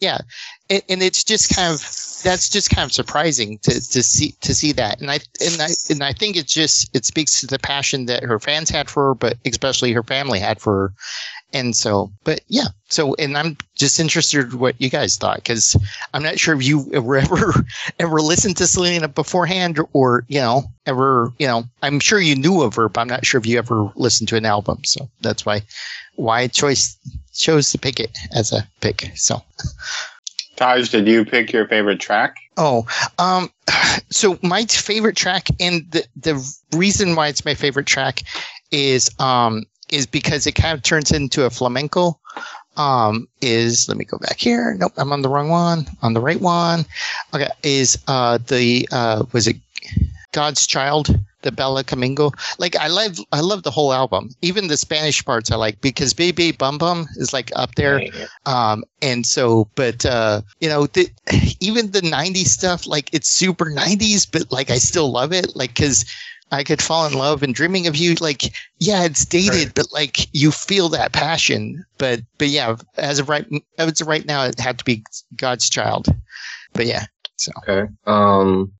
yeah, 0.00 0.18
and, 0.68 0.82
and 0.88 1.02
it's 1.02 1.24
just 1.24 1.54
kind 1.54 1.72
of 1.72 1.80
that's 2.24 2.48
just 2.48 2.70
kind 2.70 2.84
of 2.84 2.92
surprising 2.92 3.58
to, 3.62 3.70
to 3.70 4.02
see 4.02 4.32
to 4.40 4.54
see 4.54 4.72
that, 4.72 5.00
and 5.00 5.10
I 5.10 5.20
and 5.40 5.60
I 5.60 5.68
and 5.90 6.02
I 6.02 6.12
think 6.12 6.36
it 6.36 6.46
just 6.46 6.94
it 6.94 7.04
speaks 7.04 7.40
to 7.40 7.46
the 7.46 7.58
passion 7.58 8.06
that 8.06 8.22
her 8.24 8.38
fans 8.40 8.68
had 8.70 8.90
for 8.90 9.08
her, 9.08 9.14
but 9.14 9.38
especially 9.46 9.92
her 9.92 10.02
family 10.02 10.40
had 10.40 10.60
for 10.60 10.74
her, 10.74 10.92
and 11.54 11.74
so 11.74 12.10
but 12.24 12.40
yeah. 12.48 12.66
So 12.90 13.14
and 13.14 13.38
I'm 13.38 13.56
just 13.76 13.98
interested 13.98 14.54
what 14.54 14.78
you 14.80 14.90
guys 14.90 15.16
thought 15.16 15.36
because 15.36 15.76
I'm 16.12 16.22
not 16.22 16.38
sure 16.38 16.54
if 16.54 16.62
you 16.62 16.90
ever 16.92 17.16
ever 17.24 17.54
ever 17.98 18.20
listened 18.20 18.56
to 18.58 18.66
Selena 18.66 19.08
beforehand 19.08 19.78
or 19.92 20.24
you 20.28 20.40
know 20.40 20.64
ever 20.84 21.32
you 21.38 21.46
know 21.46 21.64
I'm 21.82 22.00
sure 22.00 22.20
you 22.20 22.36
knew 22.36 22.62
of 22.62 22.74
her, 22.74 22.88
but 22.88 23.00
I'm 23.00 23.08
not 23.08 23.24
sure 23.24 23.38
if 23.38 23.46
you 23.46 23.56
ever 23.56 23.90
listened 23.94 24.28
to 24.28 24.36
an 24.36 24.44
album. 24.44 24.84
So 24.84 25.08
that's 25.22 25.46
why 25.46 25.62
why 26.16 26.40
I 26.40 26.48
choice 26.48 26.98
chose 27.32 27.70
to 27.70 27.78
pick 27.78 27.98
it 28.00 28.16
as 28.34 28.52
a 28.52 28.68
pick. 28.80 29.10
So 29.14 29.42
Taj, 30.56 30.90
did 30.90 31.08
you 31.08 31.24
pick 31.24 31.52
your 31.52 31.66
favorite 31.66 32.00
track? 32.00 32.36
oh, 32.56 32.86
um, 33.18 33.50
so 34.10 34.38
my 34.42 34.64
favorite 34.66 35.16
track 35.16 35.48
and 35.60 35.90
the 35.90 36.04
the 36.16 36.76
reason 36.76 37.14
why 37.14 37.28
it's 37.28 37.44
my 37.44 37.54
favorite 37.54 37.86
track 37.86 38.22
is 38.70 39.10
um 39.18 39.64
is 39.94 40.06
because 40.06 40.46
it 40.46 40.52
kind 40.52 40.76
of 40.76 40.82
turns 40.82 41.12
into 41.12 41.44
a 41.44 41.50
flamenco. 41.50 42.18
Um, 42.76 43.28
is 43.40 43.88
let 43.88 43.96
me 43.96 44.04
go 44.04 44.18
back 44.18 44.38
here. 44.38 44.74
Nope, 44.74 44.92
I'm 44.96 45.12
on 45.12 45.22
the 45.22 45.28
wrong 45.28 45.48
one. 45.48 45.86
On 46.02 46.12
the 46.12 46.20
right 46.20 46.40
one. 46.40 46.84
Okay, 47.32 47.48
is 47.62 47.96
uh 48.08 48.38
the 48.48 48.88
uh 48.90 49.24
was 49.32 49.46
it 49.46 49.56
God's 50.32 50.66
Child? 50.66 51.16
The 51.42 51.52
Baila 51.52 51.84
Conmigo. 51.84 52.32
Like 52.58 52.74
I 52.74 52.88
love 52.88 53.18
I 53.30 53.40
love 53.40 53.62
the 53.62 53.70
whole 53.70 53.92
album. 53.92 54.30
Even 54.42 54.66
the 54.66 54.78
Spanish 54.78 55.24
parts 55.24 55.52
I 55.52 55.56
like 55.56 55.80
because 55.82 56.14
Bidi 56.14 56.56
Bom 56.56 56.78
Bom 56.78 57.06
is 57.16 57.32
like 57.32 57.52
up 57.54 57.74
there. 57.74 58.02
Um, 58.46 58.82
and 59.02 59.26
so, 59.26 59.68
but 59.74 60.06
uh, 60.06 60.40
you 60.60 60.68
know, 60.70 60.86
the, 60.86 61.08
even 61.60 61.90
the 61.90 62.00
'90s 62.00 62.46
stuff, 62.46 62.86
like 62.86 63.12
it's 63.12 63.28
super 63.28 63.66
'90s, 63.66 64.26
but 64.30 64.50
like 64.50 64.70
I 64.70 64.78
still 64.78 65.12
love 65.12 65.32
it, 65.34 65.54
like 65.54 65.74
because 65.74 66.06
I 66.50 66.62
could 66.62 66.82
fall 66.82 67.06
in 67.06 67.14
love 67.14 67.42
and 67.42 67.54
dreaming 67.54 67.86
of 67.86 67.96
you. 67.96 68.14
Like, 68.16 68.42
yeah, 68.78 69.04
it's 69.04 69.24
dated, 69.24 69.74
but 69.74 69.92
like 69.92 70.28
you 70.34 70.50
feel 70.50 70.88
that 70.90 71.12
passion. 71.12 71.84
But 71.98 72.20
but 72.38 72.48
yeah, 72.48 72.76
as 72.96 73.18
of 73.18 73.28
right 73.28 73.46
as 73.78 74.00
of 74.00 74.08
right 74.08 74.24
now, 74.24 74.44
it 74.44 74.58
had 74.60 74.78
to 74.78 74.84
be 74.84 75.04
God's 75.36 75.68
Child. 75.68 76.08
But 76.72 76.86
yeah, 76.86 77.06
so 77.36 77.52
Okay. 77.66 77.90
Um. 78.06 78.72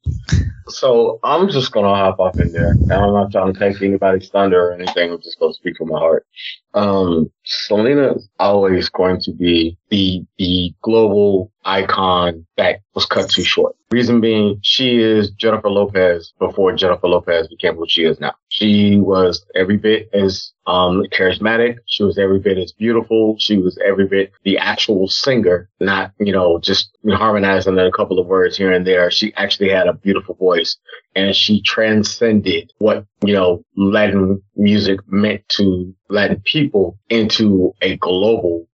So 0.68 1.20
I'm 1.22 1.50
just 1.50 1.72
gonna 1.72 1.94
hop 1.94 2.20
up 2.20 2.38
in 2.38 2.52
there. 2.52 2.78
And 2.88 3.04
I'm 3.04 3.12
not 3.12 3.32
trying 3.32 3.52
to 3.52 3.58
take 3.58 3.82
anybody's 3.82 4.28
thunder 4.30 4.68
or 4.68 4.72
anything. 4.72 5.10
I'm 5.10 5.20
just 5.20 5.38
gonna 5.38 5.52
speak 5.54 5.76
from 5.76 5.88
my 5.88 5.98
heart. 5.98 6.26
Um, 6.74 7.30
Selena 7.44 8.14
is 8.14 8.28
always 8.40 8.88
going 8.88 9.20
to 9.22 9.32
be 9.32 9.78
the 9.90 10.24
the 10.38 10.74
global 10.82 11.52
icon 11.64 12.46
that 12.56 12.80
was 12.94 13.06
cut 13.06 13.30
too 13.30 13.44
short. 13.44 13.76
Reason 13.90 14.20
being, 14.20 14.58
she 14.62 14.98
is 14.98 15.30
Jennifer 15.30 15.70
Lopez 15.70 16.32
before 16.38 16.72
Jennifer 16.74 17.06
Lopez 17.06 17.46
became 17.48 17.76
what 17.76 17.90
she 17.90 18.04
is 18.04 18.18
now. 18.18 18.34
She 18.48 18.96
was 18.98 19.44
every 19.54 19.76
bit 19.76 20.10
as 20.12 20.52
um 20.66 21.04
charismatic. 21.12 21.76
She 21.86 22.02
was 22.02 22.18
every 22.18 22.40
bit 22.40 22.58
as 22.58 22.72
beautiful. 22.72 23.36
She 23.38 23.56
was 23.56 23.78
every 23.84 24.06
bit 24.08 24.32
the 24.42 24.58
actual 24.58 25.06
singer, 25.06 25.70
not 25.80 26.12
you 26.18 26.32
know 26.32 26.58
just 26.58 26.96
harmonizing 27.08 27.78
a 27.78 27.92
couple 27.92 28.18
of 28.18 28.26
words 28.26 28.56
here 28.56 28.72
and 28.72 28.86
there. 28.86 29.10
She 29.12 29.32
actually 29.34 29.70
had 29.70 29.86
a 29.86 29.92
beautiful 29.92 30.34
voice, 30.34 30.76
and 31.14 31.34
she 31.34 31.62
transcended 31.62 32.72
what 32.78 33.06
you 33.24 33.34
know 33.34 33.64
Latin 33.76 34.42
music 34.56 35.00
meant 35.08 35.42
to 35.50 35.94
Latin 36.08 36.42
people 36.44 36.98
into 37.10 37.72
a 37.82 37.98
globalness. 37.98 38.66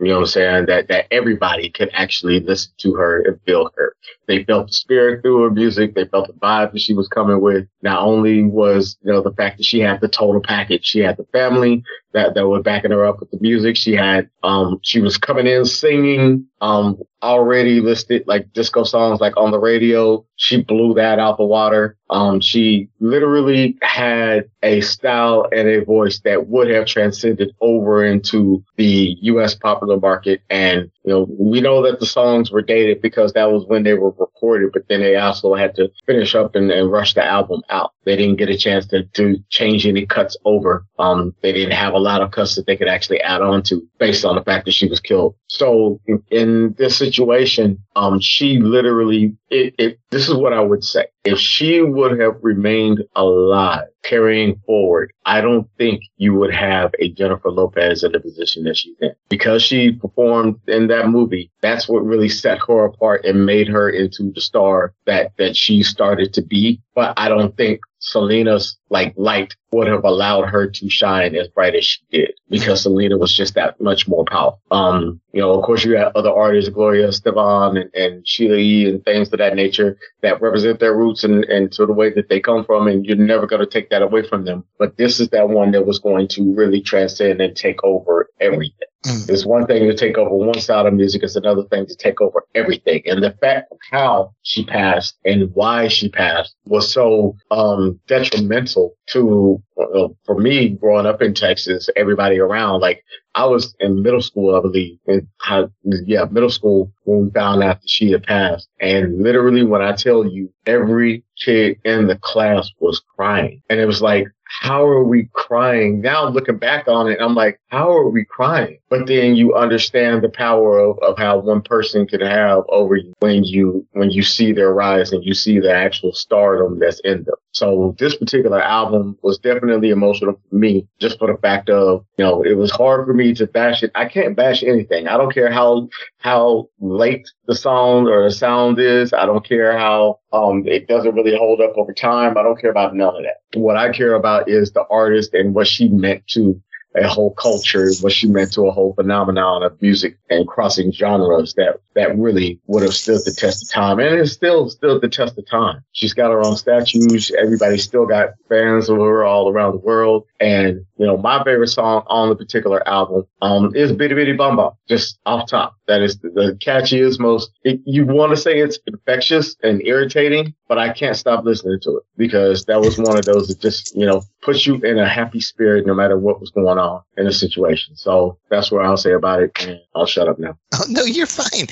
You 0.00 0.08
know 0.08 0.14
what 0.14 0.20
I'm 0.20 0.26
saying? 0.26 0.66
That 0.66 0.88
that 0.88 1.06
everybody 1.10 1.70
could 1.70 1.90
actually 1.92 2.40
listen 2.40 2.72
to 2.78 2.94
her 2.94 3.22
and 3.22 3.40
feel 3.42 3.70
her. 3.76 3.94
They 4.26 4.44
felt 4.44 4.68
the 4.68 4.72
spirit 4.72 5.22
through 5.22 5.42
her 5.42 5.50
music. 5.50 5.94
They 5.94 6.04
felt 6.04 6.26
the 6.26 6.34
vibe 6.34 6.72
that 6.72 6.80
she 6.80 6.94
was 6.94 7.08
coming 7.08 7.40
with. 7.40 7.66
Not 7.82 8.02
only 8.02 8.44
was 8.44 8.98
you 9.02 9.12
know 9.12 9.22
the 9.22 9.32
fact 9.32 9.56
that 9.58 9.64
she 9.64 9.80
had 9.80 10.00
the 10.00 10.08
total 10.08 10.40
package, 10.40 10.84
she 10.84 11.00
had 11.00 11.16
the 11.16 11.26
family 11.32 11.82
that 12.12 12.34
that 12.34 12.46
were 12.46 12.62
backing 12.62 12.90
her 12.90 13.06
up 13.06 13.20
with 13.20 13.30
the 13.30 13.38
music. 13.40 13.76
She 13.76 13.94
had 13.94 14.28
um 14.42 14.80
she 14.82 15.00
was 15.00 15.16
coming 15.16 15.46
in 15.46 15.64
singing 15.64 16.46
um 16.60 16.98
already 17.22 17.80
listed 17.80 18.24
like 18.26 18.52
disco 18.52 18.84
songs 18.84 19.20
like 19.20 19.36
on 19.36 19.50
the 19.50 19.58
radio. 19.58 20.24
She 20.36 20.62
blew 20.62 20.94
that 20.94 21.18
out 21.18 21.38
the 21.38 21.44
water. 21.44 21.96
Um, 22.10 22.40
she 22.40 22.88
literally 23.00 23.76
had 23.82 24.48
a 24.62 24.80
style 24.80 25.48
and 25.52 25.68
a 25.68 25.84
voice 25.84 26.20
that 26.20 26.48
would 26.48 26.70
have 26.70 26.86
transcended 26.86 27.54
over 27.60 28.04
into 28.04 28.62
the 28.76 29.16
U.S. 29.36 29.54
popular 29.54 29.98
market. 29.98 30.42
And, 30.50 30.90
you 31.04 31.12
know, 31.12 31.26
we 31.38 31.60
know 31.60 31.82
that 31.82 32.00
the 32.00 32.06
songs 32.06 32.50
were 32.50 32.62
dated 32.62 33.02
because 33.02 33.32
that 33.32 33.50
was 33.50 33.64
when 33.66 33.82
they 33.82 33.94
were 33.94 34.10
recorded, 34.10 34.70
but 34.72 34.88
then 34.88 35.00
they 35.00 35.16
also 35.16 35.54
had 35.54 35.74
to 35.76 35.90
finish 36.06 36.34
up 36.34 36.54
and, 36.54 36.70
and 36.70 36.90
rush 36.90 37.14
the 37.14 37.24
album 37.24 37.62
out. 37.68 37.92
They 38.04 38.16
didn't 38.16 38.36
get 38.36 38.48
a 38.48 38.56
chance 38.56 38.86
to, 38.86 39.04
to 39.04 39.38
change 39.50 39.86
any 39.86 40.06
cuts 40.06 40.36
over. 40.44 40.86
Um, 40.98 41.34
they 41.42 41.52
didn't 41.52 41.72
have 41.72 41.94
a 41.94 41.98
lot 41.98 42.22
of 42.22 42.30
cuts 42.30 42.54
that 42.56 42.66
they 42.66 42.76
could 42.76 42.88
actually 42.88 43.20
add 43.20 43.42
on 43.42 43.62
to 43.64 43.86
based 43.98 44.24
on 44.24 44.36
the 44.36 44.44
fact 44.44 44.66
that 44.66 44.72
she 44.72 44.88
was 44.88 45.00
killed. 45.00 45.34
So 45.56 46.00
in, 46.30 46.74
this 46.76 46.98
situation, 46.98 47.78
um, 47.94 48.20
she 48.20 48.58
literally, 48.58 49.34
it, 49.48 49.74
it, 49.78 49.98
this 50.10 50.28
is 50.28 50.34
what 50.34 50.52
I 50.52 50.60
would 50.60 50.84
say. 50.84 51.06
If 51.24 51.38
she 51.38 51.80
would 51.80 52.20
have 52.20 52.36
remained 52.42 53.02
alive 53.14 53.86
carrying 54.02 54.60
forward, 54.66 55.12
I 55.24 55.40
don't 55.40 55.66
think 55.78 56.02
you 56.18 56.34
would 56.34 56.52
have 56.52 56.92
a 56.98 57.08
Jennifer 57.10 57.50
Lopez 57.50 58.04
in 58.04 58.12
the 58.12 58.20
position 58.20 58.64
that 58.64 58.76
she's 58.76 58.96
in. 59.00 59.12
Because 59.30 59.62
she 59.62 59.92
performed 59.92 60.56
in 60.68 60.88
that 60.88 61.08
movie, 61.08 61.50
that's 61.62 61.88
what 61.88 62.04
really 62.04 62.28
set 62.28 62.58
her 62.68 62.84
apart 62.84 63.24
and 63.24 63.46
made 63.46 63.68
her 63.68 63.88
into 63.88 64.30
the 64.34 64.40
star 64.40 64.92
that, 65.06 65.32
that 65.38 65.56
she 65.56 65.82
started 65.82 66.34
to 66.34 66.42
be. 66.42 66.82
But 66.94 67.14
I 67.16 67.28
don't 67.28 67.56
think 67.56 67.80
Selena's 67.98 68.76
like 68.90 69.14
light 69.16 69.56
would 69.76 69.86
have 69.86 70.04
allowed 70.04 70.48
her 70.48 70.66
to 70.66 70.88
shine 70.88 71.36
as 71.36 71.48
bright 71.48 71.74
as 71.74 71.84
she 71.84 72.00
did 72.10 72.32
because 72.48 72.82
Selena 72.82 73.18
was 73.18 73.32
just 73.32 73.54
that 73.54 73.78
much 73.78 74.08
more 74.08 74.24
powerful. 74.24 74.60
Um, 74.70 75.20
you 75.32 75.40
know, 75.40 75.52
of 75.52 75.62
course 75.64 75.84
you 75.84 75.96
have 75.96 76.12
other 76.14 76.30
artists, 76.32 76.70
Gloria 76.70 77.08
Estefan 77.08 77.78
and, 77.78 77.94
and 77.94 78.26
Sheila 78.26 78.56
E. 78.56 78.88
and 78.88 79.04
things 79.04 79.30
of 79.32 79.38
that 79.38 79.54
nature 79.54 79.98
that 80.22 80.40
represent 80.40 80.80
their 80.80 80.96
roots 80.96 81.24
and, 81.24 81.44
and 81.44 81.70
to 81.72 81.84
the 81.84 81.92
way 81.92 82.10
that 82.14 82.30
they 82.30 82.40
come 82.40 82.64
from. 82.64 82.88
And 82.88 83.04
you're 83.04 83.16
never 83.16 83.46
going 83.46 83.60
to 83.60 83.70
take 83.70 83.90
that 83.90 84.00
away 84.00 84.26
from 84.26 84.46
them. 84.46 84.64
But 84.78 84.96
this 84.96 85.20
is 85.20 85.28
that 85.28 85.50
one 85.50 85.72
that 85.72 85.86
was 85.86 85.98
going 85.98 86.28
to 86.28 86.54
really 86.54 86.80
transcend 86.80 87.42
and 87.42 87.54
take 87.54 87.84
over 87.84 88.30
everything. 88.40 88.88
Mm. 89.06 89.30
It's 89.30 89.46
one 89.46 89.66
thing 89.66 89.88
to 89.88 89.94
take 89.94 90.18
over 90.18 90.34
one 90.34 90.60
side 90.60 90.86
of 90.86 90.94
music. 90.94 91.22
It's 91.22 91.36
another 91.36 91.64
thing 91.64 91.86
to 91.86 91.94
take 91.94 92.20
over 92.20 92.44
everything. 92.54 93.02
And 93.06 93.22
the 93.22 93.32
fact 93.32 93.70
of 93.70 93.78
how 93.90 94.34
she 94.42 94.64
passed 94.64 95.16
and 95.24 95.50
why 95.54 95.88
she 95.88 96.08
passed 96.08 96.56
was 96.64 96.92
so 96.92 97.36
um, 97.50 98.00
detrimental 98.08 98.94
to, 99.08 99.62
Uh, 99.78 100.08
for 100.24 100.38
me, 100.38 100.70
growing 100.70 101.06
up 101.06 101.20
in 101.20 101.34
Texas, 101.34 101.90
everybody 101.96 102.38
around. 102.38 102.80
Like 102.80 103.04
I 103.34 103.44
was 103.44 103.74
in 103.80 104.02
middle 104.02 104.22
school, 104.22 104.56
I 104.56 104.62
believe, 104.62 104.98
and 105.06 105.28
I, 105.42 105.64
yeah, 105.84 106.24
middle 106.30 106.50
school 106.50 106.90
when 107.04 107.26
we 107.26 107.30
found 107.30 107.62
out 107.62 107.82
that 107.82 107.90
she 107.90 108.10
had 108.10 108.22
passed. 108.22 108.68
And 108.80 109.22
literally, 109.22 109.64
when 109.64 109.82
I 109.82 109.92
tell 109.92 110.26
you, 110.26 110.50
every 110.64 111.24
kid 111.38 111.78
in 111.84 112.06
the 112.06 112.16
class 112.16 112.70
was 112.80 113.02
crying, 113.16 113.62
and 113.68 113.78
it 113.78 113.86
was 113.86 114.00
like, 114.00 114.26
how 114.62 114.86
are 114.86 115.04
we 115.04 115.28
crying? 115.32 116.00
Now 116.00 116.28
looking 116.28 116.58
back 116.58 116.88
on 116.88 117.08
it, 117.10 117.18
I'm 117.20 117.34
like, 117.34 117.60
how 117.68 117.90
are 117.90 118.08
we 118.08 118.24
crying? 118.24 118.78
But 118.88 119.06
then 119.06 119.34
you 119.36 119.54
understand 119.54 120.22
the 120.22 120.28
power 120.28 120.78
of, 120.78 120.98
of 121.00 121.18
how 121.18 121.38
one 121.38 121.62
person 121.62 122.06
can 122.06 122.20
have 122.20 122.62
over 122.68 122.96
you 122.96 123.12
when 123.18 123.44
you 123.44 123.86
when 123.92 124.10
you 124.10 124.22
see 124.22 124.52
their 124.52 124.72
rise 124.72 125.12
and 125.12 125.24
you 125.24 125.34
see 125.34 125.58
the 125.58 125.72
actual 125.74 126.12
stardom 126.12 126.78
that's 126.78 127.00
in 127.00 127.24
them. 127.24 127.34
So 127.56 127.94
this 127.98 128.14
particular 128.14 128.60
album 128.60 129.16
was 129.22 129.38
definitely 129.38 129.88
emotional 129.88 130.38
for 130.50 130.54
me, 130.54 130.86
just 131.00 131.18
for 131.18 131.32
the 131.32 131.38
fact 131.38 131.70
of, 131.70 132.04
you 132.18 132.24
know, 132.24 132.42
it 132.42 132.52
was 132.52 132.70
hard 132.70 133.06
for 133.06 133.14
me 133.14 133.32
to 133.32 133.46
bash 133.46 133.82
it. 133.82 133.90
I 133.94 134.04
can't 134.08 134.36
bash 134.36 134.62
anything. 134.62 135.08
I 135.08 135.16
don't 135.16 135.32
care 135.32 135.50
how 135.50 135.88
how 136.18 136.68
late 136.80 137.26
the 137.46 137.54
song 137.54 138.08
or 138.08 138.24
the 138.24 138.30
sound 138.30 138.78
is. 138.78 139.14
I 139.14 139.24
don't 139.24 139.46
care 139.48 139.78
how 139.78 140.18
um 140.34 140.64
it 140.66 140.86
doesn't 140.86 141.14
really 141.14 141.34
hold 141.34 141.62
up 141.62 141.72
over 141.78 141.94
time. 141.94 142.36
I 142.36 142.42
don't 142.42 142.60
care 142.60 142.70
about 142.70 142.94
none 142.94 143.16
of 143.16 143.22
that. 143.22 143.58
What 143.58 143.78
I 143.78 143.90
care 143.90 144.12
about 144.12 144.50
is 144.50 144.72
the 144.72 144.84
artist 144.90 145.32
and 145.32 145.54
what 145.54 145.66
she 145.66 145.88
meant 145.88 146.26
to 146.28 146.60
a 146.96 147.08
whole 147.08 147.32
culture, 147.34 147.90
what 148.00 148.12
she 148.12 148.26
meant 148.26 148.52
to 148.52 148.66
a 148.66 148.72
whole 148.72 148.94
phenomenon 148.94 149.62
of 149.62 149.80
music 149.82 150.18
and 150.30 150.46
crossing 150.46 150.92
genres 150.92 151.54
that 151.54 151.80
that 151.94 152.16
really 152.16 152.60
would 152.66 152.82
have 152.82 152.94
stood 152.94 153.24
the 153.24 153.32
test 153.32 153.64
of 153.64 153.70
time, 153.70 153.98
and 153.98 154.14
it 154.14 154.26
still 154.26 154.68
stood 154.70 155.00
the 155.00 155.08
test 155.08 155.38
of 155.38 155.46
time. 155.46 155.82
She's 155.92 156.14
got 156.14 156.30
her 156.30 156.44
own 156.44 156.56
statues. 156.56 157.32
Everybody 157.36 157.78
still 157.78 158.06
got 158.06 158.30
fans 158.48 158.88
of 158.88 158.98
her 158.98 159.24
all 159.24 159.50
around 159.50 159.72
the 159.72 159.78
world. 159.78 160.26
And 160.40 160.84
you 160.98 161.06
know, 161.06 161.16
my 161.16 161.42
favorite 161.44 161.68
song 161.68 162.04
on 162.06 162.28
the 162.28 162.36
particular 162.36 162.86
album 162.86 163.26
um, 163.42 163.74
is 163.74 163.92
"Bidi 163.92 164.12
Bidi 164.12 164.36
Bom 164.36 164.56
Bom," 164.56 164.72
just 164.88 165.18
off 165.24 165.48
top. 165.48 165.76
That 165.86 166.02
is 166.02 166.18
the, 166.18 166.58
catchiest, 166.60 167.18
most. 167.20 167.50
It, 167.62 167.80
you 167.84 168.04
want 168.04 168.30
to 168.30 168.36
say 168.36 168.58
it's 168.58 168.78
infectious 168.86 169.56
and 169.62 169.80
irritating, 169.86 170.54
but 170.68 170.78
I 170.78 170.92
can't 170.92 171.16
stop 171.16 171.44
listening 171.44 171.78
to 171.82 171.98
it 171.98 172.02
because 172.16 172.64
that 172.64 172.80
was 172.80 172.98
one 172.98 173.16
of 173.16 173.24
those 173.24 173.48
that 173.48 173.60
just 173.60 173.94
you 173.94 174.04
know 174.04 174.22
puts 174.42 174.66
you 174.66 174.76
in 174.76 174.98
a 174.98 175.08
happy 175.08 175.40
spirit 175.40 175.86
no 175.86 175.94
matter 175.94 176.18
what 176.18 176.40
was 176.40 176.50
going 176.50 176.78
on 176.78 177.02
in 177.16 177.24
the 177.24 177.32
situation. 177.32 177.96
So 177.96 178.38
that's 178.50 178.70
what 178.70 178.84
I'll 178.84 178.96
say 178.96 179.12
about 179.12 179.42
it. 179.42 179.50
And 179.60 179.80
I'll 179.94 180.06
shut 180.06 180.28
up 180.28 180.38
now. 180.38 180.56
Oh, 180.78 180.84
no, 180.90 181.04
you're 181.04 181.26
fine. 181.26 181.68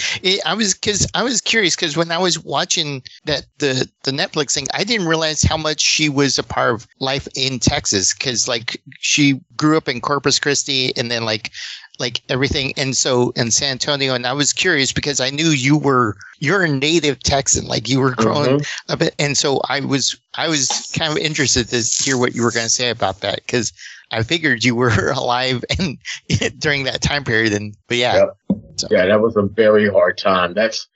I 0.47 0.55
was 0.55 0.73
because 0.73 1.07
I 1.13 1.23
was 1.25 1.43
curious 1.43 1.77
because 1.77 1.95
when 1.95 2.11
I 2.11 2.17
was 2.17 2.43
watching 2.43 3.03
that 3.27 3.45
the 3.59 3.87
the 4.05 4.13
Netflix 4.13 4.55
thing, 4.55 4.67
I 4.73 4.83
didn't 4.83 5.09
realize 5.09 5.43
how 5.43 5.59
much 5.59 5.83
she 5.83 6.09
was 6.09 6.39
a 6.39 6.43
part 6.43 6.75
of 6.75 6.87
life 7.01 7.29
in 7.37 7.59
Texas 7.59 8.15
because 8.15 8.49
like 8.49 8.54
she 8.99 9.41
grew 9.57 9.77
up 9.77 9.89
in 9.89 10.01
Corpus 10.01 10.39
Christi 10.39 10.93
and 10.97 11.11
then 11.11 11.25
like 11.25 11.51
like 12.01 12.23
everything 12.29 12.73
and 12.77 12.97
so 12.97 13.31
in 13.37 13.51
San 13.53 13.73
Antonio 13.73 14.15
and 14.15 14.27
I 14.27 14.33
was 14.33 14.53
curious 14.53 14.93
because 14.93 15.21
I 15.21 15.31
knew 15.31 15.51
you 15.51 15.77
were 15.79 16.17
you're 16.41 16.63
a 16.65 16.69
native 16.69 17.23
Texan 17.23 17.67
like 17.67 17.89
you 17.89 18.01
were 18.01 18.11
growing 18.15 18.59
Mhm. 18.59 18.67
up 18.89 19.01
and 19.19 19.37
so 19.39 19.61
I 19.69 19.81
was 19.81 20.17
I 20.35 20.49
was 20.49 20.93
kind 20.99 21.13
of 21.13 21.19
interested 21.19 21.69
to 21.69 21.79
hear 22.05 22.19
what 22.19 22.35
you 22.35 22.43
were 22.43 22.51
going 22.51 22.67
to 22.67 22.71
say 22.71 22.91
about 22.91 23.21
that 23.21 23.37
because 23.47 23.73
I 24.11 24.23
figured 24.25 24.65
you 24.65 24.75
were 24.75 25.11
alive 25.17 25.65
and 25.79 25.99
during 26.59 26.83
that 26.85 27.01
time 27.01 27.23
period 27.25 27.53
and 27.53 27.77
but 27.89 27.97
yeah 27.99 28.15
Yep. 28.17 28.37
So- 28.77 28.89
Yeah, 28.91 29.07
that 29.07 29.21
was 29.21 29.37
a 29.37 29.43
very 29.43 29.89
hard 29.89 30.19
time. 30.19 30.53
That's 30.55 30.89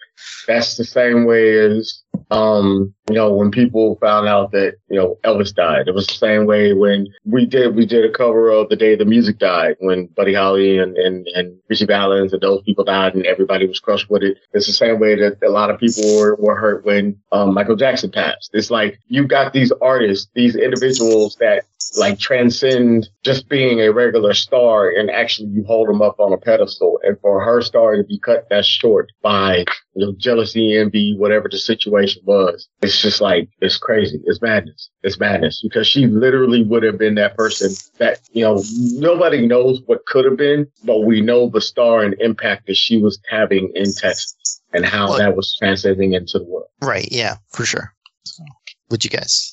that's 0.49 0.77
the 0.77 0.85
same 0.85 1.27
way 1.27 1.59
as 1.61 2.03
um, 2.31 2.95
you 3.09 3.15
know, 3.15 3.33
when 3.33 3.51
people 3.51 3.97
found 4.01 4.29
out 4.29 4.53
that, 4.53 4.75
you 4.89 4.99
know, 4.99 5.19
Elvis 5.25 5.55
died. 5.55 5.89
It 5.89 5.95
was 5.95 6.07
the 6.07 6.15
same 6.15 6.47
way 6.47 6.75
when 6.75 7.09
we 7.25 7.47
did 7.47 7.75
we 7.75 7.87
did 7.87 8.05
a 8.05 8.13
cover 8.13 8.51
of 8.51 8.69
The 8.69 8.77
Day 8.77 8.97
the 8.97 9.05
Music 9.05 9.39
Died, 9.39 9.77
when 9.81 10.07
Buddy 10.07 10.35
Holly 10.35 10.79
and, 10.79 10.97
and, 10.97 11.27
and 11.29 11.59
Ritchie 11.69 11.87
Valens 11.87 12.33
and 12.33 12.43
those 12.43 12.63
people 12.63 12.85
died 12.85 13.15
and 13.15 13.25
everybody 13.25 13.67
was 13.67 13.81
crushed 13.81 14.11
with 14.11 14.23
it. 14.23 14.37
It's 14.53 14.67
the 14.67 14.73
same 14.73 14.99
way 14.99 15.15
that 15.17 15.43
a 15.43 15.51
lot 15.51 15.71
of 15.71 15.81
people 15.81 16.03
were, 16.19 16.37
were 16.37 16.57
hurt 16.57 16.85
when 16.85 17.19
um, 17.33 17.55
Michael 17.55 17.77
Jackson 17.77 18.11
passed. 18.11 18.51
It's 18.53 18.71
like 18.71 18.99
you 19.09 19.27
got 19.27 19.53
these 19.53 19.73
artists, 19.81 20.29
these 20.35 20.55
individuals 20.55 21.37
that 21.37 21.65
like 21.97 22.19
transcend 22.19 23.09
just 23.25 23.49
being 23.49 23.81
a 23.81 23.91
regular 23.93 24.35
star 24.35 24.91
and 24.91 25.11
actually 25.11 25.49
you 25.49 25.65
hold 25.65 25.89
them 25.89 26.03
up 26.03 26.19
on 26.21 26.33
a 26.33 26.37
pedestal. 26.37 26.99
And 27.03 27.19
for 27.21 27.43
her 27.43 27.63
star 27.63 27.97
to 27.97 28.05
be 28.05 28.19
cut 28.19 28.49
that 28.51 28.65
short 28.65 29.11
by 29.23 29.65
you 29.95 30.07
know 30.07 30.13
jealousy 30.19 30.77
envy 30.77 31.17
whatever 31.17 31.49
the 31.49 31.59
situation 31.59 32.23
was 32.25 32.69
it's 32.83 33.01
just 33.01 33.21
like 33.21 33.49
it's 33.61 33.79
crazy. 33.79 34.21
It's 34.25 34.43
madness. 34.43 34.91
It's 35.03 35.19
madness. 35.19 35.61
Because 35.63 35.87
she 35.87 36.07
literally 36.07 36.63
would 36.63 36.83
have 36.83 36.99
been 36.99 37.15
that 37.17 37.37
person 37.37 37.73
that 37.99 38.21
you 38.33 38.43
know 38.45 38.63
nobody 38.93 39.47
knows 39.47 39.81
what 39.87 40.05
could 40.07 40.25
have 40.25 40.37
been 40.37 40.67
but 40.85 41.01
we 41.01 41.21
know 41.21 41.49
the 41.49 41.61
star 41.61 42.03
and 42.03 42.15
impact 42.21 42.67
that 42.67 42.77
she 42.77 43.01
was 43.01 43.19
having 43.31 43.71
in 43.75 43.93
texas 43.93 44.61
and 44.73 44.85
how 44.85 45.09
Well- 45.09 45.19
that 45.19 45.37
was 45.37 45.57
transcending 45.59 46.13
into 46.13 46.39
the 46.39 46.45
world. 46.45 46.69
Right. 46.83 47.09
Yeah 47.11 47.37
for 47.53 47.65
sure. 47.65 47.95
So 48.25 48.45
would 48.91 49.05
you 49.05 49.11
guys 49.11 49.53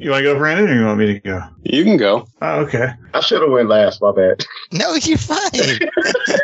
You 0.00 0.10
want 0.10 0.24
to 0.24 0.32
go, 0.32 0.38
Brandon, 0.38 0.68
or 0.68 0.74
you 0.74 0.86
want 0.86 0.98
me 0.98 1.06
to 1.06 1.18
go? 1.20 1.42
You 1.64 1.84
can 1.84 1.96
go. 1.96 2.28
Oh, 2.40 2.60
okay. 2.60 2.92
i 3.14 3.20
should 3.20 3.42
have 3.42 3.50
went 3.50 3.68
last 3.68 4.00
my 4.00 4.12
bad 4.12 4.44
no 4.72 4.94
you're 4.94 5.18
fine 5.18 5.38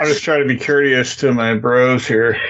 I'm 0.01 0.09
just 0.09 0.25
trying 0.25 0.41
to 0.43 0.49
be 0.49 0.59
courteous 0.59 1.17
to 1.17 1.33
my 1.33 1.55
bros 1.55 2.07
here. 2.07 2.41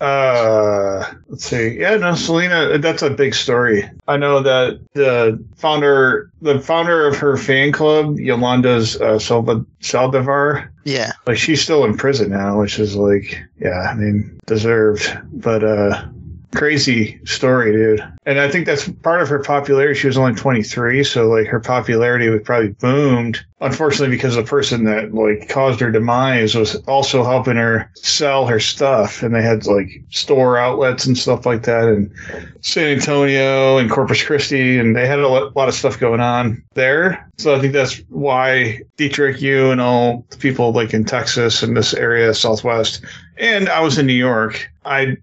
Uh, 0.00 1.10
let's 1.28 1.46
see. 1.46 1.78
Yeah, 1.80 1.96
no, 1.96 2.14
Selena, 2.14 2.76
that's 2.78 3.00
a 3.00 3.08
big 3.08 3.34
story. 3.34 3.88
I 4.06 4.18
know 4.18 4.40
that 4.40 4.78
the 4.92 5.42
founder, 5.56 6.30
the 6.42 6.60
founder 6.60 7.06
of 7.06 7.16
her 7.16 7.36
fan 7.38 7.72
club, 7.72 8.18
Yolanda's 8.18 9.00
uh, 9.00 9.18
Salva, 9.18 9.64
Saldivar, 9.80 10.68
yeah 10.84 11.12
like 11.26 11.38
she's 11.38 11.62
still 11.62 11.84
in 11.84 11.96
prison 11.96 12.30
now, 12.30 12.60
which 12.60 12.78
is 12.78 12.94
like, 12.94 13.42
yeah, 13.58 13.88
I 13.90 13.94
mean, 13.94 14.38
deserved, 14.46 15.18
but 15.32 15.64
uh, 15.64 16.06
crazy 16.54 17.20
story, 17.24 17.72
dude. 17.72 18.04
And 18.24 18.40
I 18.40 18.50
think 18.50 18.66
that's 18.66 18.88
part 18.88 19.22
of 19.22 19.28
her 19.28 19.38
popularity. 19.38 19.98
She 19.98 20.06
was 20.06 20.18
only 20.18 20.34
23, 20.34 21.04
so 21.04 21.28
like 21.28 21.46
her 21.46 21.60
popularity 21.60 22.28
was 22.28 22.42
probably 22.42 22.70
boomed. 22.70 23.44
Unfortunately, 23.60 24.14
because 24.14 24.36
the 24.36 24.42
person 24.42 24.84
that 24.84 25.14
like 25.14 25.48
caused 25.48 25.80
her 25.80 25.90
demise 25.90 26.54
was 26.54 26.74
also 26.86 27.24
helping 27.24 27.56
her 27.56 27.90
sell 27.94 28.46
her 28.46 28.60
stuff, 28.60 29.22
and 29.22 29.34
they 29.34 29.40
had 29.40 29.66
like 29.66 29.88
store 30.10 30.58
outlets 30.58 31.06
and 31.06 31.16
stuff 31.16 31.46
like 31.46 31.62
that 31.62 31.88
in 31.88 32.12
San 32.60 32.96
Antonio 32.96 33.78
and 33.78 33.90
Corpus 33.90 34.22
Christi, 34.22 34.78
and 34.78 34.94
they 34.94 35.06
had 35.06 35.20
a 35.20 35.28
lot 35.28 35.68
of 35.68 35.74
stuff 35.74 35.98
going 35.98 36.20
on 36.20 36.62
there. 36.74 37.30
So 37.38 37.54
I 37.54 37.60
think 37.60 37.72
that's 37.72 38.02
why 38.08 38.80
Dietrich, 38.98 39.40
you, 39.40 39.70
and 39.70 39.80
all 39.80 40.26
the 40.28 40.36
people 40.36 40.72
like 40.72 40.92
in 40.92 41.04
Texas 41.04 41.62
and 41.62 41.74
this 41.74 41.94
area, 41.94 42.34
Southwest, 42.34 43.02
and 43.38 43.70
I 43.70 43.80
was 43.80 43.96
in 43.96 44.06
New 44.06 44.12
York. 44.12 44.70
I 44.84 45.16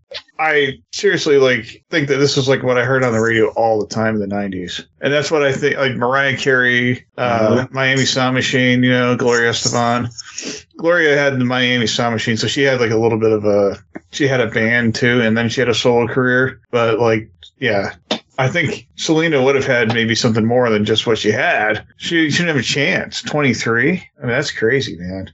I 0.43 0.79
seriously 0.91 1.37
like 1.37 1.85
think 1.89 2.09
that 2.09 2.17
this 2.17 2.35
is 2.35 2.49
like 2.49 2.63
what 2.63 2.77
I 2.77 2.83
heard 2.83 3.01
on 3.05 3.13
the 3.13 3.21
radio 3.21 3.47
all 3.53 3.79
the 3.79 3.87
time 3.87 4.21
in 4.21 4.27
the 4.27 4.35
'90s, 4.35 4.85
and 4.99 5.13
that's 5.13 5.31
what 5.31 5.41
I 5.41 5.53
think. 5.53 5.77
Like 5.77 5.95
Mariah 5.95 6.35
Carey, 6.35 7.05
uh, 7.17 7.65
Miami 7.71 8.03
Sound 8.03 8.35
Machine, 8.35 8.83
you 8.83 8.89
know, 8.89 9.15
Gloria 9.15 9.51
Estefan. 9.51 10.09
Gloria 10.75 11.15
had 11.15 11.39
the 11.39 11.45
Miami 11.45 11.87
Sound 11.87 12.13
Machine, 12.13 12.35
so 12.35 12.47
she 12.47 12.63
had 12.63 12.81
like 12.81 12.91
a 12.91 12.97
little 12.97 13.17
bit 13.17 13.31
of 13.31 13.45
a 13.45 13.81
she 14.11 14.27
had 14.27 14.41
a 14.41 14.47
band 14.47 14.95
too, 14.95 15.21
and 15.21 15.37
then 15.37 15.47
she 15.47 15.61
had 15.61 15.69
a 15.69 15.73
solo 15.73 16.07
career. 16.07 16.59
But 16.71 16.99
like, 16.99 17.31
yeah, 17.59 17.93
I 18.43 18.49
think 18.49 18.89
Selena 18.97 19.41
would 19.41 19.55
have 19.55 19.65
had 19.65 19.93
maybe 19.93 20.15
something 20.15 20.45
more 20.45 20.69
than 20.69 20.83
just 20.83 21.07
what 21.07 21.17
she 21.17 21.31
had. 21.31 21.87
She, 21.95 22.29
didn't 22.29 22.47
have 22.47 22.57
a 22.57 22.61
chance. 22.61 23.21
Twenty 23.21 23.53
three. 23.53 24.05
I 24.17 24.25
mean, 24.25 24.31
that's 24.31 24.51
crazy, 24.51 24.97
man. 24.97 25.31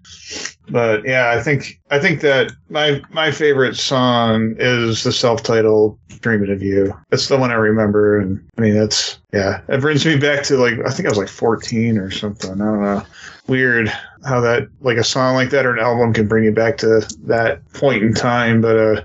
But 0.70 1.04
yeah, 1.06 1.32
I 1.32 1.42
think 1.42 1.82
I 1.90 1.98
think 1.98 2.22
that 2.22 2.52
my 2.70 3.02
my 3.10 3.32
favorite 3.32 3.76
song 3.76 4.56
is 4.60 5.04
the 5.04 5.12
self 5.12 5.42
titled 5.42 5.98
"Dreaming 6.20 6.52
of 6.52 6.62
You." 6.62 6.96
That's 7.10 7.30
the 7.30 7.38
one 7.38 7.50
I 7.50 7.56
remember, 7.56 8.20
and 8.20 8.48
I 8.60 8.62
mean 8.62 8.76
that's 8.76 9.18
yeah. 9.34 9.62
It 9.68 9.82
brings 9.82 10.06
me 10.06 10.16
back 10.16 10.44
to 10.44 10.58
like 10.58 10.76
I 10.86 10.92
think 10.92 11.08
I 11.08 11.10
was 11.10 11.18
like 11.18 11.30
fourteen 11.30 11.98
or 11.98 12.12
something. 12.12 12.62
I 12.62 12.66
don't 12.66 12.84
know. 12.84 13.04
Weird 13.48 13.92
how 14.24 14.40
that 14.42 14.68
like 14.82 14.98
a 14.98 15.04
song 15.04 15.34
like 15.34 15.50
that 15.50 15.66
or 15.66 15.74
an 15.74 15.80
album 15.80 16.14
can 16.14 16.28
bring 16.28 16.44
you 16.44 16.52
back 16.52 16.78
to 16.78 17.02
that 17.24 17.68
point 17.74 18.04
in 18.04 18.14
time, 18.14 18.62
but 18.62 18.78
uh, 18.78 19.02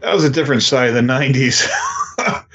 that 0.00 0.14
was 0.14 0.24
a 0.24 0.30
different 0.30 0.62
side 0.62 0.88
of 0.88 0.94
the 0.94 1.02
'90s. 1.02 1.68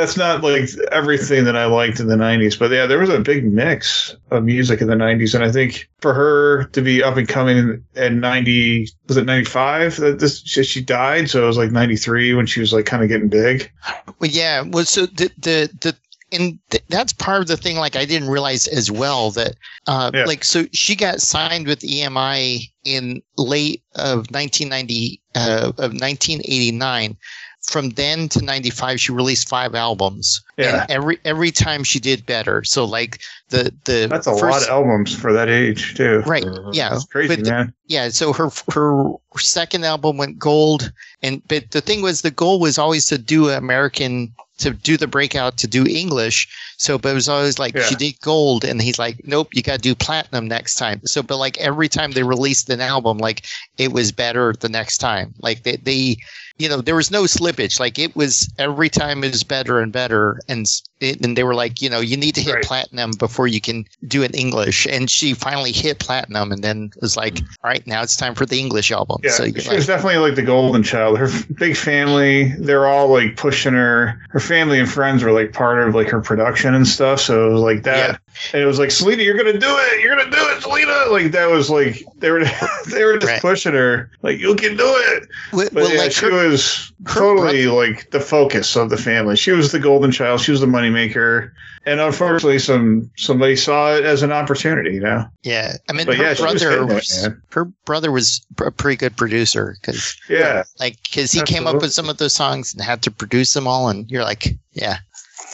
that's 0.00 0.16
not 0.16 0.42
like 0.42 0.68
everything 0.90 1.44
that 1.44 1.56
I 1.56 1.66
liked 1.66 2.00
in 2.00 2.08
the 2.08 2.16
90s, 2.16 2.58
but 2.58 2.70
yeah, 2.70 2.86
there 2.86 2.98
was 2.98 3.10
a 3.10 3.20
big 3.20 3.44
mix 3.44 4.16
of 4.30 4.44
music 4.44 4.80
in 4.80 4.88
the 4.88 4.94
90s. 4.94 5.34
And 5.34 5.44
I 5.44 5.52
think 5.52 5.88
for 6.00 6.14
her 6.14 6.64
to 6.64 6.80
be 6.82 7.02
up 7.02 7.16
and 7.16 7.28
coming 7.28 7.84
in 7.94 8.20
90, 8.20 8.88
was 9.08 9.16
it 9.16 9.26
95 9.26 9.96
that 9.96 10.18
this, 10.18 10.42
she, 10.44 10.62
she 10.64 10.80
died? 10.82 11.28
So 11.30 11.42
it 11.44 11.46
was 11.46 11.58
like 11.58 11.70
93 11.70 12.34
when 12.34 12.46
she 12.46 12.60
was 12.60 12.72
like 12.72 12.86
kind 12.86 13.02
of 13.02 13.08
getting 13.08 13.28
big. 13.28 13.70
Well, 14.18 14.30
yeah. 14.30 14.62
Well, 14.62 14.84
so 14.84 15.06
the 15.06 15.30
the 15.38 15.70
the 15.80 15.96
and 16.32 16.58
th- 16.70 16.84
that's 16.88 17.12
part 17.12 17.40
of 17.42 17.48
the 17.48 17.56
thing. 17.56 17.76
Like 17.76 17.96
I 17.96 18.04
didn't 18.04 18.28
realize 18.28 18.68
as 18.68 18.90
well 18.90 19.30
that, 19.32 19.56
uh, 19.86 20.10
Yeah. 20.14 20.24
like 20.26 20.44
so 20.44 20.64
she 20.72 20.94
got 20.94 21.20
signed 21.20 21.66
with 21.66 21.80
EMI 21.80 22.70
in 22.84 23.20
late 23.36 23.82
of 23.96 24.30
1990 24.30 25.20
uh, 25.34 25.72
of 25.78 25.92
1989. 26.00 27.16
From 27.62 27.90
then 27.90 28.28
to 28.30 28.42
95, 28.42 29.00
she 29.00 29.12
released 29.12 29.48
five 29.48 29.74
albums. 29.74 30.40
Yeah. 30.56 30.82
And 30.82 30.90
every 30.90 31.18
every 31.24 31.50
time 31.50 31.84
she 31.84 32.00
did 32.00 32.24
better. 32.26 32.64
So 32.64 32.84
like 32.84 33.20
the 33.50 33.72
the 33.84 34.06
That's 34.08 34.26
a 34.26 34.32
lot 34.32 34.62
of 34.62 34.68
albums 34.68 35.14
for 35.14 35.32
that 35.32 35.48
age, 35.48 35.94
too. 35.94 36.22
Right. 36.26 36.42
Mhm. 36.44 36.74
Yeah. 36.74 36.90
That's 36.90 37.04
crazy, 37.04 37.36
But 37.36 37.44
the- 37.44 37.50
man. 37.50 37.74
yeah 37.86 38.08
so 38.08 38.32
her 38.32 38.48
her 38.72 39.12
second 39.36 39.84
album 39.84 40.16
went 40.16 40.38
gold 40.38 40.90
and 41.22 41.42
but 41.48 41.70
the 41.72 41.80
thing 41.80 42.02
was 42.02 42.22
the 42.22 42.30
goal 42.30 42.60
was 42.60 42.78
always 42.78 43.06
to 43.06 43.18
do 43.18 43.48
american 43.50 44.32
to 44.58 44.70
do 44.72 44.96
the 44.98 45.06
breakout 45.06 45.56
to 45.56 45.66
do 45.66 45.86
English. 45.86 46.46
So, 46.76 46.98
but 46.98 47.12
it 47.12 47.14
was 47.14 47.30
always 47.30 47.58
like 47.58 47.74
Yeah. 47.74 47.82
she 47.84 47.94
did 47.94 48.20
gold, 48.20 48.62
and 48.62 48.82
he's 48.82 48.98
like, 48.98 49.16
nope, 49.24 49.48
you 49.54 49.62
got 49.62 49.76
to 49.76 49.80
do 49.80 49.94
platinum 49.94 50.46
next 50.48 50.74
time. 50.74 51.00
So, 51.06 51.22
but 51.22 51.38
like 51.38 51.56
every 51.56 51.88
time 51.88 52.10
they 52.12 52.24
released 52.24 52.68
an 52.68 52.82
album, 52.82 53.16
like 53.16 53.46
it 53.78 53.90
was 53.92 54.12
better 54.12 54.52
the 54.52 54.68
next 54.68 54.98
time. 54.98 55.32
Like 55.40 55.62
they, 55.62 55.76
they 55.76 56.18
you 56.60 56.68
know, 56.68 56.82
there 56.82 56.94
was 56.94 57.10
no 57.10 57.22
slippage. 57.22 57.80
Like 57.80 57.98
it 57.98 58.14
was 58.14 58.52
every 58.58 58.90
time 58.90 59.22
was 59.22 59.42
better 59.44 59.80
and 59.80 59.92
better, 59.92 60.38
and 60.48 60.66
and 61.00 61.36
they 61.36 61.44
were 61.44 61.54
like, 61.54 61.80
you 61.80 61.88
know, 61.88 62.00
you 62.00 62.16
need 62.16 62.34
to 62.34 62.40
hit 62.40 62.54
Right. 62.54 62.64
platinum 62.64 63.12
before 63.12 63.46
you 63.46 63.60
can 63.60 63.86
do 64.06 64.22
it 64.22 64.34
English. 64.34 64.86
And 64.86 65.08
she 65.10 65.34
finally 65.34 65.72
hit 65.72 65.98
platinum, 65.98 66.52
and 66.52 66.62
then 66.62 66.92
was 67.00 67.16
like, 67.16 67.34
mm. 67.34 67.46
all 67.64 67.70
right, 67.70 67.86
now 67.86 68.02
it's 68.02 68.16
time 68.16 68.34
for 68.34 68.44
the 68.46 68.58
English 68.58 68.90
album. 68.90 69.20
Yeah, 69.22 69.30
so 69.30 69.44
she 69.46 69.52
you're 69.52 69.74
was 69.74 69.86
definitely 69.86 70.18
like 70.18 70.34
the 70.34 70.42
golden 70.42 70.82
child. 70.82 71.18
Her 71.18 71.28
big 71.58 71.76
family, 71.76 72.52
they're 72.58 72.86
all 72.86 73.08
like 73.08 73.36
pushing 73.36 73.74
her. 73.74 74.20
Her 74.30 74.40
family 74.40 74.78
and 74.78 74.90
friends 74.90 75.22
were 75.22 75.32
like 75.32 75.52
part 75.52 75.78
of 75.86 75.94
like 75.94 76.08
her 76.08 76.20
production 76.20 76.74
and 76.74 76.86
stuff. 76.86 77.20
So 77.20 77.48
it 77.48 77.52
was 77.52 77.62
like 77.62 77.82
that. 77.84 78.20
And 78.52 78.62
it 78.62 78.66
was 78.66 78.78
like, 78.78 78.90
Selena, 78.90 79.22
you're 79.22 79.36
gonna 79.36 79.58
do 79.58 79.66
it. 79.78 80.00
You're 80.02 80.16
gonna 80.16 80.30
do 80.30 80.36
it, 80.38 80.62
Selena. 80.62 81.06
Like 81.10 81.32
that 81.32 81.50
was 81.50 81.70
like 81.70 82.04
they 82.18 82.30
were 82.30 82.44
they 82.90 83.04
were 83.04 83.16
just 83.18 83.30
Right. 83.30 83.40
pushing 83.40 83.72
her. 83.74 84.10
Like 84.22 84.38
you 84.38 84.54
can 84.54 84.76
do 84.76 84.86
it. 84.86 85.28
But 85.52 85.72
well, 85.72 85.90
yeah, 85.92 85.98
like 86.00 86.12
she 86.12 86.26
her- 86.26 86.48
was 86.48 86.92
totally 87.06 87.66
like 87.66 88.10
the 88.10 88.20
focus 88.20 88.76
of 88.76 88.90
the 88.90 88.96
family. 88.96 89.36
She 89.36 89.52
was 89.52 89.72
the 89.72 89.78
golden 89.78 90.10
child. 90.12 90.40
She 90.40 90.50
was 90.50 90.60
the 90.60 90.66
moneymaker. 90.92 91.50
And 91.86 91.98
unfortunately, 92.00 92.58
some 92.58 93.10
somebody 93.16 93.56
saw 93.56 93.94
it 93.94 94.04
as 94.04 94.22
an 94.22 94.32
opportunity. 94.32 94.94
You 94.94 95.00
know. 95.00 95.26
Yeah, 95.42 95.74
I 95.88 95.92
mean, 95.92 96.06
But 96.06 96.16
her 96.16 96.22
yeah, 96.24 96.34
she 96.34 96.42
was 96.42 96.62
brother 96.62 96.82
it, 96.82 96.84
was, 96.86 97.28
her 97.52 97.64
brother 97.84 98.10
was 98.12 98.44
a 98.64 98.70
pretty 98.70 98.96
good 98.96 99.16
producer 99.16 99.76
because 99.80 100.16
Yeah. 100.28 100.64
like 100.78 100.98
because 101.04 101.32
he 101.32 101.42
came 101.42 101.66
up 101.66 101.80
with 101.80 101.92
some 101.92 102.08
of 102.10 102.18
those 102.18 102.34
songs 102.34 102.72
and 102.74 102.82
had 102.82 103.02
to 103.02 103.10
produce 103.10 103.54
them 103.54 103.66
all, 103.66 103.88
and 103.88 104.10
you're 104.10 104.24
like, 104.24 104.56
yeah, 104.72 104.98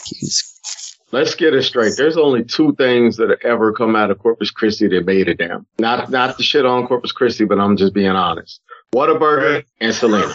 he's 0.05 0.53
Let's 1.13 1.35
get 1.35 1.53
it 1.53 1.63
straight. 1.63 1.93
There's 1.95 2.17
only 2.17 2.43
two 2.43 2.75
things 2.75 3.15
that 3.15 3.29
have 3.29 3.39
ever 3.45 3.71
come 3.71 3.95
out 3.95 4.11
of 4.11 4.19
Corpus 4.19 4.51
Christi 4.51 4.89
that 4.89 5.05
made 5.05 5.29
it 5.29 5.37
down. 5.37 5.65
Not 5.79 6.11
not 6.11 6.35
the 6.37 6.43
shit 6.43 6.65
on 6.65 6.85
Corpus 6.85 7.13
Christi, 7.13 7.45
but 7.45 7.59
I'm 7.59 7.77
just 7.77 7.93
being 7.93 8.09
honest. 8.09 8.59
Whataburger 8.93 9.53
Right. 9.55 9.65
and 9.79 9.95
Selena. 9.95 10.33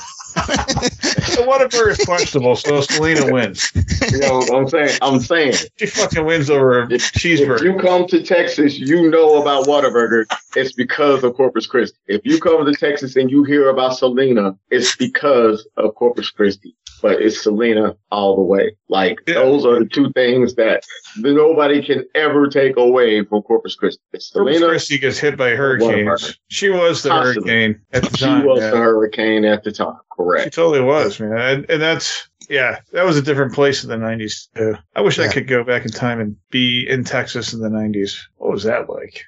So 1.32 1.46
whatever 1.46 1.90
is 1.90 1.98
questionable. 1.98 2.56
So 2.56 2.80
Selena 2.82 3.32
wins. 3.32 3.70
You 4.10 4.18
know 4.18 4.38
what 4.38 4.54
I'm 4.54 4.68
saying? 4.68 4.98
I'm 5.02 5.20
saying. 5.20 5.54
She 5.78 5.86
fucking 5.86 6.24
wins 6.24 6.50
over 6.50 6.82
a 6.82 6.84
If, 6.86 6.92
if 6.92 7.02
cheeseburger. 7.12 7.62
you 7.62 7.78
come 7.78 8.06
to 8.08 8.22
Texas, 8.22 8.78
you 8.78 9.10
know 9.10 9.40
about 9.40 9.66
Whataburger. 9.66 10.24
It's 10.56 10.72
because 10.72 11.24
of 11.24 11.34
Corpus 11.34 11.66
Christi. 11.66 11.96
If 12.08 12.22
you 12.24 12.38
come 12.40 12.64
to 12.66 12.72
Texas 12.74 13.16
and 13.16 13.30
you 13.30 13.44
hear 13.44 13.68
about 13.70 13.96
Selena, 13.96 14.56
it's 14.70 14.96
because 14.96 15.66
of 15.76 15.94
Corpus 15.94 16.30
Christi. 16.30 16.74
But 17.00 17.20
it's 17.20 17.42
Selena 17.42 17.96
all 18.12 18.36
the 18.36 18.42
way. 18.42 18.76
Like 18.88 19.18
Yeah. 19.26 19.34
those 19.34 19.64
are 19.66 19.80
the 19.80 19.86
two 19.86 20.12
things 20.12 20.54
that 20.54 20.84
nobody 21.16 21.82
can 21.84 22.04
ever 22.14 22.46
take 22.48 22.76
away 22.76 23.24
from 23.24 23.42
Corpus 23.42 23.74
Christi. 23.74 24.00
It's 24.12 24.30
Corpus 24.30 24.54
Selena. 24.56 24.70
Christi 24.72 24.98
gets 24.98 25.18
hit 25.18 25.36
by 25.36 25.50
hurricanes. 25.50 26.38
She 26.48 26.68
was 26.70 27.02
the 27.02 27.08
Constantly. 27.10 27.50
hurricane 27.52 27.80
at 27.92 28.02
the 28.04 28.16
time. 28.16 28.42
She 28.42 28.46
was 28.46 28.60
yeah. 28.60 28.70
the 28.70 28.76
hurricane 28.76 29.44
at 29.44 29.64
the 29.64 29.72
time. 29.72 29.96
She 30.44 30.50
totally 30.50 30.80
was, 30.80 31.18
man. 31.20 31.32
And, 31.32 31.70
and 31.70 31.82
that's 31.82 32.28
yeah, 32.48 32.80
that 32.92 33.04
was 33.04 33.16
a 33.16 33.22
different 33.22 33.54
place 33.54 33.82
in 33.84 33.90
the 33.90 33.96
'90s 33.96 34.48
too. 34.54 34.76
I 34.94 35.00
wish 35.00 35.18
I 35.18 35.28
could 35.28 35.48
go 35.48 35.64
back 35.64 35.84
in 35.84 35.90
time 35.90 36.20
and 36.20 36.36
be 36.50 36.86
in 36.88 37.04
Texas 37.04 37.52
in 37.52 37.60
the 37.60 37.68
'90s. 37.68 38.18
What 38.36 38.50
was 38.50 38.64
that 38.64 38.88
like? 38.90 39.24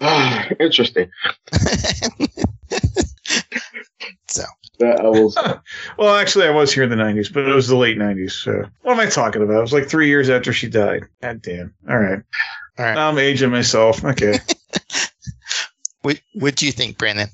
Interesting. 0.60 1.10
so 4.28 4.42
That 4.78 5.00
I 5.00 5.08
will. 5.08 5.32
Well, 5.98 6.16
actually, 6.16 6.46
I 6.46 6.50
was 6.50 6.72
here 6.72 6.82
in 6.82 6.90
the 6.90 6.96
'90s, 6.96 7.32
but 7.32 7.46
it 7.46 7.54
was 7.54 7.68
the 7.68 7.76
late 7.76 7.98
'90s. 7.98 8.32
So 8.32 8.64
what 8.82 8.92
am 8.94 9.00
I 9.00 9.06
talking 9.06 9.42
about? 9.42 9.58
It 9.58 9.62
was 9.62 9.72
like 9.72 9.88
three 9.88 10.08
years 10.08 10.28
after 10.28 10.52
she 10.52 10.68
died. 10.68 11.04
God 11.20 11.40
damn. 11.42 11.74
All 11.88 11.98
right. 11.98 12.22
All 12.78 12.84
right. 12.84 12.94
Now 12.94 13.08
I'm 13.08 13.18
aging 13.18 13.50
myself. 13.50 14.04
Okay. 14.04 14.38
what 16.02 16.20
what 16.34 16.56
do 16.56 16.66
you 16.66 16.72
think, 16.72 16.98
Brandon? 16.98 17.28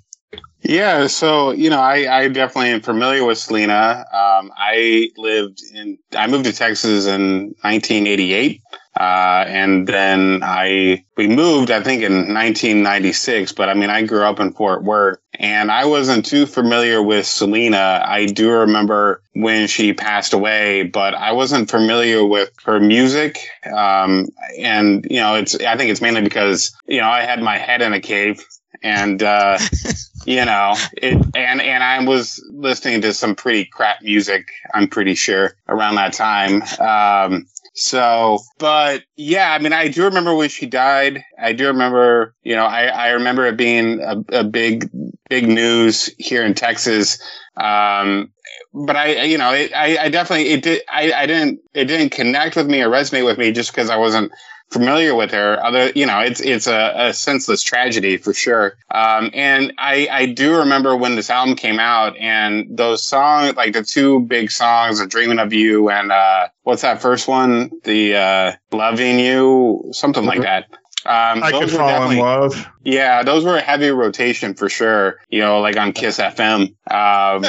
Yeah, 0.62 1.06
so 1.06 1.52
you 1.52 1.70
know, 1.70 1.80
I, 1.80 2.22
I 2.22 2.28
definitely 2.28 2.70
am 2.70 2.80
familiar 2.80 3.24
with 3.24 3.38
Selena. 3.38 4.04
Um, 4.12 4.52
I 4.56 5.08
lived 5.16 5.62
in, 5.72 5.98
I 6.16 6.26
moved 6.26 6.44
to 6.46 6.52
Texas 6.52 7.06
in 7.06 7.54
1988, 7.62 8.60
uh, 8.98 9.44
and 9.46 9.86
then 9.86 10.40
I 10.42 11.04
we 11.16 11.28
moved, 11.28 11.70
I 11.70 11.82
think, 11.82 12.02
in 12.02 12.34
1996. 12.34 13.52
But 13.52 13.68
I 13.68 13.74
mean, 13.74 13.88
I 13.88 14.02
grew 14.02 14.24
up 14.24 14.40
in 14.40 14.52
Fort 14.52 14.82
Worth, 14.82 15.18
and 15.38 15.70
I 15.70 15.86
wasn't 15.86 16.26
too 16.26 16.44
familiar 16.44 17.02
with 17.02 17.24
Selena. 17.24 18.02
I 18.04 18.26
do 18.26 18.50
remember 18.50 19.22
when 19.34 19.68
she 19.68 19.92
passed 19.92 20.32
away, 20.32 20.82
but 20.82 21.14
I 21.14 21.32
wasn't 21.32 21.70
familiar 21.70 22.24
with 22.24 22.50
her 22.64 22.80
music. 22.80 23.38
Um, 23.72 24.26
and 24.58 25.06
you 25.08 25.20
know, 25.20 25.36
it's 25.36 25.54
I 25.60 25.76
think 25.76 25.90
it's 25.90 26.00
mainly 26.02 26.20
because 26.22 26.76
you 26.86 27.00
know 27.00 27.08
I 27.08 27.22
had 27.22 27.40
my 27.40 27.56
head 27.58 27.80
in 27.80 27.92
a 27.92 28.00
cave, 28.00 28.44
and 28.82 29.22
uh, 29.22 29.58
you 30.26 30.44
know 30.44 30.74
it 30.96 31.14
and 31.34 31.60
and 31.60 31.82
i 31.82 32.02
was 32.04 32.44
listening 32.50 33.00
to 33.00 33.12
some 33.12 33.34
pretty 33.34 33.64
crap 33.64 34.02
music 34.02 34.48
i'm 34.74 34.88
pretty 34.88 35.14
sure 35.14 35.54
around 35.68 35.94
that 35.94 36.12
time. 36.12 36.62
Um 36.80 37.46
so 37.74 38.40
but 38.58 39.04
yeah 39.16 39.52
i 39.52 39.58
mean 39.58 39.72
i 39.72 39.86
do 39.88 40.04
remember 40.04 40.34
when 40.34 40.48
she 40.48 40.66
died. 40.66 41.22
I 41.40 41.52
do 41.52 41.66
remember 41.68 42.34
you 42.42 42.56
know 42.56 42.64
i 42.64 42.86
i 42.86 43.08
remember 43.10 43.46
it 43.46 43.56
being 43.56 44.00
a, 44.00 44.40
a 44.40 44.44
big 44.44 44.90
big 45.30 45.48
news 45.48 46.10
here 46.18 46.44
in 46.44 46.54
texas. 46.54 47.22
Um 47.56 48.32
but 48.74 48.96
I, 48.96 49.22
you 49.24 49.38
know, 49.38 49.52
it, 49.52 49.72
I, 49.74 49.96
I 50.04 50.08
definitely, 50.08 50.50
it 50.50 50.62
did, 50.62 50.82
I, 50.88 51.12
I 51.12 51.26
didn't, 51.26 51.60
it 51.74 51.86
didn't 51.86 52.10
connect 52.10 52.54
with 52.56 52.68
me 52.68 52.82
or 52.82 52.88
resonate 52.88 53.24
with 53.24 53.38
me 53.38 53.50
just 53.52 53.72
because 53.72 53.90
I 53.90 53.96
wasn't 53.96 54.30
familiar 54.70 55.14
with 55.14 55.30
her. 55.30 55.64
Other, 55.64 55.90
you 55.94 56.06
know, 56.06 56.20
it's, 56.20 56.40
it's 56.40 56.66
a, 56.66 56.92
a 56.96 57.14
senseless 57.14 57.62
tragedy 57.62 58.16
for 58.16 58.34
sure. 58.34 58.76
Um, 58.90 59.30
and 59.32 59.72
I, 59.78 60.08
I 60.10 60.26
do 60.26 60.56
remember 60.56 60.96
when 60.96 61.16
this 61.16 61.30
album 61.30 61.56
came 61.56 61.78
out 61.78 62.16
and 62.18 62.66
those 62.76 63.04
songs, 63.04 63.56
like 63.56 63.72
the 63.72 63.82
two 63.82 64.20
big 64.20 64.50
songs, 64.50 65.00
of 65.00 65.08
Dreaming 65.08 65.38
of 65.38 65.52
You 65.52 65.90
and, 65.90 66.12
uh, 66.12 66.48
what's 66.62 66.82
that 66.82 67.00
first 67.00 67.28
one? 67.28 67.70
The, 67.84 68.16
uh, 68.16 68.52
Loving 68.72 69.18
You, 69.18 69.88
something 69.92 70.24
like 70.24 70.42
that. 70.42 70.66
Um, 71.06 71.42
I 71.42 71.52
could 71.52 71.70
fall 71.70 72.10
in 72.10 72.18
love. 72.18 72.68
Yeah, 72.88 73.22
those 73.22 73.44
were 73.44 73.58
a 73.58 73.60
heavy 73.60 73.90
rotation 73.90 74.54
for 74.54 74.70
sure. 74.70 75.20
You 75.28 75.40
know, 75.40 75.60
like 75.60 75.76
on 75.76 75.92
Kiss 75.92 76.18
FM. 76.18 76.74
Um, 76.90 77.44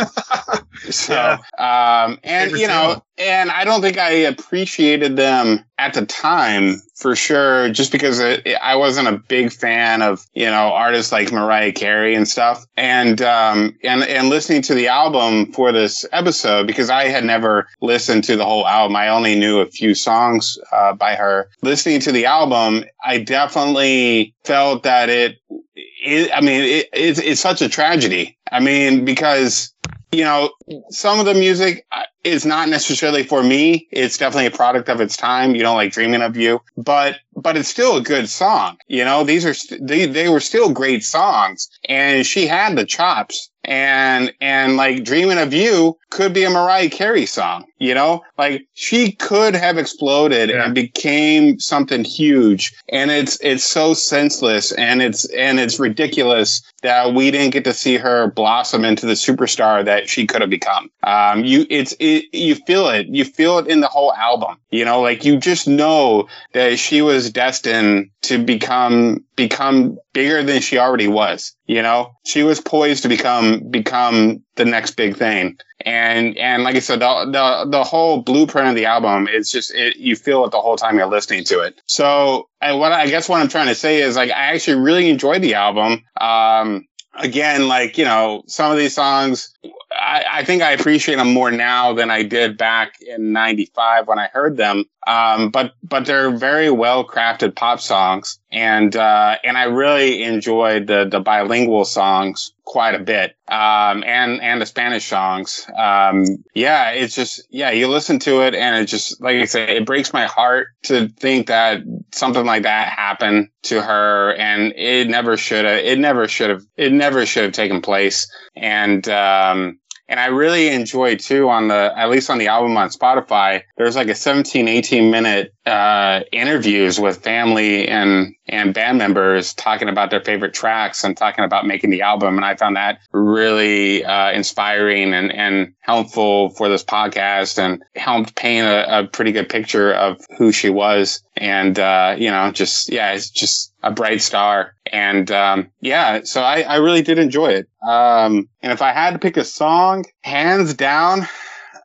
so, 0.89 1.37
um, 1.57 2.19
and 2.25 2.51
you 2.51 2.67
know, 2.67 3.01
and 3.17 3.49
I 3.49 3.63
don't 3.63 3.81
think 3.81 3.97
I 3.97 4.09
appreciated 4.09 5.15
them 5.15 5.63
at 5.77 5.93
the 5.93 6.05
time 6.05 6.81
for 6.95 7.15
sure, 7.15 7.69
just 7.69 7.93
because 7.93 8.19
it, 8.19 8.45
I 8.61 8.75
wasn't 8.75 9.07
a 9.07 9.17
big 9.17 9.53
fan 9.53 10.01
of 10.01 10.25
you 10.33 10.45
know 10.45 10.73
artists 10.73 11.13
like 11.13 11.31
Mariah 11.31 11.71
Carey 11.71 12.15
and 12.15 12.27
stuff. 12.27 12.65
And 12.75 13.21
um, 13.21 13.77
and 13.83 14.03
and 14.03 14.27
listening 14.29 14.61
to 14.63 14.73
the 14.73 14.89
album 14.89 15.53
for 15.53 15.71
this 15.71 16.05
episode 16.11 16.67
because 16.67 16.89
I 16.89 17.05
had 17.05 17.23
never 17.23 17.67
listened 17.81 18.25
to 18.25 18.35
the 18.35 18.45
whole 18.45 18.67
album. 18.67 18.97
I 18.97 19.07
only 19.07 19.35
knew 19.39 19.59
a 19.59 19.67
few 19.67 19.95
songs 19.95 20.57
uh, 20.73 20.93
by 20.93 21.15
her. 21.15 21.49
Listening 21.61 22.01
to 22.01 22.11
the 22.11 22.25
album, 22.25 22.83
I 23.05 23.19
definitely 23.19 24.33
felt 24.43 24.83
that 24.83 25.09
it. 25.09 25.28
It 25.75 26.31
I 26.33 26.41
mean, 26.41 26.61
it, 26.61 26.89
it's 26.93 27.19
it's 27.19 27.41
such 27.41 27.61
a 27.61 27.69
tragedy. 27.69 28.37
I 28.51 28.59
mean, 28.59 29.05
because 29.05 29.73
you 30.11 30.23
know, 30.23 30.49
some 30.89 31.19
of 31.19 31.25
the 31.25 31.35
music 31.35 31.85
uh, 31.91 32.03
is 32.23 32.45
not 32.45 32.67
necessarily 32.67 33.23
for 33.23 33.43
me. 33.43 33.87
It's 33.91 34.17
definitely 34.17 34.47
a 34.47 34.51
product 34.51 34.89
of 34.89 35.01
its 35.01 35.15
time. 35.15 35.55
You 35.55 35.63
know, 35.63 35.75
like 35.75 35.91
Dreaming 35.91 36.21
of 36.21 36.35
You, 36.35 36.61
but 36.77 37.17
but 37.35 37.55
it's 37.57 37.69
still 37.69 37.97
a 37.97 38.01
good 38.01 38.29
song. 38.29 38.77
You 38.87 39.05
know, 39.05 39.23
these 39.23 39.45
are 39.45 39.53
st- 39.53 39.85
they 39.85 40.05
they 40.05 40.29
were 40.29 40.39
still 40.39 40.71
great 40.71 41.03
songs, 41.03 41.69
and 41.87 42.25
she 42.25 42.47
had 42.47 42.75
the 42.75 42.85
chops. 42.85 43.49
And 43.63 44.33
and 44.41 44.77
like 44.77 45.03
Dreaming 45.03 45.37
of 45.37 45.53
You 45.53 45.97
could 46.09 46.33
be 46.33 46.43
a 46.43 46.49
Mariah 46.49 46.89
Carey 46.89 47.25
song. 47.25 47.65
You 47.79 47.93
know, 47.93 48.21
like 48.37 48.67
she 48.73 49.13
could 49.13 49.55
have 49.55 49.77
exploded 49.77 50.49
Yeah. 50.49 50.65
and 50.65 50.75
became 50.75 51.59
something 51.59 52.03
huge. 52.03 52.73
And 52.89 53.09
it's 53.11 53.39
it's 53.41 53.63
so 53.63 53.93
senseless 53.93 54.71
and 54.73 55.01
it's 55.01 55.25
and 55.33 55.59
it's 55.59 55.79
ridiculous 55.79 56.61
that 56.81 57.13
we 57.13 57.31
didn't 57.31 57.51
get 57.51 57.63
to 57.65 57.73
see 57.73 57.97
her 57.97 58.31
blossom 58.31 58.85
into 58.85 59.05
the 59.05 59.13
superstar 59.13 59.83
that 59.85 60.07
she 60.09 60.25
could 60.25 60.41
have 60.41 60.49
become. 60.49 60.89
Um, 61.03 61.43
you, 61.43 61.65
it's, 61.69 61.93
it, 61.99 62.25
you 62.33 62.55
feel 62.55 62.87
it. 62.87 63.07
You 63.07 63.25
feel 63.25 63.57
it 63.59 63.67
in 63.67 63.81
the 63.81 63.87
whole 63.87 64.13
album. 64.13 64.57
You 64.69 64.85
know, 64.85 65.01
like 65.01 65.25
you 65.25 65.37
just 65.37 65.67
know 65.67 66.27
that 66.53 66.79
she 66.79 67.01
was 67.01 67.31
destined 67.31 68.11
to 68.21 68.41
become, 68.41 69.25
become 69.35 69.97
bigger 70.13 70.41
than 70.41 70.61
she 70.61 70.77
already 70.77 71.09
was. 71.09 71.53
You 71.65 71.81
know, 71.81 72.13
she 72.25 72.43
was 72.43 72.61
poised 72.61 73.03
to 73.03 73.09
become, 73.09 73.59
become 73.69 74.41
the 74.55 74.65
next 74.65 74.91
big 74.91 75.17
thing. 75.17 75.57
And, 75.85 76.37
and 76.37 76.63
like 76.63 76.75
I 76.75 76.79
said, 76.79 76.99
the, 76.99 77.25
the, 77.25 77.69
the 77.69 77.83
whole 77.83 78.21
blueprint 78.21 78.67
of 78.67 78.75
the 78.75 78.85
album 78.85 79.27
is 79.27 79.51
just, 79.51 79.73
it, 79.73 79.97
you 79.97 80.15
feel 80.15 80.45
it 80.45 80.51
the 80.51 80.61
whole 80.61 80.75
time 80.75 80.97
you're 80.97 81.07
listening 81.07 81.43
to 81.45 81.59
it. 81.61 81.81
So 81.85 82.49
I, 82.61 82.73
what 82.73 82.91
I 82.91 83.07
guess 83.07 83.29
what 83.29 83.41
I'm 83.41 83.47
trying 83.47 83.67
to 83.67 83.75
say 83.75 84.01
is 84.01 84.15
like, 84.15 84.31
I 84.31 84.53
actually 84.53 84.79
really 84.79 85.09
enjoyed 85.09 85.41
the 85.41 85.53
album. 85.53 86.03
Um, 86.19 86.85
again, 87.15 87.67
like, 87.67 87.97
you 87.97 88.05
know, 88.05 88.43
some 88.47 88.71
of 88.71 88.77
these 88.77 88.95
songs, 88.95 89.53
I, 89.91 90.23
I 90.31 90.43
think 90.43 90.61
I 90.61 90.71
appreciate 90.71 91.15
them 91.15 91.33
more 91.33 91.51
now 91.51 91.93
than 91.93 92.11
I 92.11 92.23
did 92.23 92.57
back 92.57 92.93
in 93.01 93.31
'95 93.33 94.07
when 94.07 94.19
I 94.19 94.27
heard 94.27 94.57
them. 94.57 94.85
Um, 95.07 95.49
but 95.49 95.73
but 95.81 96.05
they're 96.05 96.31
very 96.31 96.69
well 96.69 97.07
crafted 97.07 97.55
pop 97.55 97.79
songs, 97.79 98.39
and 98.51 98.95
uh, 98.95 99.37
and 99.43 99.57
I 99.57 99.63
really 99.63 100.23
enjoyed 100.23 100.87
the 100.87 101.07
the 101.09 101.19
bilingual 101.19 101.85
songs 101.85 102.51
quite 102.65 102.95
a 102.95 102.99
bit, 102.99 103.35
um, 103.47 104.03
and 104.05 104.41
and 104.41 104.61
the 104.61 104.65
Spanish 104.65 105.07
songs. 105.07 105.65
Um, 105.75 106.43
yeah, 106.53 106.91
it's 106.91 107.15
just 107.15 107.41
yeah, 107.49 107.71
you 107.71 107.87
listen 107.87 108.19
to 108.19 108.41
it, 108.41 108.53
and 108.53 108.75
it 108.75 108.85
just 108.85 109.21
like 109.21 109.37
I 109.37 109.45
say, 109.45 109.77
it 109.77 109.85
breaks 109.85 110.11
my 110.11 110.25
heart 110.25 110.67
to 110.83 111.07
think 111.07 111.47
that 111.47 111.79
something 112.13 112.45
like 112.45 112.63
that 112.63 112.89
happened 112.89 113.49
to 113.63 113.81
her, 113.81 114.33
and 114.35 114.73
it 114.75 115.09
never 115.09 115.37
should 115.37 115.65
have. 115.65 115.79
It 115.79 115.97
never 115.97 116.27
should 116.27 116.49
have. 116.49 116.65
It 116.75 116.91
never 116.91 117.25
should 117.25 117.43
have 117.43 117.53
taken 117.53 117.81
place, 117.81 118.29
and 118.55 119.07
um, 119.07 119.79
and 120.09 120.19
I 120.19 120.25
really 120.25 120.69
enjoy 120.69 121.15
too 121.15 121.49
on 121.49 121.67
the, 121.67 121.93
at 121.95 122.09
least 122.09 122.31
on 122.31 122.39
the 122.39 122.47
album 122.47 122.75
on 122.77 122.89
Spotify, 122.89 123.61
there's 123.77 123.95
like 123.95 124.07
a 124.07 124.15
17, 124.15 124.67
18 124.67 125.11
minute, 125.11 125.53
uh, 125.67 126.21
interviews 126.31 126.99
with 126.99 127.23
family 127.23 127.87
and, 127.87 128.33
and 128.47 128.73
band 128.73 128.97
members 128.97 129.53
talking 129.53 129.87
about 129.87 130.09
their 130.09 130.21
favorite 130.21 130.55
tracks 130.55 131.03
and 131.03 131.15
talking 131.15 131.45
about 131.45 131.67
making 131.67 131.91
the 131.91 132.01
album. 132.01 132.37
And 132.37 132.43
I 132.43 132.55
found 132.55 132.75
that 132.75 132.99
really, 133.13 134.03
uh, 134.03 134.31
inspiring 134.31 135.13
and, 135.13 135.31
and 135.31 135.73
helpful 135.81 136.49
for 136.49 136.69
this 136.69 136.83
podcast 136.83 137.59
and 137.59 137.83
helped 137.95 138.35
paint 138.35 138.65
a, 138.65 139.01
a 139.01 139.07
pretty 139.07 139.31
good 139.31 139.47
picture 139.47 139.93
of 139.93 140.19
who 140.39 140.51
she 140.51 140.71
was. 140.71 141.21
And, 141.37 141.77
uh, 141.77 142.15
you 142.17 142.31
know, 142.31 142.51
just, 142.51 142.91
yeah, 142.91 143.11
it's 143.11 143.29
just 143.29 143.68
a 143.81 143.91
bright 143.91 144.21
star. 144.21 144.75
And, 144.91 145.29
um, 145.31 145.69
yeah, 145.81 146.21
so 146.23 146.41
I, 146.41 146.61
I 146.61 146.75
really 146.77 147.01
did 147.01 147.19
enjoy 147.19 147.51
it. 147.51 147.69
Um, 147.81 148.49
and 148.61 148.73
if 148.73 148.81
I 148.81 148.91
had 148.91 149.11
to 149.11 149.19
pick 149.19 149.37
a 149.37 149.43
song, 149.43 150.05
hands 150.21 150.73
down, 150.73 151.27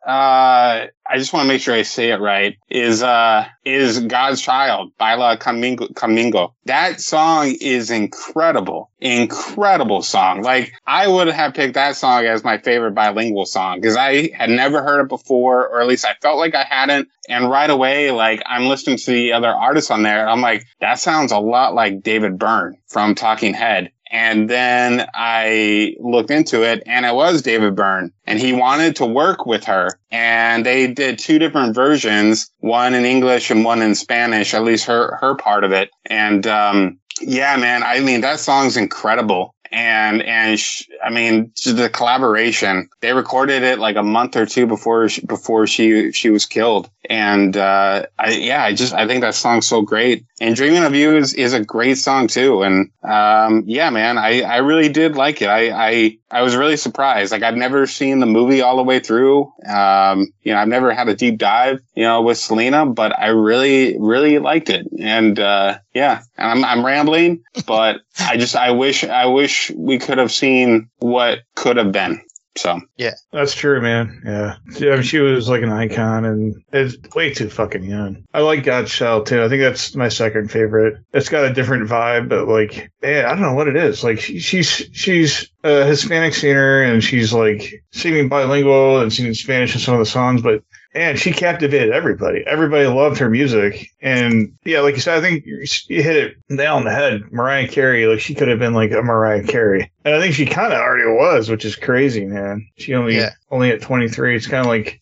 uh, 0.07 0.87
I 1.15 1.19
just 1.19 1.33
want 1.33 1.45
to 1.45 1.49
make 1.49 1.63
sure 1.63 1.77
I 1.77 1.83
say 1.83 2.11
it 2.11 2.21
right. 2.21 2.59
Is 2.69 3.01
uh 3.01 3.47
is 3.65 4.01
God's 4.01 4.41
Child 4.41 4.91
by 4.99 5.15
La 5.15 5.37
Camingo, 5.37 5.87
Conmigo. 5.95 6.55
That 6.65 7.01
song 7.01 7.55
is 7.61 7.93
incredible, 7.93 8.91
incredible 8.99 10.03
song. 10.03 10.43
Like 10.43 10.73
I 10.89 11.07
would 11.07 11.29
have 11.29 11.55
picked 11.55 11.75
that 11.75 11.95
song 11.95 12.25
as 12.25 12.43
my 12.43 12.59
favorite 12.59 12.97
bilingual 12.97 13.47
song 13.47 13.81
because 13.81 13.95
I 13.95 14.33
had 14.35 14.51
never 14.51 14.83
heard 14.83 15.03
it 15.03 15.09
before, 15.09 15.69
or 15.69 15.81
at 15.81 15.87
least 15.87 16.05
I 16.05 16.17
felt 16.21 16.39
like 16.39 16.57
I 16.57 16.65
hadn't. 16.65 17.09
And 17.29 17.49
right 17.49 17.71
away, 17.71 18.11
like 18.11 18.43
I'm 18.45 18.67
listening 18.67 18.97
to 18.97 19.13
the 19.13 19.35
other 19.35 19.51
artists 19.51 19.93
on 19.93 20.03
there, 20.03 20.29
I'm 20.29 20.41
like, 20.41 20.67
that 20.81 20.99
sounds 20.99 21.31
a 21.31 21.39
lot 21.39 21.77
like 21.77 22.03
David 22.03 22.41
Byrne 22.41 22.77
from 22.89 23.15
Talking 23.15 23.55
Head. 23.55 23.93
And 24.15 24.49
then 24.49 25.09
I 25.13 25.97
looked 25.99 26.31
into 26.31 26.63
it 26.63 26.85
and 26.87 27.05
it 27.05 27.17
was 27.17 27.43
David 27.43 27.75
Byrne 27.75 28.13
and 28.29 28.39
he 28.39 28.53
wanted 28.53 28.95
to 28.97 29.07
work 29.07 29.45
with 29.45 29.65
her. 29.65 29.99
And 30.13 30.65
they 30.65 30.87
did 30.87 31.19
two 31.19 31.41
different 31.41 31.75
versions, 31.75 32.49
one 32.61 32.95
in 32.95 33.05
English 33.05 33.51
and 33.51 33.65
one 33.65 33.83
in 33.83 33.97
Spanish, 33.97 34.55
at 34.55 34.63
least 34.63 34.85
her, 34.85 35.17
her 35.17 35.35
part 35.35 35.65
of 35.65 35.73
it. 35.73 35.91
And, 36.07 36.47
um, 36.47 37.01
yeah, 37.21 37.57
man, 37.57 37.83
I 37.83 37.99
mean, 37.99 38.21
that 38.21 38.39
song's 38.39 38.77
incredible 38.77 39.55
and 39.73 40.23
and 40.23 40.61
I 41.05 41.11
mean 41.11 41.51
the 41.65 41.91
collaboration. 41.93 42.89
They 43.01 43.13
recorded 43.13 43.65
it 43.65 43.81
like 43.81 43.97
a 43.97 44.03
month 44.03 44.37
or 44.37 44.47
two 44.47 44.67
before 44.67 45.09
she, 45.09 45.27
before 45.27 45.67
she 45.67 46.13
she 46.13 46.31
was 46.31 46.47
killed, 46.47 46.89
and 47.11 47.57
uh, 47.57 48.07
I 48.19 48.31
yeah, 48.31 48.65
I 48.65 48.75
just 48.75 48.93
I 48.95 49.07
think 49.07 49.21
that 49.23 49.35
song's 49.35 49.67
so 49.67 49.83
great. 49.83 50.25
And 50.41 50.57
Dreaming 50.57 50.85
of 50.85 50.95
You 50.95 51.17
is, 51.17 51.35
is 51.35 51.53
a 51.53 51.65
great 51.65 51.99
song 51.99 52.27
too. 52.29 52.63
And 52.63 52.91
um, 53.03 53.65
yeah, 53.67 53.91
man, 53.91 54.19
I, 54.19 54.43
I 54.43 54.57
really 54.59 54.89
did 54.89 55.17
like 55.17 55.43
it. 55.43 55.49
I, 55.49 55.71
I 55.71 56.19
I 56.31 56.43
was 56.43 56.57
really 56.57 56.77
surprised. 56.77 57.33
Like 57.33 57.43
I've 57.43 57.57
never 57.57 57.87
seen 57.87 58.21
the 58.21 58.27
movie 58.27 58.63
all 58.63 58.77
the 58.77 58.83
way 58.83 59.01
through. 59.01 59.53
Um, 59.69 60.33
you 60.43 60.53
know, 60.53 60.59
I've 60.59 60.69
never 60.69 60.93
had 60.93 61.09
a 61.09 61.15
deep 61.15 61.39
dive, 61.39 61.81
you 61.95 62.05
know, 62.05 62.23
with 62.23 62.39
Selena, 62.39 62.87
but 62.87 63.19
I 63.19 63.29
really 63.29 63.97
really 63.99 64.39
liked 64.39 64.71
it. 64.71 64.87
And 64.99 65.39
uh, 65.39 65.79
yeah, 65.95 66.23
and 66.37 66.51
I'm 66.51 66.65
I'm 66.65 66.85
rambling, 66.85 67.43
but 67.67 68.01
I 68.19 68.37
just 68.37 68.57
I 68.57 68.71
wish 68.71 69.05
I 69.05 69.27
wish 69.27 69.71
we 69.75 69.99
could 69.99 70.19
have 70.19 70.33
seen 70.33 70.89
what 70.99 71.41
could 71.55 71.77
have 71.77 71.93
been. 71.93 72.21
So 72.57 72.81
yeah, 72.97 73.15
That's 73.33 73.55
true, 73.55 73.81
man. 73.81 74.23
Yeah. 74.25 74.57
yeah 74.79 74.93
I 74.93 74.95
mean, 74.95 75.03
she 75.03 75.19
was 75.19 75.49
like 75.49 75.63
an 75.63 75.73
icon 75.73 76.25
and 76.25 76.55
it's 76.73 76.97
way 77.15 77.35
too 77.35 77.51
fucking 77.51 77.83
young. 77.83 78.25
I 78.33 78.41
like 78.41 78.63
God's 78.63 78.93
Child 78.93 79.27
too. 79.27 79.43
I 79.43 79.49
think 79.49 79.61
that's 79.61 79.97
my 79.97 80.09
second 80.09 80.51
favorite. 80.51 81.03
It's 81.13 81.29
got 81.29 81.45
a 81.45 81.53
different 81.53 81.89
vibe, 81.89 82.29
but 82.29 82.47
like, 82.47 82.91
man, 83.03 83.25
I 83.25 83.31
don't 83.31 83.43
know 83.43 83.55
what 83.55 83.69
it 83.69 83.77
is. 83.77 84.05
Like, 84.05 84.21
she, 84.21 84.39
she's, 84.39 84.69
she's 84.93 85.51
a 85.65 85.85
Hispanic 85.85 86.35
singer 86.35 86.83
and 86.83 87.03
she's 87.03 87.33
like 87.33 87.83
singing 87.93 88.29
bilingual 88.29 89.01
and 89.01 89.13
singing 89.13 89.35
Spanish 89.35 89.75
in 89.75 89.81
some 89.81 89.95
of 89.95 90.01
the 90.01 90.07
songs, 90.07 90.41
but 90.41 90.63
and 90.95 91.19
she 91.19 91.33
captivated 91.33 91.91
everybody. 91.91 92.45
Everybody 92.47 92.87
loved 92.87 93.19
her 93.19 93.29
music. 93.29 93.91
And 94.01 94.57
yeah, 94.65 94.81
like 94.81 94.95
you 94.95 95.01
said, 95.01 95.19
I 95.19 95.21
think 95.21 95.45
you 95.45 96.03
hit 96.03 96.17
it 96.17 96.37
nail 96.49 96.77
on 96.77 96.85
the 96.85 96.93
head. 96.93 97.33
Mariah 97.33 97.69
Carey, 97.69 98.07
like 98.07 98.21
she 98.21 98.35
could 98.35 98.49
have 98.49 98.59
been 98.59 98.75
like 98.75 98.93
a 98.93 99.03
Mariah 99.03 99.45
Carey. 99.45 99.91
And 100.05 100.15
I 100.15 100.21
think 100.21 100.35
she 100.35 100.47
kind 100.47 100.73
of 100.73 100.79
already 100.81 101.11
was, 101.11 101.51
which 101.51 101.65
is 101.65 101.77
crazy, 101.77 102.25
man. 102.25 102.69
She 102.79 102.95
only, 102.95 103.17
Yeah. 103.17 103.31
only 103.51 103.71
at 103.71 103.81
23. 103.83 104.37
It's 104.37 104.47
kind 104.47 104.61
of 104.61 104.67
like 104.67 105.01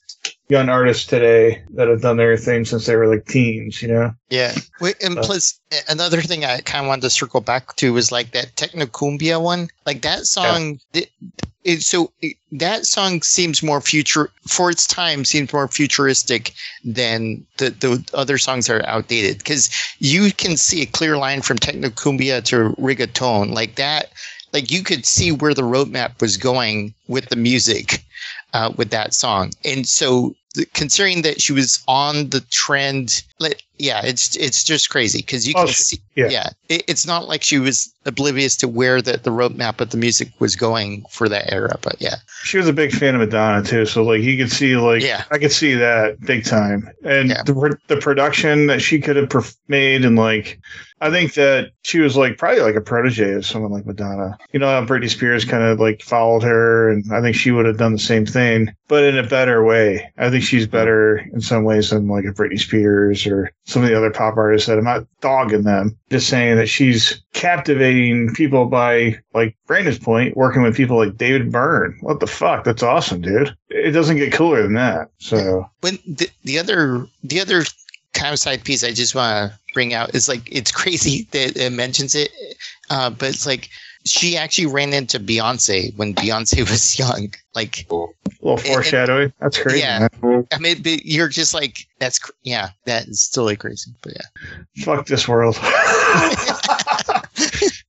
young 0.49 0.69
artists 0.69 1.07
today 1.07 1.63
that 1.75 1.89
have 1.89 2.03
done 2.03 2.17
their 2.17 2.37
thing 2.37 2.65
since 2.65 2.87
they 2.87 2.95
were 2.97 3.07
like 3.07 3.27
teens, 3.27 3.81
you 3.83 3.89
know? 3.89 4.15
Yeah. 4.31 4.55
Wait, 4.81 4.97
and 5.03 5.19
Uh, 5.19 5.23
plus, 5.23 5.59
another 5.89 6.21
thing 6.21 6.45
I 6.45 6.61
kind 6.61 6.85
of 6.85 6.89
wanted 6.89 7.03
to 7.03 7.11
circle 7.11 7.41
back 7.41 7.75
to 7.77 7.93
was 7.93 8.13
like 8.13 8.33
that 8.33 8.55
Technocumbia 8.57 9.41
one. 9.41 9.69
Like 9.87 10.03
that 10.03 10.27
song, 10.27 10.79
it, 10.93 11.11
so 11.79 12.13
that 12.53 12.87
song 12.87 13.23
seems 13.23 13.63
more 13.63 13.81
future 13.81 14.31
for 14.47 14.71
its 14.71 14.87
time. 14.87 15.25
Seems 15.25 15.53
more 15.53 15.69
futuristic 15.69 16.55
than 16.85 17.47
the 17.59 17.71
the 17.71 18.05
other 18.15 18.39
songs 18.39 18.69
are 18.69 18.85
outdated 18.87 19.39
because 19.39 19.71
you 19.99 20.33
can 20.33 20.57
see 20.57 20.83
a 20.83 20.87
clear 20.87 21.17
line 21.17 21.43
from 21.43 21.59
Technocumbia 21.59 22.43
to 22.45 22.75
reggaeton 22.81 23.53
like 23.53 23.77
that. 23.77 24.13
Like 24.53 24.71
you 24.71 24.83
could 24.83 25.07
see 25.07 25.33
where 25.33 25.55
the 25.55 25.63
roadmap 25.63 26.21
was 26.21 26.37
going 26.37 26.95
with 27.09 27.29
the 27.29 27.37
music, 27.37 28.05
uh, 28.53 28.73
with 28.77 28.91
that 28.91 29.15
song, 29.15 29.53
and 29.65 29.87
so 29.87 30.35
considering 30.75 31.23
that 31.23 31.41
she 31.41 31.53
was 31.53 31.83
on 31.89 32.29
the 32.29 32.41
trend 32.51 33.23
like 33.39 33.63
yeah 33.83 34.01
it's 34.05 34.37
it's 34.37 34.63
just 34.63 34.89
crazy 34.91 35.19
because 35.19 35.47
you 35.49 35.55
Oh, 35.57 35.65
can 35.65 35.75
she- 35.75 35.83
see 35.83 35.99
yeah. 36.15 36.29
yeah, 36.29 36.49
It, 36.69 36.85
it's 36.89 37.07
not 37.07 37.27
like 37.27 37.43
she 37.43 37.59
was 37.59 37.93
oblivious 38.05 38.55
to 38.59 38.69
where 38.69 39.01
the, 39.03 39.17
the 39.17 39.31
roadmap 39.31 39.81
of 39.81 39.91
the 39.91 39.97
music 39.97 40.29
was 40.41 40.55
going 40.57 41.05
for 41.11 41.29
that 41.29 41.51
era 41.53 41.77
but 41.83 41.97
yeah 41.99 42.17
She 42.45 42.59
was 42.59 42.69
a 42.69 42.73
big 42.73 42.93
fan 42.93 43.15
of 43.15 43.21
Madonna 43.21 43.63
too. 43.65 43.87
So 43.87 44.03
like 44.05 44.21
you 44.23 44.37
could 44.37 44.51
see 44.53 44.77
like, 44.77 45.03
Yeah. 45.03 45.25
I 45.31 45.39
could 45.39 45.53
see 45.53 45.75
that 45.75 46.21
big 46.21 46.45
time. 46.45 46.91
And 47.05 47.31
Yeah. 47.31 47.43
the, 47.45 47.77
the 47.89 47.97
production 47.97 48.67
that 48.67 48.83
she 48.83 49.01
could 49.01 49.17
have 49.17 49.55
made 49.69 50.05
and 50.05 50.17
like, 50.17 50.61
I 51.03 51.11
think 51.11 51.35
that 51.35 51.73
she 51.83 51.99
was 51.99 52.17
like 52.17 52.39
probably 52.39 52.61
like 52.61 52.77
a 52.77 52.81
protege 52.81 53.33
of 53.33 53.45
someone 53.45 53.73
like 53.73 53.85
Madonna. 53.85 54.39
You 54.53 54.61
know, 54.61 54.69
how 54.69 54.87
Britney 54.87 55.11
Spears 55.11 55.45
kind 55.45 55.65
of 55.65 55.81
like 55.81 56.01
followed 56.01 56.45
her, 56.45 56.91
and 56.91 57.05
I 57.13 57.21
think 57.21 57.35
she 57.35 57.51
would 57.51 57.67
have 57.67 57.77
done 57.77 57.93
the 57.93 57.99
same 57.99 58.25
thing, 58.25 58.73
but 58.87 59.03
in 59.03 59.19
a 59.19 59.27
better 59.27 59.65
way. 59.65 60.13
I 60.17 60.31
think 60.31 60.45
she's 60.45 60.69
better 60.69 61.19
in 61.19 61.41
some 61.41 61.65
ways 61.65 61.91
than 61.91 62.07
like 62.07 62.25
a 62.25 62.29
Britney 62.29 62.61
Spears 62.61 63.27
or 63.27 63.51
some 63.65 63.83
of 63.83 63.89
the 63.89 63.97
other 63.97 64.13
pop 64.13 64.37
artists 64.37 64.69
that 64.69 64.79
I'm 64.79 64.85
not 64.85 65.05
dogging 65.21 65.65
them. 65.65 65.99
Just 66.09 66.29
saying 66.29 66.57
that 66.59 66.69
she's 66.69 67.21
captivating 67.33 68.33
people 68.35 68.67
by 68.67 69.19
like 69.35 69.57
Brandon's 69.67 69.99
point, 69.99 70.37
working 70.37 70.63
with 70.63 70.77
people 70.77 70.99
like 70.99 71.17
David 71.17 71.51
Byrne. 71.51 71.99
What 72.01 72.21
the 72.21 72.29
fuck? 72.29 72.63
That's 72.63 72.85
awesome, 72.85 73.23
dude. 73.23 73.57
It 73.71 73.91
doesn't 73.91 74.19
get 74.19 74.33
cooler 74.33 74.63
than 74.63 74.75
that. 74.75 75.09
So 75.19 75.69
when 75.81 75.99
the, 76.07 76.31
the 76.45 76.61
other 76.61 77.09
the 77.25 77.41
other 77.41 77.65
kind 78.13 78.33
of 78.33 78.39
side 78.39 78.63
piece 78.65 78.85
i 78.85 78.93
just 78.93 79.15
want 79.15 79.51
to 79.51 79.59
bring 79.75 79.95
out 79.95 80.15
is 80.15 80.29
like 80.29 80.51
it's 80.51 80.71
crazy 80.81 81.27
that 81.33 81.57
it 81.57 81.73
mentions 81.73 82.15
it 82.15 82.31
uh, 82.91 83.09
but 83.11 83.31
it's 83.31 83.47
like 83.47 83.69
she 84.05 84.37
actually 84.37 84.67
ran 84.67 84.93
into 84.93 85.19
beyonce 85.21 85.97
when 85.97 86.15
beyonce 86.15 86.59
was 86.71 86.99
young 86.99 87.33
like 87.55 87.87
a 87.91 87.95
little 88.43 88.57
foreshadowing. 88.57 89.33
That's 89.41 89.57
crazy. 89.57 89.79
Yeah. 89.81 90.09
man. 90.23 90.47
i 90.53 90.59
mean 90.59 90.83
but 90.83 91.07
you're 91.07 91.29
just 91.29 91.55
like 91.55 91.87
that's 92.01 92.19
cr- 92.19 92.33
yeah 92.43 92.71
that 92.87 93.07
is 93.07 93.29
totally 93.29 93.57
crazy 93.57 93.93
but 94.03 94.13
yeah 94.15 94.85
Fuck 94.85 95.07
this 95.07 95.29
world. 95.29 95.57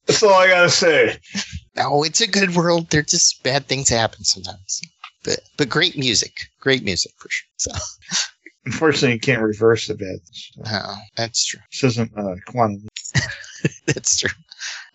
That's 0.06 0.22
all 0.22 0.34
I 0.34 0.48
gotta 0.48 0.70
say. 0.70 1.18
No, 1.76 2.04
it's 2.04 2.22
a 2.22 2.28
good 2.28 2.56
world. 2.56 2.90
There 2.90 3.02
just 3.02 3.42
bad 3.44 3.66
things 3.68 3.90
happen 3.90 4.24
sometimes. 4.24 4.82
But 5.24 5.40
but 5.58 5.70
great 5.70 5.98
music. 5.98 6.34
Great 6.60 6.84
music 6.84 7.14
for 7.18 7.30
sure. 7.30 7.48
So 7.58 7.72
Unfortunately, 8.66 9.14
you 9.14 9.20
can't 9.20 9.42
reverse 9.42 9.88
the 9.88 10.20
stuff. 10.32 10.68
oh, 10.72 10.96
that's 11.18 11.46
true. 11.46 11.60
This 11.72 11.84
isn't 11.84 12.18
uh, 12.18 12.36
quantum. 12.46 12.88
That's 13.86 14.18
true. 14.20 14.30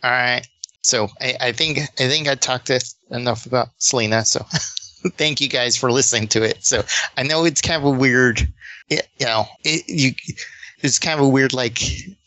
All 0.03 0.11
right. 0.11 0.47
So 0.83 1.09
I, 1.21 1.37
I 1.41 1.53
think 1.53 1.79
I 1.79 2.09
think 2.09 2.29
I 2.29 2.35
talked 2.35 2.71
enough 3.11 3.47
about 3.47 3.69
Selena. 3.79 4.25
So 4.25 4.41
thank 5.16 5.41
you 5.41 5.49
guys 5.49 5.77
for 5.77 5.93
listening 5.93 6.29
to 6.29 6.43
it. 6.43 6.64
So 6.64 6.83
I 7.16 7.23
know 7.25 7.45
it's 7.45 7.61
kind 7.61 7.83
of 7.83 7.85
a 7.85 7.99
weird, 7.99 8.41
you 8.89 9.01
know, 9.21 9.47
it, 9.64 9.89
you 9.89 10.12
it's 10.81 10.99
kind 10.99 11.19
of 11.19 11.27
a 11.27 11.29
weird 11.29 11.53
like 11.53 11.81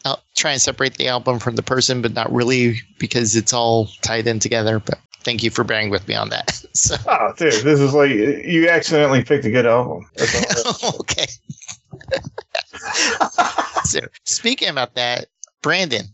I'll 0.06 0.22
try 0.36 0.52
and 0.52 0.62
separate 0.62 0.96
the 0.96 1.08
album 1.08 1.40
from 1.40 1.56
the 1.56 1.64
person, 1.64 2.02
but 2.02 2.14
not 2.14 2.32
really 2.32 2.76
because 3.00 3.36
it's 3.36 3.54
all 3.54 3.88
tied 4.02 4.28
in 4.28 4.40
together. 4.40 4.80
But 4.80 5.00
thank 5.24 5.44
you 5.44 5.50
for 5.52 5.64
bearing 5.64 5.90
with 5.90 6.08
me 6.08 6.16
on 6.16 6.30
that. 6.30 6.64
So 6.74 6.96
Oh, 7.08 7.34
dude, 7.38 7.54
this 7.64 7.80
is 7.80 7.94
like 7.94 8.12
you 8.12 8.70
accidentally 8.70 9.24
picked 9.24 9.46
a 9.46 9.52
good 9.52 9.66
album. 9.66 10.10
Okay. 11.02 11.26
so 13.84 14.00
speaking 14.26 14.70
about 14.70 14.96
that, 14.96 15.28
Brandon, 15.62 16.06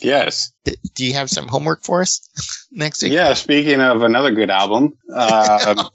Yes. 0.00 0.52
d- 0.64 0.76
do 0.94 1.04
you 1.04 1.14
have 1.14 1.30
some 1.30 1.48
homework 1.48 1.82
for 1.82 2.00
us 2.02 2.20
next 2.70 3.02
week? 3.02 3.12
Yeah. 3.12 3.34
Speaking 3.34 3.80
of 3.80 4.02
another 4.02 4.30
good 4.30 4.50
album, 4.50 4.92
um, 5.14 5.88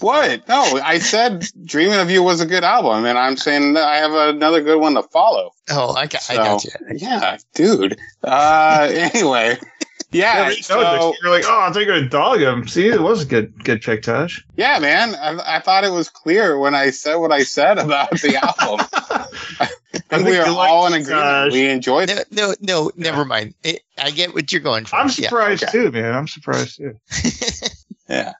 what? 0.00 0.46
No, 0.48 0.62
I 0.84 0.98
said 1.00 1.44
"Dreaming 1.64 1.98
of 1.98 2.10
You" 2.10 2.22
was 2.22 2.40
a 2.40 2.46
good 2.46 2.62
album, 2.62 3.04
and 3.04 3.18
I'm 3.18 3.36
saying 3.36 3.72
that 3.74 3.82
I 3.84 3.96
have 3.96 4.12
another 4.12 4.62
good 4.62 4.78
one 4.80 4.94
to 4.94 5.02
follow. 5.02 5.50
Oh, 5.70 5.92
I 5.94 6.06
got, 6.06 6.30
I 6.30 6.36
got 6.36 6.64
you. 6.64 6.70
Yeah, 6.94 7.38
dude. 7.54 7.98
Uh, 8.22 8.88
anyway, 8.92 9.58
yeah. 10.10 10.48
Yeah, 10.50 10.54
So, 10.62 11.14
you're 11.22 11.30
like, 11.30 11.44
oh, 11.46 11.60
I 11.68 11.72
think 11.72 11.90
I 11.90 12.00
dog 12.06 12.40
him. 12.40 12.66
See, 12.66 12.88
it 12.88 13.00
was 13.00 13.22
a 13.22 13.26
good 13.26 13.64
good 13.64 13.82
pick, 13.82 14.02
Taj. 14.02 14.40
yeah, 14.56 14.78
man. 14.78 15.14
I, 15.16 15.56
I 15.56 15.60
thought 15.60 15.84
it 15.84 15.92
was 15.92 16.08
clear 16.08 16.58
when 16.58 16.74
I 16.74 16.90
said 16.90 17.16
what 17.16 17.32
I 17.32 17.42
said 17.42 17.78
about 17.78 18.10
the 18.10 18.36
album. 18.42 18.86
I 20.10 20.16
think 20.18 20.28
we 20.28 20.36
are 20.38 20.50
like 20.50 20.70
all 20.70 20.86
in 20.86 20.94
agreement. 20.94 21.24
Taj. 21.24 21.52
We 21.52 21.68
enjoyed 21.68 22.10
it. 22.10 22.30
No, 22.32 22.54
no, 22.60 22.84
no, 22.84 22.90
never 22.96 23.24
mind. 23.24 23.54
It, 23.62 23.82
I 23.98 24.10
get 24.10 24.34
what 24.34 24.50
you're 24.52 24.60
going 24.62 24.84
for. 24.86 24.96
I'm 24.96 25.06
Yeah. 25.08 25.28
surprised 25.28 25.64
okay. 25.64 25.72
too, 25.72 25.90
man. 25.90 26.14
I'm 26.14 26.28
surprised 26.28 26.76
too. 26.78 26.98
Yeah. 28.08 28.32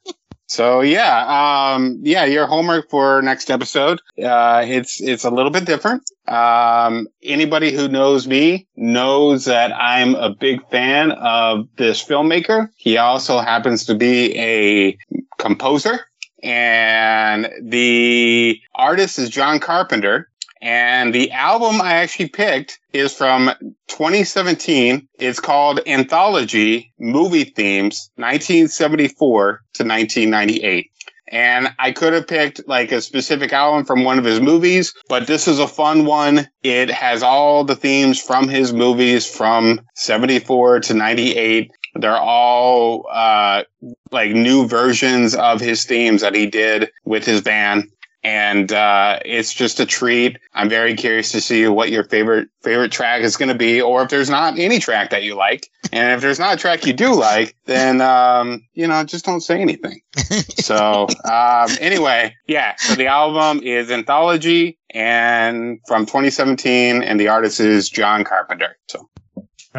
So 0.49 0.80
yeah, 0.80 1.74
um, 1.74 2.01
yeah, 2.03 2.24
your 2.24 2.46
homework 2.46 2.88
for 2.88 3.20
next 3.20 3.51
episode. 3.51 4.01
Uh, 4.22 4.64
it's 4.66 4.99
it's 4.99 5.24
a 5.24 5.30
little 5.30 5.51
bit 5.51 5.66
different. 5.66 6.11
Um, 6.26 7.07
anybody 7.22 7.70
who 7.70 7.86
knows 7.86 8.26
me 8.26 8.66
knows 8.74 9.44
that 9.44 9.72
I'm 9.74 10.14
a 10.14 10.30
big 10.30 10.66
fan 10.70 11.12
of 11.12 11.68
this 11.76 12.03
filmmaker. 12.03 12.70
He 12.76 12.96
also 12.96 13.40
happens 13.40 13.84
to 13.86 13.94
be 13.94 14.38
a 14.38 14.96
composer, 15.38 16.01
and 16.42 17.51
the 17.62 18.59
artist 18.74 19.18
is 19.18 19.28
John 19.28 19.61
Carpenter. 19.61 20.30
And 20.61 21.14
the 21.14 21.30
album 21.30 21.80
I 21.80 21.94
actually 21.94 22.28
picked 22.28 22.78
is 22.92 23.14
from 23.14 23.50
2017. 23.88 25.09
It's 25.18 25.40
called 25.40 25.80
Anthology 25.86 26.92
Movie 26.98 27.44
Themes 27.44 28.11
1974 28.16 29.62
to 29.74 29.84
1998. 29.84 30.90
And 31.30 31.68
I 31.78 31.92
could 31.92 32.14
have 32.14 32.26
picked 32.26 32.66
like 32.66 32.90
a 32.90 33.02
specific 33.02 33.52
album 33.52 33.84
from 33.84 34.02
one 34.02 34.18
of 34.18 34.24
his 34.24 34.40
movies, 34.40 34.94
but 35.09 35.26
this 35.26 35.46
is 35.46 35.59
a 35.59 35.68
fun 35.68 36.06
one. 36.06 36.48
It 36.62 36.90
has 36.90 37.22
all 37.22 37.64
the 37.64 37.76
themes 37.76 38.20
from 38.20 38.48
his 38.48 38.72
movies 38.72 39.26
from 39.26 39.80
74 39.94 40.80
to 40.80 40.94
98. 40.94 41.70
They're 41.96 42.16
all, 42.16 43.06
uh, 43.11 43.64
like 44.11 44.30
new 44.30 44.66
versions 44.66 45.34
of 45.34 45.61
his 45.61 45.84
themes 45.84 46.22
that 46.22 46.34
he 46.34 46.46
did 46.46 46.90
with 47.04 47.26
his 47.26 47.42
band 47.42 47.90
and 48.22 48.72
uh, 48.72 49.20
it's 49.24 49.52
just 49.52 49.80
a 49.80 49.86
treat. 49.86 50.38
I'm 50.54 50.68
very 50.68 50.94
curious 50.94 51.32
to 51.32 51.40
see 51.40 51.66
what 51.68 51.90
your 51.90 52.04
favorite 52.04 52.48
favorite 52.62 52.92
track 52.92 53.22
is 53.22 53.36
going 53.36 53.48
to 53.48 53.54
be, 53.54 53.80
or 53.80 54.02
if 54.02 54.10
there's 54.10 54.30
not 54.30 54.58
any 54.58 54.78
track 54.78 55.10
that 55.10 55.22
you 55.22 55.34
like, 55.34 55.68
and 55.92 56.12
if 56.12 56.20
there's 56.20 56.38
not 56.38 56.54
a 56.54 56.56
track 56.56 56.86
you 56.86 56.92
do 56.92 57.14
like, 57.14 57.54
then 57.66 58.00
um, 58.00 58.62
you 58.74 58.86
know 58.86 59.04
just 59.04 59.24
don't 59.24 59.40
say 59.40 59.60
anything. 59.60 60.00
so 60.16 61.06
um, 61.24 61.68
anyway, 61.80 62.34
yeah. 62.46 62.74
So 62.76 62.94
the 62.94 63.06
album 63.06 63.62
is 63.62 63.90
Anthology, 63.90 64.78
and 64.90 65.80
from 65.86 66.06
2017, 66.06 67.02
and 67.02 67.20
the 67.20 67.28
artist 67.28 67.60
is 67.60 67.88
John 67.88 68.24
Carpenter. 68.24 68.76
So 68.88 69.08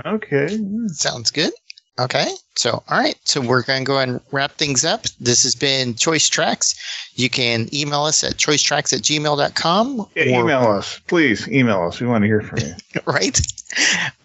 Okay. 0.06 0.60
Sounds 0.88 1.32
good. 1.32 1.52
Okay. 2.00 2.28
So, 2.56 2.84
all 2.90 2.98
right. 3.00 3.16
So, 3.24 3.42
we're 3.42 3.62
going 3.64 3.82
to 3.82 3.86
go 3.86 3.98
ahead 3.98 4.10
and 4.10 4.22
wrap 4.32 4.52
things 4.54 4.84
up. 4.86 5.04
This 5.20 5.44
has 5.44 5.56
been 5.56 5.96
Choice 5.96 6.30
Trackz. 6.30 6.78
You 7.16 7.30
can 7.30 7.74
email 7.74 8.04
us 8.04 8.24
at 8.24 8.34
choicetrackz 8.36 8.94
at 8.94 9.02
gmail.com. 9.02 10.08
Yeah, 10.16 10.24
or, 10.38 10.44
email 10.44 10.62
us, 10.68 11.00
please. 11.08 11.48
Email 11.48 11.84
us. 11.84 12.00
We 12.00 12.08
want 12.08 12.24
to 12.24 12.28
hear 12.28 12.42
from 12.42 12.60
you. 12.60 12.74
Right. 13.06 13.40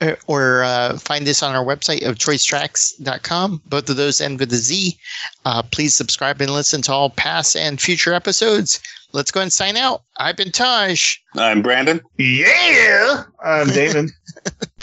Uh, 0.00 0.14
Or 0.26 0.62
uh, 0.64 0.98
find 0.98 1.28
us 1.28 1.42
on 1.42 1.54
our 1.54 1.64
website 1.64 2.06
of 2.06 2.16
choicetrackz.com. 2.16 3.62
Both 3.66 3.90
of 3.90 3.96
those 3.96 4.20
end 4.20 4.40
with 4.40 4.52
a 4.52 4.56
Z. 4.56 4.96
Uh, 5.44 5.62
please 5.62 5.94
subscribe 5.94 6.40
and 6.40 6.50
listen 6.50 6.82
to 6.82 6.92
all 6.92 7.10
past 7.10 7.56
and 7.56 7.80
future 7.80 8.14
episodes. 8.14 8.80
Let's 9.12 9.30
go 9.30 9.40
ahead 9.40 9.46
and 9.46 9.52
sign 9.52 9.76
out. 9.76 10.02
I've 10.16 10.36
been 10.36 10.50
Taj. 10.50 11.16
I'm 11.36 11.62
Brandon. 11.62 12.00
Yeah. 12.18 13.24
I'm 13.44 13.68
Damon. 13.68 14.10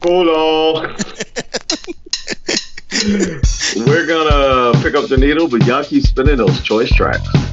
Hold 0.03 0.27
on. 0.29 0.95
We're 2.93 4.05
gonna 4.05 4.77
pick 4.83 4.95
up 4.95 5.07
the 5.07 5.17
needle, 5.17 5.47
but 5.47 5.65
y'all 5.65 5.83
keep 5.83 6.05
spinning 6.05 6.37
those 6.37 6.61
choice 6.61 6.89
tracks. 6.89 7.50